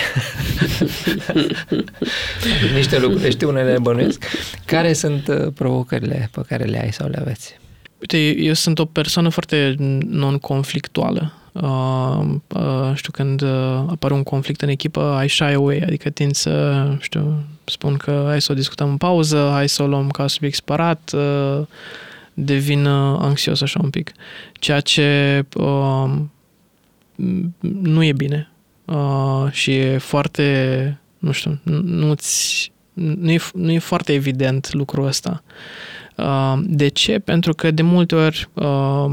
Niște 2.76 3.00
lucruri 3.00 3.32
știu, 3.32 3.50
unele 3.50 3.78
bănuiesc. 3.80 4.24
Care 4.66 4.94
sunt 4.94 5.28
uh, 5.28 5.48
provocările 5.56 6.30
pe 6.32 6.42
care 6.48 6.64
le 6.64 6.82
ai 6.82 6.94
sau 6.94 7.08
le 7.08 7.18
aveți? 7.20 7.60
Uite, 8.00 8.36
eu 8.38 8.54
sunt 8.54 8.80
o 8.80 8.86
persoană 8.86 9.30
foarte 9.30 9.76
non-conflictuală. 10.06 11.34
Uh, 11.52 12.20
uh, 12.48 12.92
știu, 12.94 13.12
când 13.12 13.42
uh, 13.42 13.84
apare 13.88 14.14
un 14.14 14.24
conflict 14.24 14.62
în 14.62 14.70
echipă, 14.70 15.22
I 15.26 15.30
shy 15.30 15.44
away, 15.44 15.80
adică 15.80 16.10
tind 16.10 16.36
să, 16.36 16.86
știu, 17.00 17.44
spun 17.64 17.98
că 17.98 18.24
hai 18.28 18.42
să 18.42 18.52
o 18.52 18.56
discutăm 18.56 18.90
în 18.90 18.98
pauză, 18.98 19.50
hai 19.52 19.70
să 19.70 19.84
o 19.84 19.88
luăm 19.88 20.10
ca 20.10 20.28
subiect 20.28 20.56
separat, 20.56 21.12
uh, 21.16 21.66
devin 22.34 22.86
uh, 22.86 23.18
anxios 23.22 23.62
așa 23.62 23.80
un 23.84 23.90
pic. 23.90 24.12
Ceea 24.54 24.80
ce 24.80 25.46
uh, 25.56 26.12
nu 27.60 28.04
e 28.04 28.14
bine 28.14 28.50
uh, 28.86 29.46
și 29.52 29.72
e 29.76 29.98
foarte, 29.98 31.00
nu 31.18 31.32
știu, 31.32 31.60
nu- 31.64 31.82
nu-ți, 31.82 32.72
nu, 32.94 33.32
e, 33.32 33.40
nu 33.54 33.72
e 33.72 33.80
foarte 33.80 34.14
evident 34.14 34.74
lucrul 34.74 35.06
ăsta. 35.06 35.44
Uh, 35.46 35.54
De 36.64 36.88
ce? 36.88 37.20
Pentru 37.20 37.54
că 37.54 37.72
de 37.72 37.82
multe 37.82 38.16
ori 38.16 38.50
uh, 38.54 39.12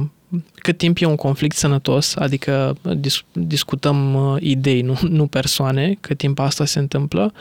cât 0.54 0.78
timp 0.78 0.96
e 1.00 1.06
un 1.06 1.16
conflict 1.16 1.56
sănătos, 1.56 2.16
adică 2.16 2.76
dis- 2.96 3.24
discutăm 3.32 4.14
uh, 4.14 4.36
idei, 4.40 4.80
nu, 4.80 4.98
nu 5.18 5.26
persoane, 5.26 5.96
cât 6.00 6.18
timp 6.18 6.38
asta 6.38 6.64
se 6.64 6.78
întâmplă, 6.78 7.32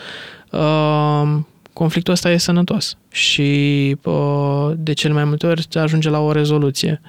uh, 0.52 1.38
conflictul 1.74 2.14
ăsta 2.14 2.32
e 2.32 2.38
sănătos 2.38 2.98
și 3.12 3.96
uh, 4.04 4.72
de 4.76 4.94
cele 4.94 5.14
mai 5.14 5.24
multe 5.24 5.48
ori 5.48 5.66
se 5.70 5.80
ajunge 5.80 6.10
la 6.10 6.20
o 6.20 6.32
rezoluție. 6.32 7.02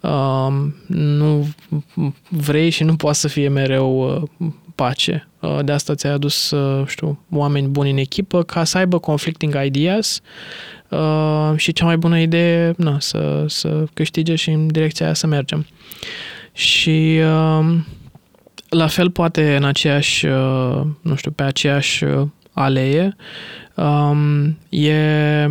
Uh, 0.00 0.54
nu 0.86 1.46
vrei 2.28 2.70
și 2.70 2.84
nu 2.84 2.96
poate 2.96 3.18
să 3.18 3.28
fie 3.28 3.48
mereu 3.48 4.22
uh, 4.38 4.48
pace. 4.74 5.28
Uh, 5.40 5.58
de 5.64 5.72
asta 5.72 5.94
ți-ai 5.94 6.12
adus, 6.12 6.50
uh, 6.50 6.86
știu, 6.86 7.18
oameni 7.30 7.68
buni 7.68 7.90
în 7.90 7.96
echipă 7.96 8.42
ca 8.42 8.64
să 8.64 8.78
aibă 8.78 8.98
conflicting 8.98 9.56
ideas 9.64 10.20
uh, 10.94 11.52
și 11.56 11.72
cea 11.72 11.84
mai 11.84 11.96
bună 11.96 12.18
idee 12.18 12.74
na, 12.76 13.00
să, 13.00 13.44
să 13.48 13.84
câștige 13.92 14.34
și 14.34 14.50
în 14.50 14.66
direcția 14.66 15.06
aia 15.06 15.14
să 15.14 15.26
mergem. 15.26 15.66
Și 16.52 17.20
uh, 17.20 17.76
la 18.68 18.86
fel 18.86 19.10
poate 19.10 19.56
în 19.56 19.64
aceeași, 19.64 20.26
uh, 20.26 20.80
nu 21.00 21.14
știu, 21.14 21.30
pe 21.30 21.42
aceeași 21.42 22.04
uh, 22.04 22.26
alee, 22.52 23.16
um, 23.74 24.58
e 24.68 25.48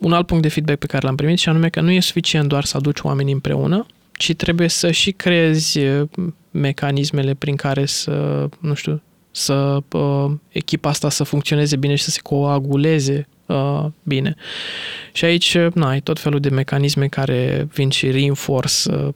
un 0.00 0.12
alt 0.12 0.26
punct 0.26 0.42
de 0.42 0.48
feedback 0.48 0.78
pe 0.78 0.86
care 0.86 1.06
l-am 1.06 1.14
primit 1.14 1.38
și 1.38 1.48
anume 1.48 1.68
că 1.68 1.80
nu 1.80 1.90
e 1.90 2.00
suficient 2.00 2.48
doar 2.48 2.64
să 2.64 2.76
aduci 2.76 3.00
oamenii 3.00 3.32
împreună, 3.32 3.86
ci 4.12 4.34
trebuie 4.34 4.68
să 4.68 4.90
și 4.90 5.10
creezi 5.10 5.78
uh, 5.78 6.08
mecanismele 6.50 7.34
prin 7.34 7.56
care 7.56 7.86
să, 7.86 8.48
nu 8.60 8.74
știu, 8.74 9.02
să 9.30 9.78
uh, 9.92 10.30
echipa 10.48 10.88
asta 10.88 11.10
să 11.10 11.24
funcționeze 11.24 11.76
bine 11.76 11.94
și 11.94 12.04
să 12.04 12.10
se 12.10 12.20
coaguleze 12.22 13.28
uh, 13.46 13.84
bine. 14.02 14.34
Și 15.12 15.24
aici, 15.24 15.58
na, 15.74 15.88
ai 15.88 16.00
tot 16.00 16.18
felul 16.18 16.40
de 16.40 16.48
mecanisme 16.48 17.06
care 17.06 17.68
vin 17.72 17.90
și 17.90 18.10
reinforce 18.10 18.90
uh, 18.90 19.08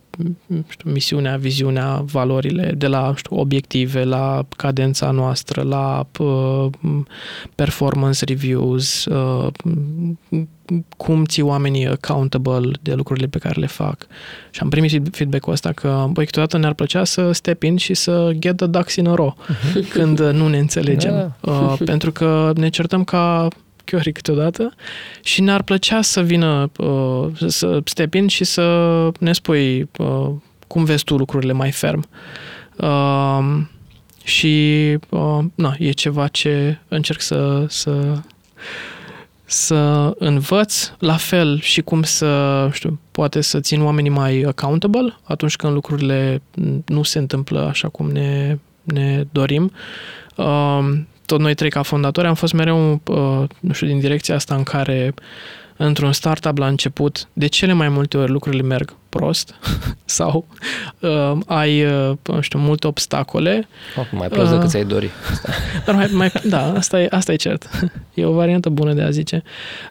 știu, 0.69 0.91
misiunea, 0.91 1.37
viziunea, 1.37 2.05
valorile, 2.13 2.75
de 2.77 2.87
la 2.87 3.13
știu, 3.17 3.37
obiective, 3.37 4.05
la 4.05 4.47
cadența 4.57 5.11
noastră, 5.11 5.63
la 5.63 6.07
uh, 6.19 6.67
performance 7.55 8.25
reviews, 8.25 9.05
uh, 9.05 9.47
cum 10.97 11.25
ții 11.25 11.43
oamenii 11.43 11.87
accountable 11.87 12.71
de 12.83 12.95
lucrurile 12.95 13.27
pe 13.27 13.39
care 13.39 13.61
le 13.61 13.67
fac. 13.67 14.07
Și 14.51 14.61
am 14.63 14.69
primit 14.69 15.17
feedback-ul 15.17 15.53
ăsta 15.53 15.73
că, 15.73 16.07
băi, 16.11 16.25
câteodată 16.25 16.59
ne-ar 16.59 16.75
plăcea 16.75 17.05
să 17.05 17.33
step 17.33 17.63
in 17.63 17.77
și 17.77 17.95
să 17.95 18.31
get 18.39 18.57
the 18.57 18.67
ducks 18.67 18.95
in 18.95 19.07
a 19.07 19.15
row 19.15 19.37
când 19.95 20.19
nu 20.21 20.49
ne 20.49 20.59
înțelegem. 20.59 21.37
Uh, 21.41 21.75
pentru 21.85 22.13
că 22.13 22.53
ne 22.55 22.69
certăm 22.69 23.05
ca 23.05 23.49
chiorii 23.91 24.13
câteodată 24.13 24.75
și 25.23 25.41
ne-ar 25.41 25.63
plăcea 25.63 26.03
să 26.03 26.21
vină 26.23 26.71
uh, 26.79 27.27
să 27.47 27.81
step 27.85 28.15
in 28.15 28.27
și 28.27 28.45
să 28.45 29.09
ne 29.19 29.33
spui 29.33 29.89
uh, 29.99 30.31
cum 30.67 30.85
vezi 30.85 31.05
tu 31.05 31.17
lucrurile 31.17 31.53
mai 31.53 31.71
ferm. 31.71 32.09
Uh, 32.77 33.61
și 34.25 34.97
uh, 35.09 35.39
na, 35.55 35.75
e 35.79 35.91
ceva 35.91 36.29
ce 36.29 36.79
încerc 36.89 37.21
să, 37.21 37.65
să 37.69 38.19
să 39.45 40.13
învăț 40.19 40.93
la 40.99 41.17
fel 41.17 41.61
și 41.61 41.81
cum 41.81 42.03
să, 42.03 42.69
știu, 42.73 43.01
poate 43.11 43.41
să 43.41 43.61
țin 43.61 43.83
oamenii 43.83 44.11
mai 44.11 44.41
accountable 44.41 45.17
atunci 45.23 45.57
când 45.57 45.73
lucrurile 45.73 46.43
nu 46.87 47.03
se 47.03 47.19
întâmplă 47.19 47.61
așa 47.61 47.89
cum 47.89 48.11
ne, 48.11 48.59
ne 48.83 49.25
dorim. 49.33 49.73
uh, 50.37 50.99
tot 51.31 51.41
noi 51.41 51.55
trei 51.55 51.71
ca 51.71 51.83
fondatori 51.83 52.27
am 52.27 52.35
fost 52.35 52.53
mereu, 52.53 53.01
uh, 53.07 53.43
nu 53.61 53.73
știu, 53.73 53.87
din 53.87 53.99
direcția 53.99 54.35
asta 54.35 54.55
în 54.55 54.63
care 54.63 55.15
într-un 55.83 56.13
startup 56.13 56.59
la 56.59 56.67
început, 56.67 57.29
de 57.33 57.47
cele 57.47 57.73
mai 57.73 57.89
multe 57.89 58.17
ori 58.17 58.31
lucrurile 58.31 58.63
merg 58.63 58.95
prost 59.09 59.55
sau 60.05 60.47
uh, 61.01 61.39
ai, 61.47 61.85
uh, 61.85 62.17
nu 62.23 62.41
știu, 62.41 62.59
multe 62.59 62.87
obstacole. 62.87 63.69
Oh, 63.97 64.07
mai 64.11 64.29
prost 64.29 64.47
uh, 64.47 64.55
decât 64.55 64.71
ți-ai 64.71 64.85
dori. 64.85 65.11
Dar 65.87 65.95
mai, 65.95 66.09
mai, 66.13 66.33
da, 66.45 66.73
asta 66.73 67.01
e, 67.01 67.07
asta 67.11 67.33
e 67.33 67.37
cert. 67.37 67.71
E 68.15 68.25
o 68.25 68.33
variantă 68.33 68.69
bună 68.69 68.93
de 68.93 69.03
a 69.03 69.11
zice. 69.11 69.43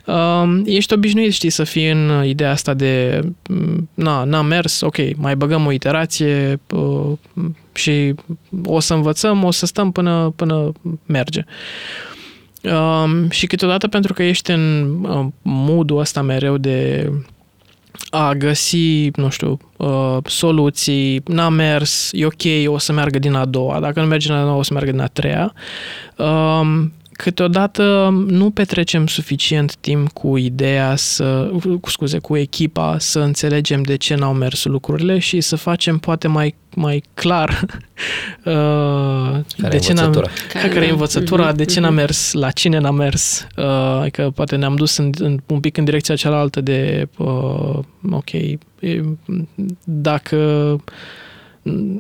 Uh, 0.05 0.61
ești 0.65 0.93
obișnuit, 0.93 1.33
știi, 1.33 1.49
să 1.49 1.63
fii 1.63 1.89
în 1.89 2.23
ideea 2.25 2.51
asta 2.51 2.73
de 2.73 3.21
mm, 3.49 3.89
na, 3.93 4.23
n-a 4.23 4.41
mers, 4.41 4.81
ok, 4.81 4.97
mai 5.15 5.35
băgăm 5.35 5.65
o 5.65 5.71
iterație 5.71 6.59
uh, 6.69 7.17
și 7.73 8.15
o 8.65 8.79
să 8.79 8.93
învățăm, 8.93 9.43
o 9.43 9.51
să 9.51 9.65
stăm 9.65 9.91
până, 9.91 10.33
până 10.35 10.71
merge. 11.05 11.45
Um, 12.63 13.29
și 13.29 13.47
câteodată 13.47 13.87
pentru 13.87 14.13
că 14.13 14.23
ești 14.23 14.51
în 14.51 14.97
uh, 15.03 15.25
modul 15.41 15.99
ăsta 15.99 16.21
mereu 16.21 16.57
de 16.57 17.11
a 18.09 18.33
găsi, 18.33 19.09
nu 19.15 19.29
știu, 19.29 19.59
uh, 19.77 20.17
soluții, 20.25 21.21
n-a 21.25 21.49
mers, 21.49 22.09
e 22.11 22.25
ok, 22.25 22.73
o 22.73 22.77
să 22.77 22.93
meargă 22.93 23.19
din 23.19 23.33
a 23.33 23.45
doua, 23.45 23.79
dacă 23.79 23.99
nu 23.99 24.07
merge 24.07 24.27
din 24.27 24.35
a 24.35 24.43
doua, 24.43 24.55
o 24.55 24.63
să 24.63 24.73
meargă 24.73 24.91
din 24.91 24.99
a 24.99 25.07
treia. 25.07 25.53
Um, 26.15 26.93
câteodată 27.21 28.09
nu 28.27 28.49
petrecem 28.49 29.07
suficient 29.07 29.75
timp 29.75 30.11
cu 30.11 30.37
ideea 30.37 30.95
să, 30.95 31.51
cu 31.81 31.89
scuze, 31.89 32.17
cu 32.17 32.37
echipa 32.37 32.95
să 32.99 33.19
înțelegem 33.19 33.81
de 33.81 33.95
ce 33.95 34.15
n-au 34.15 34.33
mers 34.33 34.65
lucrurile 34.65 35.19
și 35.19 35.41
să 35.41 35.55
facem 35.55 35.97
poate 35.97 36.27
mai, 36.27 36.55
mai 36.75 37.03
clar 37.13 37.49
uh, 38.45 38.53
care 39.57 39.69
de 39.69 39.77
ce 39.77 39.93
n-am, 39.93 40.11
care, 40.53 40.67
care 40.67 40.85
e 40.85 40.89
învățătura, 40.89 41.53
mm-hmm, 41.53 41.55
de 41.55 41.65
ce 41.65 41.79
n-a 41.79 41.89
mers, 41.89 42.33
la 42.33 42.51
cine 42.51 42.77
n-a 42.77 42.91
mers, 42.91 43.47
uh, 43.57 43.65
adică 44.01 44.31
poate 44.35 44.55
ne-am 44.55 44.75
dus 44.75 44.97
în, 44.97 45.09
în, 45.17 45.39
un 45.45 45.59
pic 45.59 45.77
în 45.77 45.83
direcția 45.83 46.15
cealaltă 46.15 46.61
de 46.61 47.07
uh, 47.17 47.79
ok, 48.11 48.29
dacă 49.83 50.37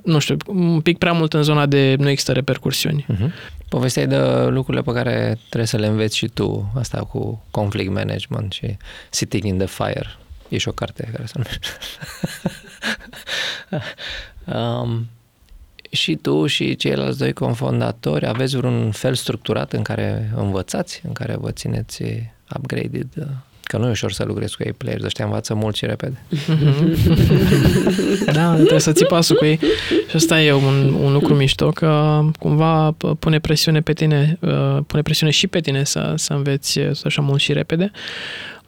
nu 0.03 0.19
știu, 0.19 0.37
un 0.47 0.81
pic 0.81 0.97
prea 0.97 1.11
mult 1.11 1.33
în 1.33 1.43
zona 1.43 1.65
de 1.65 1.95
nu 1.97 2.09
există 2.09 2.31
repercursiuni. 2.31 3.05
Uh-huh. 3.13 3.57
Povesteai 3.69 4.07
de 4.07 4.17
lucrurile 4.47 4.83
pe 4.83 4.91
care 4.91 5.37
trebuie 5.45 5.67
să 5.67 5.77
le 5.77 5.87
înveți 5.87 6.17
și 6.17 6.27
tu, 6.27 6.71
asta 6.75 7.03
cu 7.03 7.43
conflict 7.51 7.91
management 7.91 8.51
și 8.51 8.77
sitting 9.09 9.43
in 9.43 9.57
the 9.57 9.67
fire. 9.67 10.07
E 10.47 10.57
și 10.57 10.67
o 10.67 10.71
carte 10.71 11.09
care 11.11 11.25
se 11.25 11.33
numește. 11.35 11.67
um, 14.57 15.07
și 15.91 16.15
tu 16.15 16.47
și 16.47 16.75
ceilalți 16.75 17.17
doi 17.17 17.33
confondatori 17.33 18.27
aveți 18.27 18.55
vreun 18.55 18.91
fel 18.91 19.13
structurat 19.13 19.73
în 19.73 19.83
care 19.83 20.31
învățați, 20.35 21.01
în 21.03 21.13
care 21.13 21.35
vă 21.35 21.51
țineți 21.51 22.03
upgraded 22.55 23.07
uh, 23.17 23.25
Că 23.69 23.77
nu 23.77 23.87
e 23.87 23.89
ușor 23.89 24.11
să 24.11 24.23
lucrezi 24.23 24.55
cu 24.55 24.63
ei 24.65 24.73
players, 24.73 25.03
ăștia 25.03 25.25
învață 25.25 25.53
mult 25.53 25.75
și 25.75 25.85
repede. 25.85 26.23
da, 28.37 28.53
trebuie 28.53 28.79
să 28.79 28.91
ții 28.91 29.05
pasul 29.05 29.35
cu 29.35 29.45
ei. 29.45 29.59
Și 30.09 30.15
asta 30.15 30.41
e 30.41 30.53
un, 30.53 30.93
un 31.03 31.13
lucru 31.13 31.33
mișto, 31.35 31.69
că 31.69 32.19
cumva 32.39 32.95
pune 33.19 33.39
presiune 33.39 33.81
pe 33.81 33.93
tine, 33.93 34.37
uh, 34.41 34.77
pune 34.87 35.01
presiune 35.01 35.31
și 35.31 35.47
pe 35.47 35.59
tine 35.59 35.83
să, 35.83 36.13
să 36.15 36.33
înveți 36.33 36.79
așa 37.03 37.21
mult 37.21 37.39
și 37.39 37.53
repede. 37.53 37.91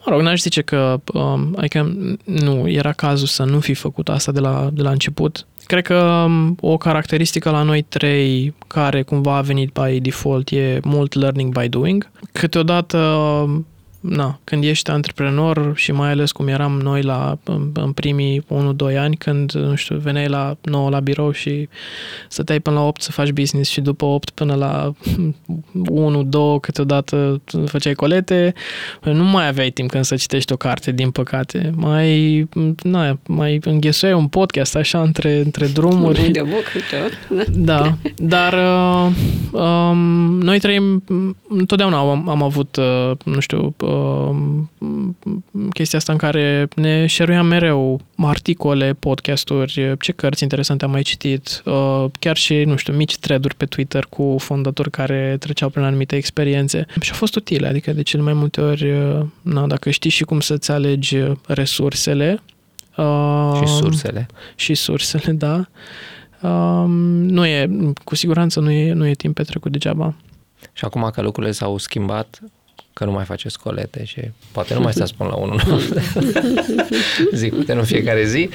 Mă 0.05 0.11
rog, 0.11 0.21
n-aș 0.21 0.41
zice 0.41 0.61
că, 0.61 1.01
um, 1.13 1.55
adică 1.57 1.95
nu, 2.23 2.69
era 2.69 2.91
cazul 2.91 3.27
să 3.27 3.43
nu 3.43 3.59
fi 3.59 3.73
făcut 3.73 4.09
asta 4.09 4.31
de 4.31 4.39
la, 4.39 4.69
de 4.73 4.81
la 4.81 4.89
început. 4.89 5.45
Cred 5.65 5.83
că 5.83 6.23
um, 6.25 6.57
o 6.59 6.77
caracteristică 6.77 7.49
la 7.49 7.61
noi 7.61 7.81
trei, 7.81 8.53
care 8.67 9.01
cumva 9.01 9.35
a 9.37 9.41
venit 9.41 9.79
by 9.81 9.99
default, 9.99 10.49
e 10.49 10.79
mult 10.83 11.13
learning 11.13 11.59
by 11.59 11.69
doing. 11.69 12.09
Câteodată 12.31 12.97
um, 12.97 13.65
na, 14.01 14.39
când 14.43 14.63
ești 14.63 14.89
antreprenor 14.89 15.71
și 15.75 15.91
mai 15.91 16.09
ales 16.09 16.31
cum 16.31 16.47
eram 16.47 16.79
noi 16.79 17.01
la, 17.01 17.37
în, 17.43 17.71
în 17.73 17.91
primii 17.91 18.41
1-2 18.41 18.97
ani, 18.97 19.15
când, 19.15 19.51
nu 19.51 19.75
știu, 19.75 19.97
veneai 19.97 20.27
la 20.27 20.57
9 20.61 20.89
la 20.89 20.99
birou 20.99 21.31
și 21.31 21.69
stăteai 22.27 22.59
până 22.59 22.75
la 22.75 22.85
8 22.85 23.01
să 23.01 23.11
faci 23.11 23.31
business 23.31 23.69
și 23.69 23.81
după 23.81 24.05
8 24.05 24.29
până 24.29 24.55
la 24.55 24.91
1-2 26.57 26.61
câteodată 26.61 27.41
făceai 27.65 27.93
colete, 27.93 28.53
nu 29.03 29.23
mai 29.23 29.47
aveai 29.47 29.69
timp 29.69 29.89
când 29.89 30.03
să 30.03 30.15
citești 30.15 30.53
o 30.53 30.55
carte, 30.55 30.91
din 30.91 31.11
păcate. 31.11 31.71
Mai, 31.75 32.47
na, 32.83 33.19
mai 33.27 33.59
înghesuiai 33.63 34.13
un 34.13 34.27
podcast 34.27 34.75
așa 34.75 35.01
între, 35.01 35.39
între 35.39 35.67
drumuri. 35.67 36.31
De 36.31 36.41
book, 36.41 36.65
da, 37.71 37.97
dar 38.15 38.53
uh, 38.53 39.11
um, 39.51 39.97
noi 40.39 40.59
trăim, 40.59 41.03
întotdeauna 41.49 41.97
am, 41.97 42.29
am 42.29 42.43
avut, 42.43 42.75
uh, 42.75 43.11
nu 43.23 43.39
știu, 43.39 43.75
uh, 43.77 43.90
uh, 43.90 43.90
chestia 45.73 45.97
asta 45.97 46.11
în 46.11 46.17
care 46.17 46.67
ne 46.75 47.05
șeruiam 47.05 47.45
mereu 47.45 48.01
articole, 48.15 48.93
podcasturi, 48.93 49.95
ce 49.99 50.11
cărți 50.11 50.43
interesante 50.43 50.85
am 50.85 50.91
mai 50.91 51.01
citit, 51.01 51.61
uh, 51.65 52.05
chiar 52.19 52.37
și, 52.37 52.63
nu 52.63 52.75
știu, 52.75 52.93
mici 52.93 53.17
thread 53.17 53.53
pe 53.53 53.65
Twitter 53.65 54.05
cu 54.09 54.35
fondatori 54.39 54.89
care 54.89 55.37
treceau 55.39 55.69
prin 55.69 55.83
anumite 55.83 56.15
experiențe. 56.15 56.85
Și 57.01 57.11
a 57.11 57.15
fost 57.15 57.35
utile, 57.35 57.67
adică 57.67 57.93
de 57.93 58.01
cele 58.01 58.21
mai 58.23 58.33
multe 58.33 58.61
ori, 58.61 58.91
uh, 58.91 59.25
na, 59.41 59.67
dacă 59.67 59.89
știi 59.89 60.09
și 60.09 60.23
cum 60.23 60.39
să-ți 60.39 60.71
alegi 60.71 61.17
resursele, 61.47 62.41
uh, 62.97 63.59
și 63.59 63.73
sursele. 63.73 64.27
Și 64.55 64.73
sursele, 64.73 65.31
da. 65.31 65.65
Uh, 66.41 66.85
nu 67.17 67.45
e, 67.45 67.69
cu 68.03 68.15
siguranță 68.15 68.59
nu 68.59 68.71
e, 68.71 68.93
nu 68.93 69.07
e 69.07 69.13
timp 69.13 69.35
petrecut 69.35 69.71
degeaba. 69.71 70.13
Și 70.73 70.85
acum 70.85 71.09
că 71.13 71.21
lucrurile 71.21 71.51
s-au 71.53 71.77
schimbat, 71.77 72.39
că 72.93 73.05
nu 73.05 73.11
mai 73.11 73.25
faceți 73.25 73.59
colete 73.59 74.03
și 74.03 74.21
poate 74.51 74.73
nu 74.73 74.79
mai 74.79 74.93
stați 74.93 75.15
până 75.15 75.29
la 75.29 75.35
unul 75.35 75.61
zic, 77.33 77.53
poate 77.53 77.73
nu 77.73 77.83
fiecare 77.83 78.25
zi. 78.25 78.49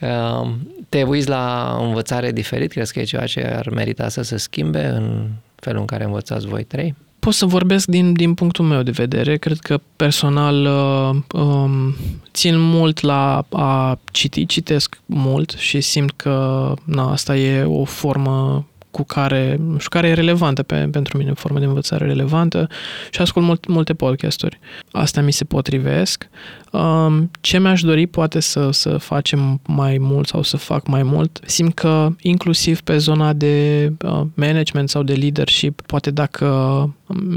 Um, 0.00 0.74
te 0.88 1.02
uiți 1.02 1.28
la 1.28 1.76
învățare 1.80 2.32
diferit? 2.32 2.70
Crezi 2.70 2.92
că 2.92 3.00
e 3.00 3.04
ceva 3.04 3.26
ce 3.26 3.40
ar 3.40 3.68
merita 3.70 4.08
să 4.08 4.22
se 4.22 4.36
schimbe 4.36 4.84
în 4.84 5.28
felul 5.54 5.80
în 5.80 5.86
care 5.86 6.04
învățați 6.04 6.46
voi 6.46 6.64
trei? 6.64 6.94
Pot 7.18 7.34
să 7.34 7.46
vorbesc 7.46 7.86
din, 7.86 8.12
din 8.12 8.34
punctul 8.34 8.64
meu 8.64 8.82
de 8.82 8.90
vedere. 8.90 9.36
Cred 9.36 9.58
că 9.58 9.80
personal 9.96 10.64
uh, 10.64 11.40
um, 11.40 11.94
țin 12.32 12.58
mult 12.58 13.00
la 13.00 13.44
a 13.50 13.98
citi, 14.12 14.46
citesc 14.46 14.98
mult 15.06 15.50
și 15.50 15.80
simt 15.80 16.12
că 16.16 16.74
na, 16.84 17.10
asta 17.12 17.36
e 17.36 17.62
o 17.62 17.84
formă 17.84 18.66
cu 18.96 19.02
care, 19.02 19.56
nu 19.60 19.78
știu, 19.78 19.90
care 19.90 20.08
e 20.08 20.14
relevantă 20.14 20.62
pe, 20.62 20.88
pentru 20.90 21.18
mine, 21.18 21.32
formă 21.32 21.58
de 21.58 21.64
învățare 21.64 22.06
relevantă 22.06 22.68
și 23.10 23.20
ascult 23.20 23.44
mult, 23.44 23.66
multe 23.66 23.94
podcasturi. 23.94 24.58
Asta 24.90 25.20
mi 25.20 25.32
se 25.32 25.44
potrivesc. 25.44 26.28
Um, 26.70 27.30
ce 27.40 27.58
mi-aș 27.58 27.82
dori 27.82 28.06
poate 28.06 28.40
să, 28.40 28.70
să 28.70 28.96
facem 28.96 29.60
mai 29.66 29.96
mult 30.00 30.28
sau 30.28 30.42
să 30.42 30.56
fac 30.56 30.86
mai 30.86 31.02
mult, 31.02 31.40
simt 31.46 31.74
că 31.74 32.08
inclusiv 32.20 32.80
pe 32.80 32.96
zona 32.96 33.32
de 33.32 33.92
uh, 34.04 34.22
management 34.34 34.88
sau 34.88 35.02
de 35.02 35.14
leadership, 35.14 35.80
poate 35.80 36.10
dacă 36.10 36.46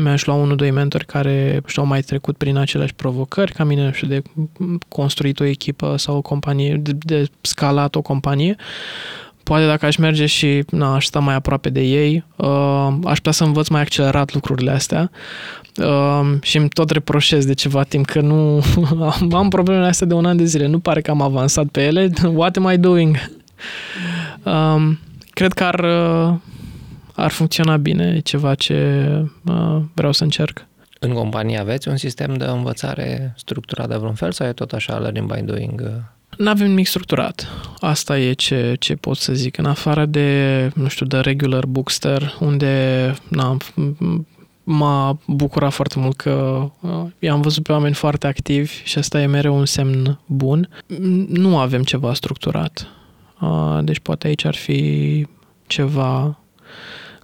mi-aș 0.01 0.25
lua 0.25 0.35
unul, 0.35 0.55
doi 0.55 0.71
mentori 0.71 1.05
care 1.05 1.61
și-au 1.65 1.85
mai 1.85 2.01
trecut 2.01 2.37
prin 2.37 2.57
aceleași 2.57 2.93
provocări 2.93 3.51
ca 3.51 3.63
mine, 3.63 3.91
știu, 3.93 4.07
de 4.07 4.21
construit 4.87 5.39
o 5.39 5.43
echipă 5.43 5.95
sau 5.97 6.15
o 6.15 6.21
companie, 6.21 6.79
de, 6.81 6.91
de 6.99 7.27
scalat 7.41 7.95
o 7.95 8.01
companie, 8.01 8.55
poate 9.49 9.65
dacă 9.65 9.85
aș 9.85 9.95
merge 9.95 10.25
și 10.25 10.63
na, 10.69 10.95
aș 10.95 11.05
sta 11.05 11.19
mai 11.19 11.33
aproape 11.33 11.69
de 11.69 11.81
ei, 11.81 12.23
uh, 12.35 12.87
aș 13.03 13.17
putea 13.17 13.31
să 13.31 13.43
învăț 13.43 13.67
mai 13.67 13.81
accelerat 13.81 14.33
lucrurile 14.33 14.71
astea 14.71 15.11
uh, 15.77 16.29
și 16.41 16.57
îmi 16.57 16.69
tot 16.69 16.89
reproșez 16.89 17.45
de 17.45 17.53
ceva 17.53 17.83
timp 17.83 18.05
că 18.05 18.21
nu 18.21 18.63
am 19.31 19.49
problemele 19.49 19.87
astea 19.87 20.07
de 20.07 20.13
un 20.13 20.25
an 20.25 20.37
de 20.37 20.43
zile. 20.43 20.67
Nu 20.67 20.79
pare 20.79 21.01
că 21.01 21.11
am 21.11 21.21
avansat 21.21 21.65
pe 21.65 21.81
ele. 21.81 22.11
What 22.39 22.57
am 22.57 22.71
I 22.71 22.77
doing? 22.77 23.15
Uh, 24.43 24.91
cred 25.29 25.53
că 25.53 25.63
ar, 25.63 25.79
uh, 25.79 26.33
ar 27.15 27.31
funcționa 27.31 27.77
bine, 27.77 28.13
e 28.15 28.19
ceva 28.19 28.55
ce 28.55 29.05
uh, 29.45 29.81
vreau 29.93 30.11
să 30.11 30.23
încerc. 30.23 30.65
În 30.99 31.13
companie 31.13 31.59
aveți 31.59 31.87
un 31.87 31.97
sistem 31.97 32.33
de 32.33 32.45
învățare 32.45 33.33
structurat 33.37 33.87
de 33.87 33.95
vreun 33.95 34.13
fel 34.13 34.31
sau 34.31 34.47
e 34.47 34.51
tot 34.51 34.71
așa 34.71 34.97
learning 34.97 35.33
by 35.33 35.41
doing? 35.41 35.81
Uh? 36.31 36.37
Nu 36.37 36.49
avem 36.49 36.67
nimic 36.67 36.87
structurat. 36.87 37.47
Asta 37.79 38.19
e 38.19 38.33
ce, 38.33 38.75
ce 38.79 38.95
pot 38.95 39.17
să 39.17 39.33
zic. 39.33 39.57
În 39.57 39.65
afară 39.65 40.05
de, 40.05 40.71
nu 40.75 40.87
știu, 40.87 41.05
de 41.05 41.17
regular 41.17 41.65
bookster, 41.65 42.37
unde 42.39 43.13
na, 43.27 43.57
m-a 44.63 45.19
bucurat 45.27 45.73
foarte 45.73 45.99
mult 45.99 46.15
că 46.15 46.65
uh, 46.79 47.05
i-am 47.19 47.41
văzut 47.41 47.63
pe 47.63 47.71
oameni 47.71 47.93
foarte 47.93 48.27
activi 48.27 48.81
și 48.83 48.97
asta 48.97 49.21
e 49.21 49.25
mereu 49.25 49.57
un 49.57 49.65
semn 49.65 50.19
bun. 50.25 50.69
Nu 51.27 51.57
avem 51.57 51.83
ceva 51.83 52.13
structurat. 52.13 52.87
Uh, 53.41 53.79
deci 53.83 53.99
poate 53.99 54.27
aici 54.27 54.45
ar 54.45 54.55
fi 54.55 55.25
ceva 55.67 56.39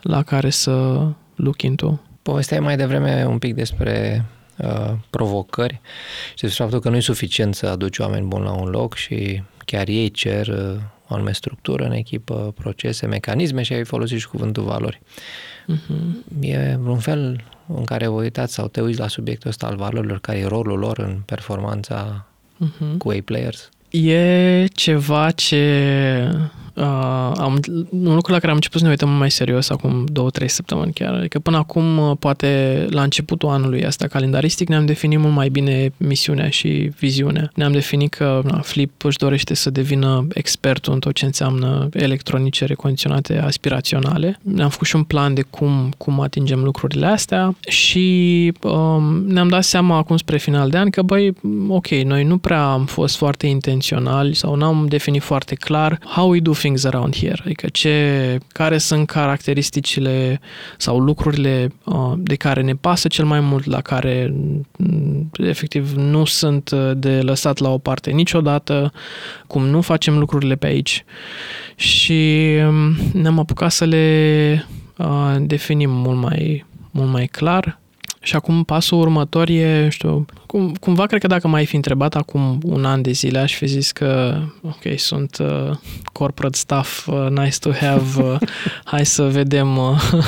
la 0.02 0.24
care 0.24 0.50
să 0.50 1.06
look 1.36 1.62
into. 1.62 2.00
Povesteai 2.22 2.60
mai 2.60 2.78
devreme 2.78 3.26
un 3.30 3.38
pic 3.38 3.54
despre 3.54 4.26
uh, 4.58 4.94
provocări 5.10 5.82
și 6.36 6.42
despre 6.42 6.64
faptul 6.64 6.80
că 6.80 6.90
nu 6.90 6.96
e 6.96 7.00
suficient 7.00 7.56
să 7.56 7.68
aduci 7.68 7.98
oameni 7.98 8.28
buni 8.28 8.44
la 8.44 8.52
un 8.52 8.68
loc 8.68 8.96
și 8.96 9.44
chiar 9.66 9.88
ei 9.88 10.12
cer 10.12 10.48
uh, 10.48 10.76
o 11.08 11.14
anume 11.14 11.32
structură 11.32 11.86
în 11.86 11.92
echipă, 11.92 12.54
procese, 12.58 13.06
mecanisme 13.06 13.62
și 13.62 13.74
ai 13.74 13.84
folosit 13.84 14.20
și 14.20 14.28
cuvântul 14.28 14.64
valori. 14.64 15.02
Uh-huh. 15.74 16.40
E 16.42 16.78
un 16.86 17.00
fel 17.00 17.44
în 17.68 17.84
care 17.84 18.08
vă 18.08 18.22
uitați 18.22 18.54
sau 18.54 18.68
te 18.68 18.82
uiți 18.82 19.00
la 19.00 19.08
subiectul 19.08 19.50
ăsta 19.50 19.68
al 19.68 19.76
valorilor, 19.76 20.20
care 20.20 20.38
e 20.38 20.46
rolul 20.46 20.80
lor 20.80 20.98
în 20.98 21.22
performanța 21.26 22.26
uh-huh. 22.66 22.98
cu 22.98 23.10
A-players? 23.10 23.70
E 23.90 24.66
ceva 24.66 25.32
ce 25.32 26.32
uh, 26.76 27.32
am, 27.38 27.60
un 27.90 28.14
lucru 28.14 28.32
la 28.32 28.40
care 28.40 28.50
am 28.50 28.56
început 28.56 28.80
să 28.80 28.86
ne 28.86 28.92
uităm 28.92 29.10
mai 29.10 29.32
serios 29.32 29.70
acum 29.70 30.06
două, 30.12 30.30
trei 30.30 30.50
săptămâni 30.50 30.94
chiar. 30.94 31.14
Adică 31.14 31.40
până 31.40 31.58
acum, 31.58 31.98
uh, 31.98 32.18
poate 32.20 32.86
la 32.90 33.02
începutul 33.02 33.50
anului 33.50 33.86
asta 33.86 34.08
calendaristic, 34.08 34.68
ne-am 34.70 34.86
definit 34.86 35.20
mult 35.20 35.34
mai 35.34 35.50
bine 35.50 35.94
misiunea 35.98 36.50
și 36.50 36.92
viziunea. 37.00 37.52
Ne-am 37.56 37.72
definit 37.72 38.14
că 38.14 38.42
na, 38.44 38.60
Flip 38.60 39.04
își 39.04 39.18
dorește 39.18 39.54
să 39.54 39.70
devină 39.70 40.28
expertul 40.34 40.94
în 40.94 41.00
tot 41.00 41.14
ce 41.14 41.26
înseamnă 41.26 41.90
electronice 41.94 42.66
recondiționate 42.66 43.38
aspiraționale. 43.38 44.40
Ne-am 44.42 44.70
făcut 44.70 44.88
și 44.88 44.96
un 44.96 45.04
plan 45.04 45.34
de 45.34 45.42
cum, 45.42 45.94
cum 45.98 46.20
atingem 46.20 46.64
lucrurile 46.64 47.06
astea 47.06 47.56
și 47.68 48.52
um, 48.62 49.24
ne-am 49.28 49.48
dat 49.48 49.64
seama 49.64 49.98
acum 49.98 50.18
spre 50.18 50.38
final 50.38 50.70
de 50.70 50.78
an 50.78 50.90
că, 50.90 51.02
băi, 51.02 51.34
ok, 51.68 51.88
noi 51.88 52.24
nu 52.24 52.38
prea 52.38 52.64
am 52.64 52.86
fost 52.86 53.18
foarte 53.18 53.48
intenționali 53.48 54.36
sau 54.36 54.56
n-am 54.56 54.86
definit 54.90 55.22
foarte 55.22 55.56
clar 55.56 56.00
how 56.04 56.30
we 56.30 56.40
do 56.40 56.52
things 56.66 56.84
around 56.84 57.16
here, 57.16 57.42
adică 57.44 57.68
ce, 57.68 58.38
care 58.48 58.78
sunt 58.78 59.08
caracteristicile 59.08 60.40
sau 60.78 61.00
lucrurile 61.00 61.72
uh, 61.84 62.14
de 62.18 62.36
care 62.36 62.62
ne 62.62 62.76
pasă 62.76 63.08
cel 63.08 63.26
mai 63.26 63.40
mult, 63.40 63.66
la 63.66 63.82
care 63.82 64.34
mm, 64.78 65.30
efectiv 65.38 65.94
nu 65.96 66.26
sunt 66.26 66.70
uh, 66.70 66.92
de 66.98 67.22
lăsat 67.22 67.58
la 67.58 67.70
o 67.70 67.78
parte 67.78 68.12
niciodată, 68.12 68.92
cum 69.48 69.66
nu 69.66 69.82
facem 69.82 70.18
lucrurile 70.18 70.56
pe 70.56 70.66
aici. 70.66 71.06
Și 71.76 72.48
um, 72.68 72.96
ne-am 73.22 73.40
apucat 73.40 73.72
să 73.72 73.86
le 73.86 74.66
uh, 74.98 75.36
definim 75.40 75.90
mult 75.90 76.18
mai, 76.18 76.66
mult 76.92 77.12
mai 77.12 77.26
clar 77.26 77.80
și 78.26 78.36
acum 78.36 78.64
pasul 78.64 79.00
următor 79.00 79.50
e, 79.50 79.90
știu, 79.90 80.26
cum, 80.46 80.76
cumva 80.80 81.06
cred 81.06 81.22
că 81.22 81.28
dacă 81.28 81.48
m-ai 81.48 81.66
fi 81.66 81.76
întrebat 81.76 82.16
acum 82.16 82.60
un 82.64 82.86
an 82.86 83.02
de 83.02 83.12
zile, 83.12 83.40
aș 83.40 83.56
fi 83.56 83.66
zis 83.66 83.92
că, 83.92 84.40
ok, 84.62 85.00
sunt 85.00 85.38
uh, 85.42 85.78
corporate 86.14 86.58
staff, 86.58 87.08
uh, 87.08 87.28
nice 87.30 87.58
to 87.60 87.72
have, 87.72 88.22
uh, 88.22 88.38
hai 88.92 89.06
să 89.06 89.24
vedem 89.24 89.78
uh, 89.78 90.02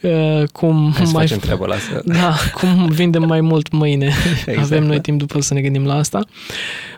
uh, 0.00 0.42
cum 0.52 0.92
hai 0.96 1.06
să 1.06 1.12
mai... 1.12 1.26
facem 1.26 1.38
treaba 1.38 1.66
la 1.66 1.74
Da, 2.04 2.34
cum 2.54 2.86
vindem 2.86 3.22
mai 3.22 3.40
mult 3.40 3.72
mâine. 3.72 4.06
Exact, 4.46 4.58
Avem 4.58 4.84
noi 4.84 4.96
da. 4.96 5.02
timp 5.02 5.18
după 5.18 5.40
să 5.40 5.54
ne 5.54 5.60
gândim 5.60 5.84
la 5.84 5.94
asta. 5.94 6.20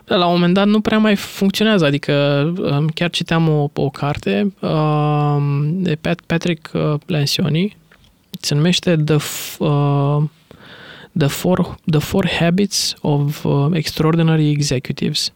Dar 0.05 0.17
la 0.17 0.25
un 0.25 0.33
moment 0.33 0.53
dat 0.53 0.67
nu 0.67 0.81
prea 0.81 0.97
mai 0.97 1.15
funcționează, 1.15 1.85
adică 1.85 2.13
uh, 2.57 2.85
chiar 2.93 3.09
citeam 3.09 3.47
o, 3.47 3.69
o 3.73 3.89
carte 3.89 4.53
uh, 4.59 5.37
de 5.69 5.97
Patrick 6.25 6.71
uh, 6.73 6.93
Lencioni, 7.05 7.77
se 8.39 8.55
numește 8.55 8.95
The, 8.95 9.17
uh, 9.59 10.23
the, 11.17 11.27
four, 11.27 11.75
the 11.91 11.99
Four 11.99 12.29
Habits 12.39 12.95
of 13.01 13.43
uh, 13.43 13.67
Extraordinary 13.71 14.49
Executives 14.49 15.33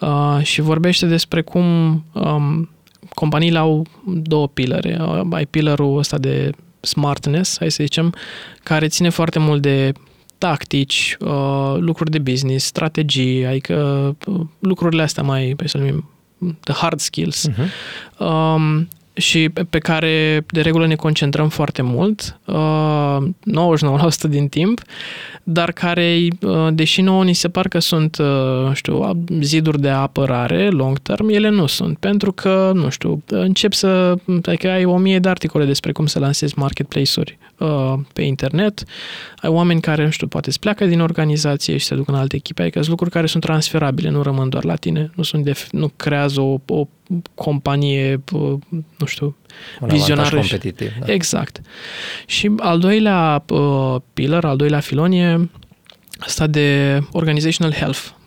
uh, 0.00 0.38
și 0.42 0.60
vorbește 0.60 1.06
despre 1.06 1.42
cum 1.42 1.64
um, 2.12 2.70
companiile 3.14 3.58
au 3.58 3.86
două 4.04 4.48
pilere. 4.48 4.98
Uh, 5.00 5.26
ai 5.30 5.46
pilarul 5.46 5.98
ăsta 5.98 6.18
de 6.18 6.50
smartness, 6.80 7.58
hai 7.58 7.70
să 7.70 7.82
zicem, 7.82 8.14
care 8.62 8.88
ține 8.88 9.08
foarte 9.08 9.38
mult 9.38 9.62
de 9.62 9.92
tactici, 10.38 11.16
uh, 11.20 11.76
lucruri 11.78 12.10
de 12.10 12.18
business, 12.18 12.64
strategii, 12.64 13.46
adică 13.46 13.76
uh, 14.26 14.40
lucrurile 14.58 15.02
astea 15.02 15.22
mai, 15.22 15.56
să 15.64 15.78
numim, 15.78 16.08
the 16.60 16.72
hard 16.72 17.00
skills. 17.00 17.48
Uh-huh. 17.48 17.68
Um, 18.18 18.88
și 19.20 19.48
pe 19.70 19.78
care 19.78 20.44
de 20.46 20.60
regulă 20.60 20.86
ne 20.86 20.94
concentrăm 20.94 21.48
foarte 21.48 21.82
mult, 21.82 22.38
99% 22.46 22.52
uh, 22.52 24.12
din 24.28 24.48
timp, 24.48 24.82
dar 25.42 25.72
care, 25.72 26.28
uh, 26.40 26.68
deși 26.72 27.00
nouă 27.00 27.24
ni 27.24 27.32
se 27.32 27.48
par 27.48 27.68
că 27.68 27.78
sunt, 27.78 28.18
uh, 28.18 28.70
știu, 28.72 29.24
ziduri 29.40 29.80
de 29.80 29.88
apărare 29.88 30.68
long 30.68 30.98
term, 30.98 31.28
ele 31.28 31.48
nu 31.48 31.66
sunt, 31.66 31.98
pentru 31.98 32.32
că, 32.32 32.72
nu 32.74 32.88
știu, 32.88 33.22
încep 33.26 33.72
să, 33.72 34.14
adică 34.42 34.70
ai 34.70 34.84
o 34.84 34.96
mie 34.96 35.18
de 35.18 35.28
articole 35.28 35.64
despre 35.64 35.92
cum 35.92 36.06
să 36.06 36.18
lansezi 36.18 36.58
marketplace-uri 36.58 37.38
pe 38.12 38.22
internet, 38.22 38.82
ai 39.36 39.50
oameni 39.50 39.80
care, 39.80 40.04
nu 40.04 40.10
știu, 40.10 40.26
poate 40.26 40.48
îți 40.48 40.58
pleacă 40.58 40.86
din 40.86 41.00
organizație 41.00 41.76
și 41.76 41.84
se 41.84 41.94
duc 41.94 42.08
în 42.08 42.14
alte 42.14 42.36
echipe, 42.36 42.62
adică 42.62 42.78
sunt 42.78 42.90
lucruri 42.90 43.10
care 43.12 43.26
sunt 43.26 43.42
transferabile, 43.42 44.10
nu 44.10 44.22
rămân 44.22 44.48
doar 44.48 44.64
la 44.64 44.74
tine, 44.74 45.10
nu, 45.14 45.22
sunt 45.22 45.44
de, 45.44 45.52
nu 45.70 45.92
creează 45.96 46.40
o, 46.40 46.60
o 46.66 46.88
companie, 47.34 48.22
nu 48.98 49.06
știu, 49.06 49.36
Un 49.80 49.88
vizionară. 49.88 50.36
competitiv. 50.36 50.92
Da. 51.04 51.12
Exact. 51.12 51.60
Și 52.26 52.52
al 52.58 52.78
doilea 52.78 53.44
uh, 53.48 53.96
pillar, 54.14 54.44
al 54.44 54.56
doilea 54.56 54.80
filon 54.80 55.12
e 55.12 55.48
asta 56.18 56.46
de 56.46 56.98
organizational 57.12 57.72
health, 57.76 58.00
uh, 58.06 58.19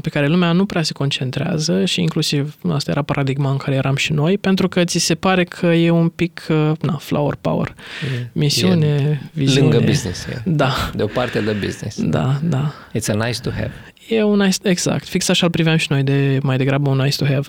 pe 0.00 0.08
care 0.08 0.26
lumea 0.26 0.52
nu 0.52 0.66
prea 0.66 0.82
se 0.82 0.92
concentrează 0.92 1.84
și 1.84 2.00
inclusiv 2.00 2.56
asta 2.68 2.90
era 2.90 3.02
paradigma 3.02 3.50
în 3.50 3.56
care 3.56 3.76
eram 3.76 3.96
și 3.96 4.12
noi, 4.12 4.38
pentru 4.38 4.68
că 4.68 4.84
ți 4.84 4.98
se 4.98 5.14
pare 5.14 5.44
că 5.44 5.66
e 5.66 5.90
un 5.90 6.08
pic, 6.08 6.46
uh, 6.48 6.72
na, 6.80 6.96
flower 6.96 7.36
power. 7.40 7.74
E, 8.14 8.28
Misiune, 8.32 8.86
e 8.86 9.26
viziune. 9.32 9.68
Lângă 9.68 9.86
business, 9.86 10.24
e. 10.24 10.42
Da. 10.44 10.72
De 10.94 11.02
o 11.02 11.06
parte 11.06 11.40
de 11.40 11.52
business. 11.52 12.02
Da, 12.02 12.38
da. 12.42 12.72
It's 12.98 13.08
a 13.08 13.26
nice 13.26 13.40
to 13.40 13.50
have. 13.50 13.72
E 14.08 14.22
un 14.22 14.38
nice, 14.38 14.58
exact. 14.62 15.08
Fix 15.08 15.28
așa 15.28 15.46
îl 15.46 15.52
priveam 15.52 15.76
și 15.76 15.86
noi 15.90 16.02
de 16.02 16.38
mai 16.42 16.56
degrabă 16.56 16.90
un 16.90 16.96
nice 16.96 17.16
to 17.16 17.24
have. 17.24 17.48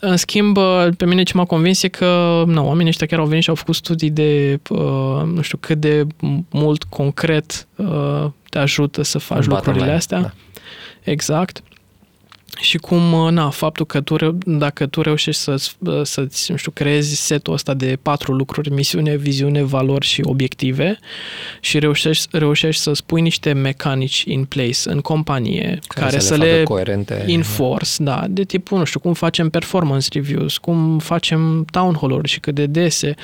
În 0.00 0.16
schimb, 0.16 0.58
pe 0.96 1.06
mine 1.06 1.22
ce 1.22 1.36
m-a 1.36 1.44
convins 1.44 1.82
e 1.82 1.88
că 1.88 2.42
nu, 2.46 2.66
oamenii 2.66 2.88
ăștia 2.88 3.06
chiar 3.06 3.18
au 3.18 3.26
venit 3.26 3.42
și 3.42 3.48
au 3.48 3.54
făcut 3.54 3.74
studii 3.74 4.10
de, 4.10 4.60
uh, 4.68 5.22
nu 5.34 5.40
știu, 5.40 5.58
cât 5.60 5.80
de 5.80 6.06
mult 6.50 6.82
concret 6.84 7.66
uh, 7.76 8.26
te 8.50 8.58
ajută 8.58 9.02
să 9.02 9.18
faci 9.18 9.44
lucrurile 9.44 9.90
astea. 9.90 10.20
Da. 10.20 10.32
Exact 11.10 11.62
și 12.60 12.78
cum, 12.78 13.12
uh, 13.12 13.30
na, 13.30 13.50
faptul 13.50 13.86
că 13.86 14.00
tu, 14.00 14.16
dacă 14.44 14.86
tu 14.86 15.02
reușești 15.02 15.40
să, 15.40 15.56
uh, 15.78 16.00
să-ți, 16.02 16.50
nu 16.50 16.56
știu, 16.56 16.70
creezi 16.70 17.14
setul 17.26 17.52
ăsta 17.52 17.74
de 17.74 17.98
patru 18.02 18.32
lucruri, 18.32 18.70
misiune, 18.70 19.16
viziune, 19.16 19.62
valori 19.62 20.06
și 20.06 20.22
obiective 20.24 20.98
și 21.60 21.78
reușești, 21.78 22.28
reușești 22.30 22.82
să 22.82 22.92
spui 22.92 23.20
niște 23.20 23.52
mecanici 23.52 24.22
in 24.26 24.44
place 24.44 24.78
în 24.84 25.00
companie 25.00 25.78
care, 25.86 26.04
care 26.04 26.18
să, 26.18 26.26
să 26.26 26.36
le, 26.36 26.56
le 26.56 26.62
coerente. 26.62 27.24
enforce, 27.26 27.90
da, 27.98 28.24
de 28.28 28.44
tipul, 28.44 28.78
nu 28.78 28.84
știu, 28.84 29.00
cum 29.00 29.12
facem 29.12 29.50
performance 29.50 30.08
reviews, 30.12 30.58
cum 30.58 30.98
facem 30.98 31.64
town 31.70 31.96
hall-uri 32.00 32.28
și 32.28 32.40
cât 32.40 32.54
de 32.54 32.66
dese, 32.66 33.14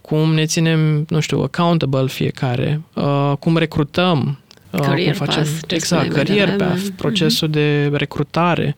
cum 0.00 0.34
ne 0.34 0.44
ținem, 0.44 1.04
nu 1.08 1.20
știu, 1.20 1.40
accountable 1.40 2.06
fiecare, 2.06 2.80
uh, 2.94 3.32
cum 3.38 3.56
recrutăm, 3.56 4.38
Career 4.70 5.16
cum 5.16 5.26
facem, 5.26 5.42
path. 5.42 5.72
Exact, 5.72 6.12
career 6.12 6.56
path, 6.56 6.80
mm-hmm. 6.80 6.96
procesul 6.96 7.48
mm-hmm. 7.48 7.52
de 7.52 7.90
recrutare, 7.92 8.76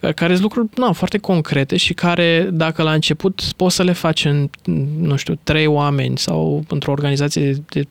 care 0.00 0.32
sunt 0.32 0.40
lucruri 0.40 0.68
na, 0.76 0.92
foarte 0.92 1.18
concrete 1.18 1.76
și 1.76 1.94
care, 1.94 2.48
dacă 2.52 2.82
la 2.82 2.92
început 2.92 3.42
poți 3.56 3.74
să 3.74 3.82
le 3.82 3.92
faci 3.92 4.24
în, 4.24 4.50
nu 4.98 5.16
știu, 5.16 5.38
trei 5.42 5.66
oameni 5.66 6.18
sau 6.18 6.64
într-o 6.68 6.92
organizație 6.92 7.52
de 7.68 7.84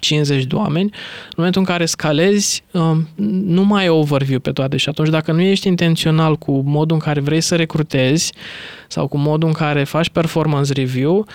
50 0.00 0.44
de 0.44 0.54
oameni, 0.54 0.90
în 1.24 1.34
momentul 1.36 1.60
în 1.60 1.66
care 1.66 1.84
scalezi, 1.84 2.62
um, 2.70 3.08
nu 3.44 3.64
mai 3.64 3.82
ai 3.82 3.88
overview 3.88 4.38
pe 4.38 4.50
toate 4.50 4.76
și 4.76 4.88
atunci 4.88 5.08
dacă 5.08 5.32
nu 5.32 5.40
ești 5.40 5.68
intențional 5.68 6.36
cu 6.36 6.62
modul 6.66 6.96
în 6.96 7.02
care 7.02 7.20
vrei 7.20 7.40
să 7.40 7.56
recrutezi 7.56 8.32
sau 8.88 9.06
cu 9.06 9.18
modul 9.18 9.48
în 9.48 9.54
care 9.54 9.84
faci 9.84 10.08
performance 10.08 10.72
review, 10.72 11.26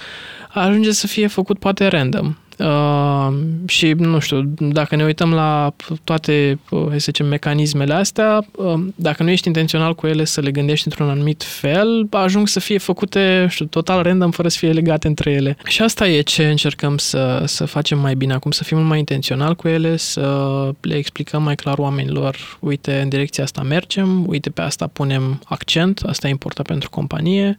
ajunge 0.49 0.91
să 0.91 1.07
fie 1.07 1.27
făcut 1.27 1.59
poate 1.59 1.87
random. 1.87 2.35
Uh, 2.59 3.27
și, 3.67 3.91
nu 3.91 4.19
știu, 4.19 4.41
dacă 4.57 4.95
ne 4.95 5.03
uităm 5.03 5.33
la 5.33 5.73
toate, 6.03 6.59
uh, 6.69 6.85
hai 6.89 6.99
să 6.99 7.05
zicem, 7.05 7.25
mecanismele 7.25 7.93
astea, 7.93 8.45
uh, 8.55 8.73
dacă 8.95 9.23
nu 9.23 9.29
ești 9.29 9.47
intențional 9.47 9.95
cu 9.95 10.07
ele 10.07 10.23
să 10.25 10.41
le 10.41 10.51
gândești 10.51 10.87
într-un 10.87 11.09
anumit 11.09 11.43
fel, 11.43 12.07
ajung 12.11 12.47
să 12.47 12.59
fie 12.59 12.77
făcute, 12.77 13.47
știu, 13.49 13.65
total 13.65 14.01
random, 14.01 14.31
fără 14.31 14.47
să 14.47 14.57
fie 14.57 14.71
legate 14.71 15.07
între 15.07 15.31
ele. 15.31 15.57
Și 15.65 15.81
asta 15.81 16.07
e 16.07 16.21
ce 16.21 16.47
încercăm 16.47 16.97
să, 16.97 17.43
să 17.45 17.65
facem 17.65 17.99
mai 17.99 18.15
bine 18.15 18.33
acum, 18.33 18.51
să 18.51 18.63
fim 18.63 18.77
mai 18.77 18.97
intențional 18.97 19.55
cu 19.55 19.67
ele, 19.67 19.97
să 19.97 20.69
le 20.81 20.95
explicăm 20.95 21.43
mai 21.43 21.55
clar 21.55 21.77
oamenilor, 21.77 22.57
uite, 22.59 22.99
în 23.01 23.09
direcția 23.09 23.43
asta 23.43 23.61
mergem, 23.61 24.27
uite, 24.27 24.49
pe 24.49 24.61
asta 24.61 24.87
punem 24.87 25.41
accent, 25.45 26.01
asta 26.05 26.27
e 26.27 26.29
important 26.29 26.67
pentru 26.67 26.89
companie, 26.89 27.57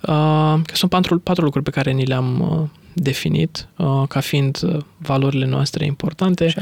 uh, 0.00 0.54
că 0.64 0.74
sunt 0.74 0.90
patru, 0.90 1.18
patru 1.18 1.44
lucruri 1.44 1.64
pe 1.64 1.70
care 1.70 1.90
ni 1.90 2.04
le-am 2.04 2.40
uh, 2.40 2.80
definit 2.94 3.68
uh, 3.76 4.02
ca 4.08 4.20
fiind 4.20 4.58
uh, 4.62 4.76
valorile 4.98 5.46
noastre 5.46 5.84
importante. 5.84 6.54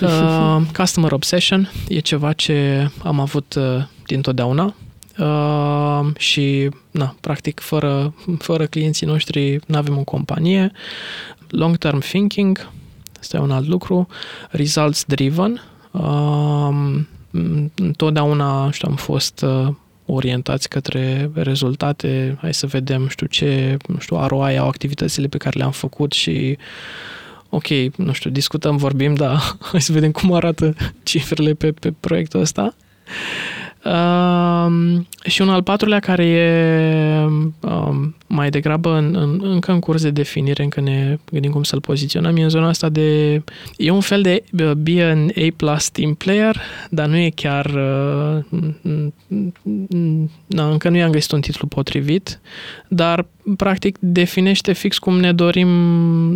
Uh, 0.00 0.62
customer 0.78 1.12
obsession 1.12 1.70
e 1.88 1.98
ceva 1.98 2.32
ce 2.32 2.88
am 3.02 3.20
avut 3.20 3.54
uh, 3.54 3.84
dintotdeauna 4.06 4.74
uh, 5.18 6.16
și, 6.16 6.68
na, 6.90 7.14
practic, 7.20 7.60
fără, 7.60 8.14
fără 8.38 8.66
clienții 8.66 9.06
noștri 9.06 9.60
nu 9.66 9.76
avem 9.76 9.98
o 9.98 10.04
companie. 10.04 10.72
Long-term 11.48 11.98
thinking, 11.98 12.70
este 13.20 13.38
un 13.38 13.50
alt 13.50 13.66
lucru. 13.66 14.06
Results 14.50 15.04
driven, 15.04 15.62
uh, 15.90 17.00
întotdeauna 17.74 18.70
știu, 18.70 18.88
am 18.88 18.96
fost 18.96 19.42
uh, 19.42 19.68
orientați 20.06 20.68
către 20.68 21.30
rezultate, 21.34 22.38
hai 22.40 22.54
să 22.54 22.66
vedem, 22.66 23.08
știu 23.08 23.26
ce, 23.26 23.76
nu 23.86 23.98
știu, 23.98 24.26
ROI 24.26 24.58
au 24.58 24.68
activitățile 24.68 25.26
pe 25.26 25.36
care 25.36 25.58
le-am 25.58 25.70
făcut 25.70 26.12
și 26.12 26.58
ok, 27.48 27.68
nu 27.96 28.12
știu, 28.12 28.30
discutăm, 28.30 28.76
vorbim, 28.76 29.14
dar 29.14 29.40
hai 29.70 29.80
să 29.80 29.92
vedem 29.92 30.10
cum 30.10 30.32
arată 30.32 30.74
cifrele 31.02 31.54
pe, 31.54 31.72
pe 31.72 31.92
proiectul 32.00 32.40
ăsta. 32.40 32.74
Uh, 33.86 35.00
și 35.24 35.42
un 35.42 35.48
al 35.48 35.62
patrulea 35.62 35.98
care 35.98 36.26
e 36.26 37.24
um, 37.60 38.14
mai 38.26 38.50
degrabă 38.50 38.96
în, 38.96 39.14
în, 39.14 39.40
încă 39.42 39.72
în 39.72 39.78
curs 39.78 40.02
de 40.02 40.10
definire, 40.10 40.62
încă 40.62 40.80
ne 40.80 41.18
gândim 41.30 41.50
cum 41.50 41.62
să-l 41.62 41.80
poziționăm, 41.80 42.36
e 42.36 42.42
în 42.42 42.48
zona 42.48 42.68
asta 42.68 42.88
de... 42.88 43.42
E 43.76 43.90
un 43.90 44.00
fel 44.00 44.22
de 44.22 44.42
be 44.76 45.04
an 45.04 45.28
A-plus 45.46 45.88
team 45.88 46.14
player, 46.14 46.60
dar 46.90 47.06
nu 47.06 47.16
e 47.16 47.30
chiar... 47.34 47.64
Uh, 47.64 48.44
na, 50.46 50.70
încă 50.70 50.88
nu 50.88 50.96
i-am 50.96 51.10
găsit 51.10 51.30
un 51.32 51.40
titlu 51.40 51.66
potrivit, 51.66 52.40
dar 52.88 53.26
practic 53.56 53.96
definește 54.00 54.72
fix 54.72 54.98
cum 54.98 55.20
ne 55.20 55.32
dorim, 55.32 55.68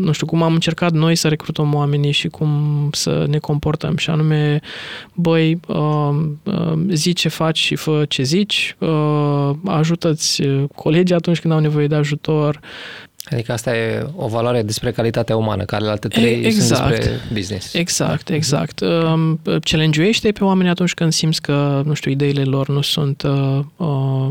nu 0.00 0.12
știu, 0.12 0.26
cum 0.26 0.42
am 0.42 0.52
încercat 0.52 0.92
noi 0.92 1.14
să 1.14 1.28
recrutăm 1.28 1.74
oamenii 1.74 2.12
și 2.12 2.28
cum 2.28 2.50
să 2.92 3.26
ne 3.28 3.38
comportăm. 3.38 3.96
Și 3.96 4.10
anume, 4.10 4.60
băi, 5.14 5.60
uh, 5.66 6.10
uh, 6.42 6.78
zi 6.88 7.12
ce 7.12 7.28
faci 7.40 7.58
și 7.58 7.74
fă 7.74 8.04
ce 8.08 8.22
zici, 8.22 8.76
uh, 8.78 9.50
ajută-ți 9.64 10.42
colegii 10.74 11.14
atunci 11.14 11.40
când 11.40 11.52
au 11.52 11.60
nevoie 11.60 11.86
de 11.86 11.94
ajutor, 11.94 12.60
Adică 13.32 13.52
asta 13.52 13.76
e 13.76 14.06
o 14.16 14.28
valoare 14.28 14.62
despre 14.62 14.90
calitatea 14.90 15.36
umană, 15.36 15.64
care 15.64 15.86
alte 15.86 16.08
trei 16.08 16.44
exact. 16.44 16.80
sunt 16.80 16.88
despre 16.88 17.20
business. 17.32 17.74
Exact, 17.74 18.28
exact. 18.30 18.80
Uh, 18.80 19.58
challenge-uiește 19.60 20.32
pe 20.32 20.44
oameni 20.44 20.68
atunci 20.68 20.94
când 20.94 21.12
simți 21.12 21.42
că, 21.42 21.82
nu 21.84 21.94
știu, 21.94 22.10
ideile 22.10 22.42
lor 22.42 22.68
nu 22.68 22.80
sunt, 22.80 23.22
uh, 23.22 23.60
uh, 23.76 24.28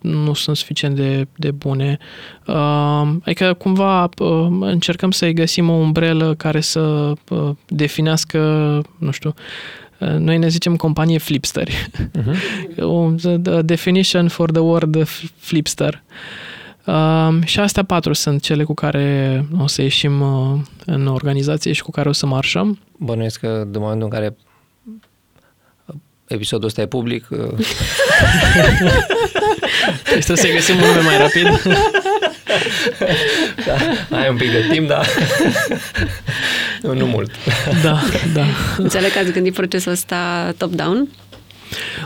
nu 0.00 0.34
sunt 0.34 0.56
suficient 0.56 0.96
de, 0.96 1.26
de 1.36 1.50
bune. 1.50 1.98
Uh, 2.46 3.08
adică 3.24 3.54
cumva 3.54 4.08
uh, 4.18 4.46
încercăm 4.60 5.10
să-i 5.10 5.32
găsim 5.32 5.68
o 5.68 5.72
umbrelă 5.72 6.34
care 6.34 6.60
să 6.60 7.12
uh, 7.28 7.50
definească, 7.66 8.38
nu 8.98 9.10
știu, 9.10 9.34
uh, 9.36 9.81
noi 10.18 10.38
ne 10.38 10.48
zicem 10.48 10.76
companie 10.76 11.18
flipster. 11.18 11.68
Uh-huh. 12.76 13.42
the 13.42 13.62
definition 13.62 14.28
for 14.28 14.50
the 14.50 14.60
word 14.60 15.06
flipster. 15.36 16.02
Uh, 16.06 16.52
Uh, 16.86 17.34
și 17.44 17.60
astea 17.60 17.84
patru 17.84 18.12
sunt 18.12 18.42
cele 18.42 18.64
cu 18.64 18.74
care 18.74 19.46
o 19.58 19.66
să 19.66 19.82
ieșim 19.82 20.20
uh, 20.20 20.58
în 20.84 21.06
organizație 21.06 21.72
și 21.72 21.82
cu 21.82 21.90
care 21.90 22.08
o 22.08 22.12
să 22.12 22.26
marșăm. 22.26 22.78
Bănuiesc 22.96 23.40
că 23.40 23.64
de 23.66 23.78
momentul 23.78 24.04
în 24.04 24.10
care 24.10 24.36
episodul 26.26 26.66
ăsta 26.66 26.80
e 26.80 26.86
public... 26.86 27.26
Uh... 27.30 27.38
Trebuie 30.02 30.36
să 30.36 30.52
găsim 30.52 30.74
un 30.76 30.82
nume 30.82 31.00
mai 31.00 31.18
rapid. 31.18 31.46
da, 33.66 33.76
ai 34.16 34.28
un 34.28 34.36
pic 34.36 34.50
de 34.50 34.66
timp, 34.70 34.88
dar 34.88 35.06
nu, 36.82 36.94
nu 36.94 37.06
mult. 37.06 37.30
Da, 37.82 38.00
da. 38.34 38.44
Înțeleg 38.76 39.12
că 39.12 39.18
ați 39.18 39.32
gândit 39.32 39.54
procesul 39.54 39.92
ăsta 39.92 40.52
top-down? 40.56 41.08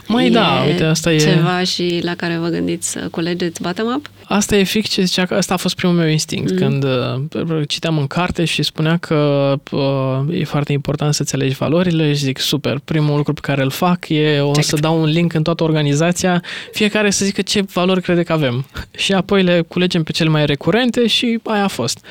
Mai 0.06 0.30
da, 0.30 0.64
uite, 0.66 0.84
asta 0.84 1.12
e... 1.12 1.18
ceva 1.18 1.62
și 1.62 2.00
la 2.02 2.14
care 2.14 2.36
vă 2.36 2.48
gândiți 2.48 2.90
să 2.90 3.08
culegeți 3.10 3.62
bottom-up? 3.62 4.10
Asta 4.28 4.56
e 4.56 4.62
fix 4.62 4.88
ce 4.88 5.02
zicea 5.02 5.26
că 5.26 5.34
asta 5.34 5.54
a 5.54 5.56
fost 5.56 5.76
primul 5.76 5.96
meu 5.96 6.08
instinct. 6.08 6.50
Mm. 6.50 6.56
Când 6.56 6.84
uh, 6.84 7.62
citeam 7.68 7.98
în 7.98 8.06
carte 8.06 8.44
și 8.44 8.62
spunea 8.62 8.96
că 8.96 9.52
uh, 9.70 10.38
e 10.40 10.44
foarte 10.44 10.72
important 10.72 11.14
să 11.14 11.20
înțelegi 11.20 11.56
valorile 11.56 12.08
și 12.12 12.18
zic, 12.18 12.38
super, 12.38 12.80
primul 12.84 13.16
lucru 13.16 13.32
pe 13.32 13.40
care 13.42 13.62
îl 13.62 13.70
fac 13.70 14.08
e 14.08 14.40
o 14.40 14.50
Check. 14.50 14.66
să 14.66 14.76
dau 14.76 15.00
un 15.00 15.08
link 15.08 15.32
în 15.32 15.42
toată 15.42 15.62
organizația, 15.62 16.42
fiecare 16.72 17.10
să 17.10 17.24
zică 17.24 17.42
ce 17.42 17.64
valori 17.72 18.02
crede 18.02 18.22
că 18.22 18.32
avem. 18.32 18.66
Și 18.96 19.12
apoi 19.12 19.42
le 19.42 19.64
culegem 19.68 20.02
pe 20.02 20.12
cele 20.12 20.28
mai 20.28 20.46
recurente 20.46 21.06
și 21.06 21.38
aia 21.44 21.64
a 21.64 21.68
fost. 21.68 22.04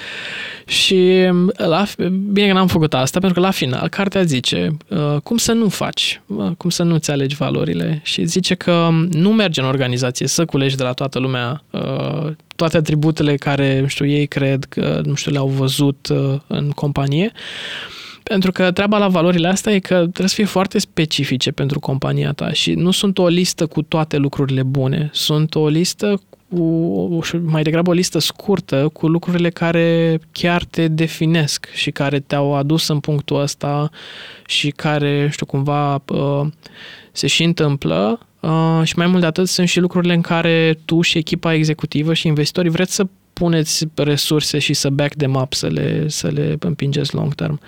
Și 0.66 1.30
la, 1.56 1.86
bine 2.32 2.48
că 2.48 2.54
n-am 2.54 2.68
făcut 2.68 2.94
asta, 2.94 3.20
pentru 3.20 3.40
că 3.40 3.46
la 3.46 3.52
final 3.52 3.88
cartea 3.88 4.24
zice 4.24 4.78
uh, 4.88 5.16
cum 5.24 5.38
să 5.38 5.52
nu 5.52 5.70
faci, 5.70 6.22
uh, 6.26 6.52
cum 6.58 6.70
să 6.70 6.84
nu-ți 6.84 7.12
alegi 7.12 7.36
valorile 7.36 8.00
și 8.04 8.26
zice 8.26 8.56
că 8.56 8.90
nu 9.12 9.30
merge 9.30 9.62
în 9.62 9.68
organizație 9.68 10.28
să 10.28 10.46
culegi 10.46 10.76
de 10.76 10.84
la 10.84 10.92
toată 10.92 11.20
lumea 11.20 11.64
uh, 11.70 12.05
toate 12.56 12.78
atributele 12.78 13.36
care, 13.36 13.80
nu 13.80 13.88
știu, 13.88 14.06
ei 14.06 14.28
cred 14.28 14.64
că, 14.64 15.02
nu 15.06 15.14
știu, 15.14 15.32
le-au 15.32 15.48
văzut 15.48 16.08
uh, 16.08 16.40
în 16.48 16.70
companie. 16.70 17.32
Pentru 18.24 18.52
că 18.52 18.72
treaba 18.72 18.98
la 18.98 19.08
valorile 19.08 19.48
astea 19.48 19.74
e 19.74 19.80
că 19.80 19.96
trebuie 19.96 20.28
să 20.28 20.36
fie 20.36 20.46
foarte 20.46 20.80
specifice 20.80 21.52
pentru 21.52 21.80
compania 21.80 22.32
ta 22.32 22.52
și 22.52 22.74
nu 22.74 22.92
sunt 22.92 23.18
o 23.18 23.28
listă 23.28 23.66
cu 23.66 23.82
toate 23.82 24.18
lucrurile 24.18 24.64
bune, 24.64 25.10
sunt 25.14 25.56
o 25.56 25.68
listă 25.68 26.22
cu 26.50 27.20
mai 27.44 27.64
degrabă 27.64 27.90
o 27.90 27.94
listă 27.94 28.20
scurtă 28.20 28.90
cu 28.94 29.08
lucrurile 29.08 29.50
care 29.50 30.20
chiar 30.32 30.64
te 30.64 30.88
definesc 30.88 31.68
și 31.74 31.92
care 31.92 32.20
te-au 32.20 32.56
adus 32.56 32.88
în 32.88 33.00
punctul 33.00 33.42
ăsta 33.42 33.90
și 34.46 34.70
care, 34.70 35.30
știu, 35.32 35.46
cumva 35.46 36.02
uh, 36.08 36.48
se 37.12 37.28
și 37.28 37.44
întâmplă 37.44 38.20
uh, 38.46 38.82
și 38.84 38.94
mai 38.98 39.08
mult 39.08 39.20
de 39.20 39.26
atât 39.26 39.48
sunt 39.48 39.68
și 39.68 39.80
lucrurile 39.80 40.14
în 40.14 40.22
care 40.22 40.80
tu 40.86 41.02
și 41.02 41.18
echipa 41.18 41.54
executivă 41.54 42.14
și 42.14 42.28
investitorii 42.28 42.72
vreți 42.72 42.96
să 42.96 43.08
puneți 43.34 43.88
resurse 43.96 44.60
și 44.60 44.74
să 44.74 44.90
back 44.90 45.14
them 45.14 45.34
up, 45.34 45.54
să 45.54 45.68
le, 45.68 46.08
să 46.08 46.28
le 46.28 46.56
împingeți 46.60 47.16
long 47.16 47.34
term. 47.34 47.60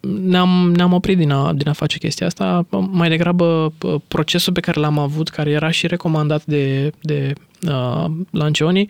Ne-am, 0.00 0.72
ne-am 0.76 0.92
oprit 0.92 1.16
din 1.16 1.30
a, 1.30 1.52
din 1.52 1.68
a 1.68 1.72
face 1.72 1.98
chestia 1.98 2.26
asta. 2.26 2.66
Mai 2.90 3.08
degrabă 3.08 3.72
procesul 4.08 4.52
pe 4.52 4.60
care 4.60 4.80
l-am 4.80 4.98
avut, 4.98 5.28
care 5.28 5.50
era 5.50 5.70
și 5.70 5.86
recomandat 5.86 6.44
de, 6.44 6.92
de 7.00 7.32
uh, 7.68 8.04
Lancioni, 8.30 8.88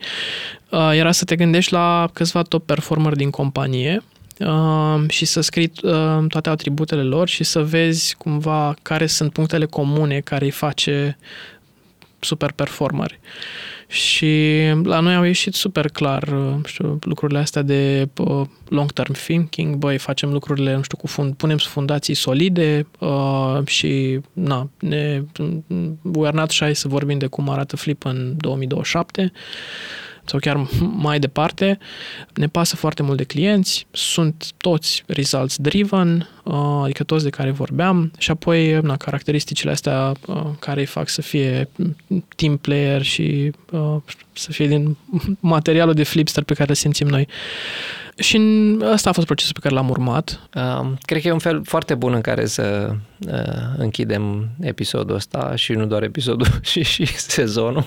uh, 0.69 0.91
era 0.93 1.11
să 1.11 1.25
te 1.25 1.35
gândești 1.35 1.73
la 1.73 2.09
câțiva 2.13 2.41
top 2.41 2.65
performer 2.65 3.13
din 3.13 3.29
companie 3.29 4.01
uh, 4.03 4.18
și 5.07 5.25
să 5.25 5.41
scrii 5.41 5.71
uh, 5.83 6.25
toate 6.27 6.49
atributele 6.49 7.03
lor 7.03 7.27
și 7.27 7.43
să 7.43 7.63
vezi 7.63 8.15
cumva 8.15 8.75
care 8.81 9.05
sunt 9.05 9.31
punctele 9.31 9.65
comune 9.65 10.19
care 10.19 10.45
îi 10.45 10.51
face 10.51 11.17
super 12.19 12.51
performeri. 12.51 13.19
Și 13.87 14.61
la 14.83 14.99
noi 14.99 15.15
au 15.15 15.23
ieșit 15.23 15.53
super 15.53 15.87
clar, 15.87 16.23
uh, 16.23 16.55
știu, 16.65 16.99
lucrurile 17.01 17.39
astea 17.39 17.61
de 17.61 18.09
uh, 18.17 18.41
long-term 18.69 19.11
thinking, 19.11 19.75
băi, 19.75 19.97
facem 19.97 20.31
lucrurile, 20.31 20.75
nu 20.75 20.81
știu, 20.81 20.97
cu 20.97 21.07
fund, 21.07 21.33
punem 21.35 21.57
fundații 21.57 22.13
solide 22.13 22.87
uh, 22.99 23.59
și, 23.65 24.19
na, 24.33 24.69
ne, 24.79 25.21
we 26.01 26.27
are 26.27 26.37
not 26.37 26.51
shy 26.51 26.73
să 26.73 26.87
vorbim 26.87 27.17
de 27.17 27.27
cum 27.27 27.49
arată 27.49 27.75
Flip 27.75 28.05
în 28.05 28.33
2027 28.37 29.31
sau 30.29 30.39
chiar 30.39 30.67
mai 30.79 31.19
departe, 31.19 31.77
ne 32.33 32.47
pasă 32.47 32.75
foarte 32.75 33.03
mult 33.03 33.17
de 33.17 33.23
clienți, 33.23 33.87
sunt 33.91 34.51
toți 34.57 35.03
results 35.07 35.57
driven, 35.57 36.29
uh, 36.43 36.81
adică 36.83 37.03
toți 37.03 37.23
de 37.23 37.29
care 37.29 37.51
vorbeam 37.51 38.11
și 38.17 38.31
apoi 38.31 38.79
na, 38.81 38.97
caracteristicile 38.97 39.71
astea 39.71 40.11
uh, 40.25 40.41
care 40.59 40.79
îi 40.79 40.85
fac 40.85 41.09
să 41.09 41.21
fie 41.21 41.69
team 42.35 42.57
player 42.57 43.01
și 43.01 43.51
uh, 43.71 43.95
să 44.33 44.51
fie 44.51 44.67
din 44.67 44.97
materialul 45.39 45.93
de 45.93 46.03
flipster 46.03 46.43
pe 46.43 46.53
care 46.53 46.69
îl 46.69 46.75
simțim 46.75 47.07
noi. 47.07 47.27
Și 48.19 48.41
ăsta 48.81 49.09
a 49.09 49.13
fost 49.13 49.25
procesul 49.25 49.53
pe 49.53 49.59
care 49.59 49.73
l-am 49.73 49.89
urmat. 49.89 50.49
Uh, 50.55 50.91
cred 51.01 51.21
că 51.21 51.27
e 51.27 51.31
un 51.31 51.39
fel 51.39 51.61
foarte 51.63 51.95
bun 51.95 52.13
în 52.13 52.21
care 52.21 52.45
să 52.45 52.91
uh, 53.27 53.77
închidem 53.77 54.49
episodul 54.59 55.15
ăsta 55.15 55.55
și 55.55 55.71
nu 55.71 55.85
doar 55.85 56.03
episodul, 56.03 56.47
și, 56.71 56.83
și 56.83 57.05
sezonul. 57.05 57.85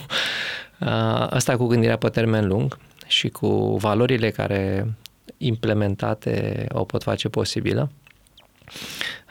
Uh, 0.83 1.26
asta 1.30 1.57
cu 1.57 1.66
gândirea 1.66 1.97
pe 1.97 2.09
termen 2.09 2.47
lung 2.47 2.78
și 3.07 3.28
cu 3.28 3.76
valorile 3.76 4.30
care 4.30 4.95
implementate 5.37 6.66
o 6.72 6.85
pot 6.85 7.03
face 7.03 7.28
posibilă. 7.28 7.91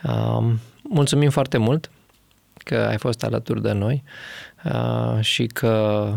Uh, 0.04 0.52
mulțumim 0.82 1.30
foarte 1.30 1.58
mult 1.58 1.90
că 2.64 2.76
ai 2.76 2.98
fost 2.98 3.24
alături 3.24 3.62
de 3.62 3.72
noi 3.72 4.02
uh, 4.64 5.20
și 5.20 5.46
că 5.46 6.08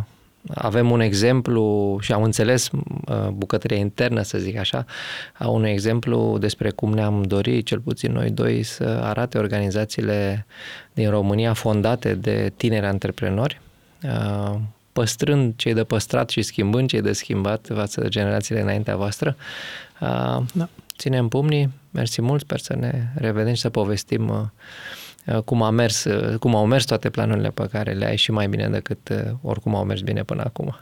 avem 0.53 0.91
un 0.91 0.99
exemplu 0.99 1.97
și 2.01 2.11
am 2.11 2.23
înțeles 2.23 2.69
bucătăria 3.33 3.77
internă, 3.77 4.21
să 4.21 4.37
zic 4.37 4.57
așa, 4.57 4.85
a 5.33 5.47
unui 5.47 5.69
exemplu 5.69 6.37
despre 6.37 6.69
cum 6.69 6.93
ne-am 6.93 7.21
dorit, 7.23 7.65
cel 7.65 7.79
puțin 7.79 8.11
noi 8.11 8.29
doi, 8.29 8.63
să 8.63 8.99
arate 9.03 9.37
organizațiile 9.37 10.45
din 10.93 11.09
România 11.09 11.53
fondate 11.53 12.15
de 12.15 12.51
tineri 12.55 12.85
antreprenori, 12.85 13.61
păstrând 14.95 15.53
cei 15.55 15.73
de 15.73 15.83
păstrat 15.83 16.29
și 16.29 16.41
schimbând 16.41 16.89
cei 16.89 17.01
de 17.01 17.13
schimbat 17.13 17.67
față 17.73 18.01
de 18.01 18.07
generațiile 18.07 18.61
înaintea 18.61 18.95
voastră. 18.95 19.35
Da. 20.53 20.69
Ținem 20.97 21.27
pumnii, 21.27 21.71
mersi 21.91 22.21
mult, 22.21 22.41
sper 22.41 22.59
să 22.59 22.75
ne 22.75 23.07
revedem 23.15 23.53
și 23.53 23.61
să 23.61 23.69
povestim 23.69 24.51
cum, 25.45 25.61
a 25.61 25.69
mers, 25.69 26.05
cum 26.39 26.55
au 26.55 26.65
mers 26.65 26.85
toate 26.85 27.09
planurile 27.09 27.49
pe 27.49 27.67
care 27.71 27.93
le 27.93 28.05
ai 28.05 28.15
și 28.15 28.31
mai 28.31 28.47
bine 28.47 28.69
decât 28.69 29.11
oricum 29.41 29.75
au 29.75 29.83
mers 29.83 30.01
bine 30.01 30.23
până 30.23 30.43
acum. 30.43 30.75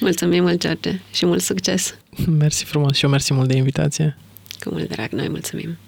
Mulțumim 0.00 0.42
mult, 0.42 0.60
George, 0.60 1.00
și 1.12 1.26
mult 1.26 1.42
succes! 1.42 1.98
Mersi 2.26 2.64
frumos 2.64 2.96
și 2.96 3.04
eu 3.04 3.10
mersi 3.10 3.34
mult 3.34 3.48
de 3.48 3.56
invitație! 3.56 4.16
Cu 4.60 4.70
mult 4.70 4.88
drag, 4.88 5.10
noi 5.10 5.28
mulțumim! 5.28 5.78